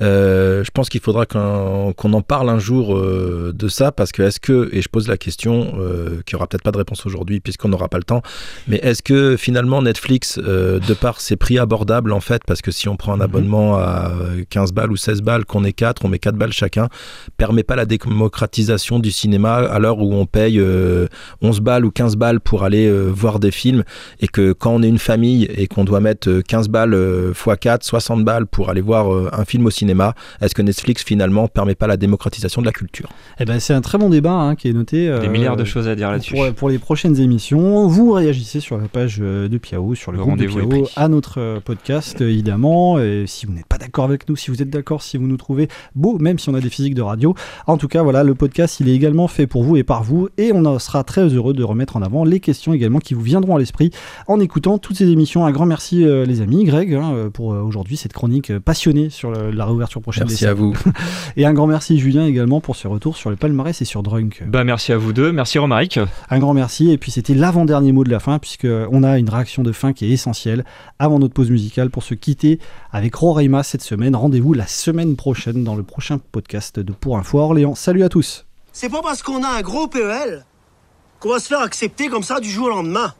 Euh, 0.00 0.64
je 0.64 0.70
pense 0.70 0.88
qu'il 0.88 1.00
faudra 1.00 1.26
qu'on 1.26 1.94
en 2.12 2.22
parle 2.22 2.50
un 2.50 2.58
jour 2.58 2.96
euh, 2.96 3.52
de 3.54 3.68
ça, 3.68 3.92
parce 3.92 4.12
que 4.12 4.22
est-ce 4.22 4.40
que, 4.40 4.68
et 4.72 4.82
je 4.82 4.88
pose 4.88 5.08
la 5.08 5.16
question, 5.16 5.74
euh, 5.78 6.20
qui 6.26 6.36
aura 6.36 6.46
peut-être 6.46 6.62
pas 6.62 6.72
de 6.72 6.78
réponse 6.78 7.06
aujourd'hui 7.06 7.40
puisqu'on 7.40 7.68
n'aura 7.68 7.88
pas 7.88 7.98
le 7.98 8.04
temps, 8.04 8.22
mais 8.68 8.76
est-ce 8.76 9.02
que 9.02 9.36
finalement 9.36 9.82
Netflix, 9.82 10.38
euh, 10.38 10.78
de 10.80 10.94
par 10.94 11.20
ses 11.20 11.36
prix 11.36 11.58
abordables 11.58 12.12
en 12.12 12.20
fait, 12.20 12.42
parce 12.46 12.62
que 12.62 12.70
si 12.70 12.88
on 12.88 12.96
prend 12.96 13.14
un 13.14 13.20
abonnement 13.20 13.76
à 13.76 14.10
euh, 14.10 14.44
15 14.48 14.72
balles 14.72 14.92
ou 14.92 14.96
16 14.96 15.22
balles, 15.22 15.44
qu'on 15.44 15.64
est 15.64 15.72
4, 15.72 16.04
on 16.04 16.08
met 16.08 16.18
4 16.18 16.36
balles 16.36 16.52
chacun, 16.52 16.88
permet 17.36 17.62
pas 17.62 17.76
la 17.76 17.86
démocratisation 17.86 18.98
du 18.98 19.10
cinéma 19.10 19.56
à 19.56 19.78
l'heure 19.78 19.98
où 19.98 20.14
on 20.14 20.26
paye 20.26 20.58
euh, 20.58 21.06
11 21.42 21.60
balles 21.60 21.84
ou 21.84 21.90
15 21.90 22.16
balles 22.16 22.40
pour 22.40 22.64
aller 22.64 22.86
euh, 22.86 23.08
voir 23.08 23.38
des 23.38 23.50
films 23.50 23.84
et 24.20 24.28
que 24.28 24.52
quand 24.52 24.72
on 24.72 24.82
est 24.82 24.88
une 24.88 24.98
famille 24.98 25.44
et 25.44 25.66
qu'on 25.66 25.84
doit 25.84 26.00
mettre 26.00 26.28
euh, 26.28 26.42
15 26.42 26.68
balles 26.68 26.94
euh, 26.94 27.32
x 27.32 27.56
4, 27.60 27.84
60 27.84 28.24
balles 28.24 28.46
pour 28.46 28.70
aller 28.70 28.80
voir 28.80 29.03
euh, 29.12 29.28
un 29.32 29.44
film 29.44 29.66
au 29.66 29.70
cinéma, 29.70 30.14
est-ce 30.40 30.54
que 30.54 30.62
Netflix 30.62 31.02
finalement 31.02 31.48
permet 31.48 31.74
pas 31.74 31.86
la 31.86 31.96
démocratisation 31.96 32.60
de 32.60 32.66
la 32.66 32.72
culture? 32.72 33.08
Eh 33.38 33.44
ben, 33.44 33.60
c'est 33.60 33.74
un 33.74 33.80
très 33.80 33.98
bon 33.98 34.08
débat 34.08 34.32
hein, 34.32 34.54
qui 34.54 34.68
est 34.68 34.72
noté. 34.72 35.06
Des 35.06 35.08
euh, 35.08 35.28
milliards 35.28 35.56
de 35.56 35.64
choses 35.64 35.88
à 35.88 35.94
dire 35.94 36.10
là-dessus. 36.10 36.34
Pour, 36.34 36.52
pour 36.54 36.68
les 36.68 36.78
prochaines 36.78 37.18
émissions, 37.20 37.86
vous 37.86 38.12
réagissez 38.12 38.60
sur 38.60 38.78
la 38.78 38.88
page 38.88 39.18
euh, 39.20 39.48
de 39.48 39.58
Piao, 39.58 39.94
sur 39.94 40.12
le, 40.12 40.18
Le 40.18 40.24
groupe 40.24 40.38
de 40.38 40.46
Piao, 40.46 40.88
à 40.96 41.08
notre 41.08 41.60
podcast 41.64 42.20
évidemment. 42.20 42.98
Et 42.98 43.24
si 43.26 43.46
vous 43.46 43.52
n'êtes 43.52 43.66
pas 43.66 43.78
d'accord 43.78 44.04
avec 44.04 44.28
nous, 44.28 44.36
si 44.36 44.50
vous 44.50 44.62
êtes 44.62 44.70
d'accord, 44.70 45.02
si 45.02 45.16
vous 45.16 45.26
nous 45.26 45.36
trouvez 45.36 45.68
beau, 45.94 46.18
même 46.18 46.38
si 46.38 46.48
on 46.48 46.54
a 46.54 46.60
des 46.60 46.70
physiques 46.70 46.94
de 46.94 47.02
radio. 47.02 47.34
En 47.66 47.76
tout 47.76 47.88
cas, 47.88 48.02
voilà, 48.02 48.22
le 48.22 48.34
podcast, 48.34 48.80
il 48.80 48.88
est 48.88 48.94
également 48.94 49.28
fait 49.28 49.46
pour 49.46 49.62
vous 49.62 49.76
et 49.76 49.84
par 49.84 50.02
vous. 50.02 50.28
Et 50.38 50.52
on 50.52 50.78
sera 50.78 51.04
très 51.04 51.28
heureux 51.28 51.52
de 51.52 51.62
remettre 51.62 51.96
en 51.96 52.02
avant 52.02 52.24
les 52.24 52.40
questions 52.40 52.72
également 52.72 52.98
qui 52.98 53.14
vous 53.14 53.22
viendront 53.22 53.56
à 53.56 53.58
l'esprit 53.58 53.90
en 54.26 54.40
écoutant 54.40 54.78
toutes 54.78 54.96
ces 54.96 55.08
émissions. 55.08 55.44
Un 55.46 55.52
grand 55.52 55.66
merci, 55.66 56.04
euh, 56.04 56.24
les 56.24 56.40
amis. 56.40 56.64
Greg, 56.64 56.94
hein, 56.94 57.30
pour 57.32 57.52
euh, 57.52 57.60
aujourd'hui 57.60 57.96
cette 57.96 58.12
chronique 58.12 58.50
euh, 58.50 58.60
sur 59.10 59.30
le- 59.30 59.50
la 59.50 59.64
réouverture 59.66 60.00
prochaine 60.00 60.24
Merci 60.28 60.44
des 60.44 60.50
à 60.50 60.54
vous. 60.54 60.74
Et 61.36 61.44
un 61.46 61.52
grand 61.52 61.66
merci, 61.66 61.98
Julien, 61.98 62.26
également, 62.26 62.60
pour 62.60 62.76
ce 62.76 62.86
retour 62.88 63.16
sur 63.16 63.30
le 63.30 63.36
palmarès 63.36 63.80
et 63.80 63.84
sur 63.84 64.02
Drunk. 64.02 64.42
Bah 64.46 64.64
merci 64.64 64.92
à 64.92 64.96
vous 64.96 65.12
deux, 65.12 65.32
merci 65.32 65.58
Romaric. 65.58 65.98
Un 66.30 66.38
grand 66.38 66.54
merci. 66.54 66.90
Et 66.90 66.98
puis 66.98 67.10
c'était 67.10 67.34
l'avant-dernier 67.34 67.92
mot 67.92 68.04
de 68.04 68.10
la 68.10 68.20
fin, 68.20 68.38
puisque 68.38 68.66
on 68.90 69.02
a 69.02 69.18
une 69.18 69.28
réaction 69.28 69.62
de 69.62 69.72
fin 69.72 69.92
qui 69.92 70.06
est 70.06 70.10
essentielle 70.10 70.64
avant 70.98 71.18
notre 71.18 71.34
pause 71.34 71.50
musicale 71.50 71.90
pour 71.90 72.02
se 72.02 72.14
quitter 72.14 72.58
avec 72.92 73.14
Roraima 73.14 73.62
cette 73.62 73.82
semaine. 73.82 74.14
Rendez-vous 74.16 74.52
la 74.54 74.66
semaine 74.66 75.16
prochaine 75.16 75.64
dans 75.64 75.74
le 75.76 75.82
prochain 75.82 76.18
podcast 76.32 76.78
de 76.80 76.92
Pour 76.92 77.18
Info 77.18 77.38
Orléans. 77.38 77.74
Salut 77.74 78.02
à 78.04 78.08
tous. 78.08 78.46
C'est 78.72 78.88
pas 78.90 79.02
parce 79.02 79.22
qu'on 79.22 79.42
a 79.44 79.48
un 79.48 79.62
gros 79.62 79.86
PEL 79.86 80.44
qu'on 81.20 81.30
va 81.30 81.38
se 81.38 81.48
faire 81.48 81.60
accepter 81.60 82.08
comme 82.08 82.22
ça 82.22 82.40
du 82.40 82.50
jour 82.50 82.66
au 82.66 82.70
lendemain. 82.70 83.14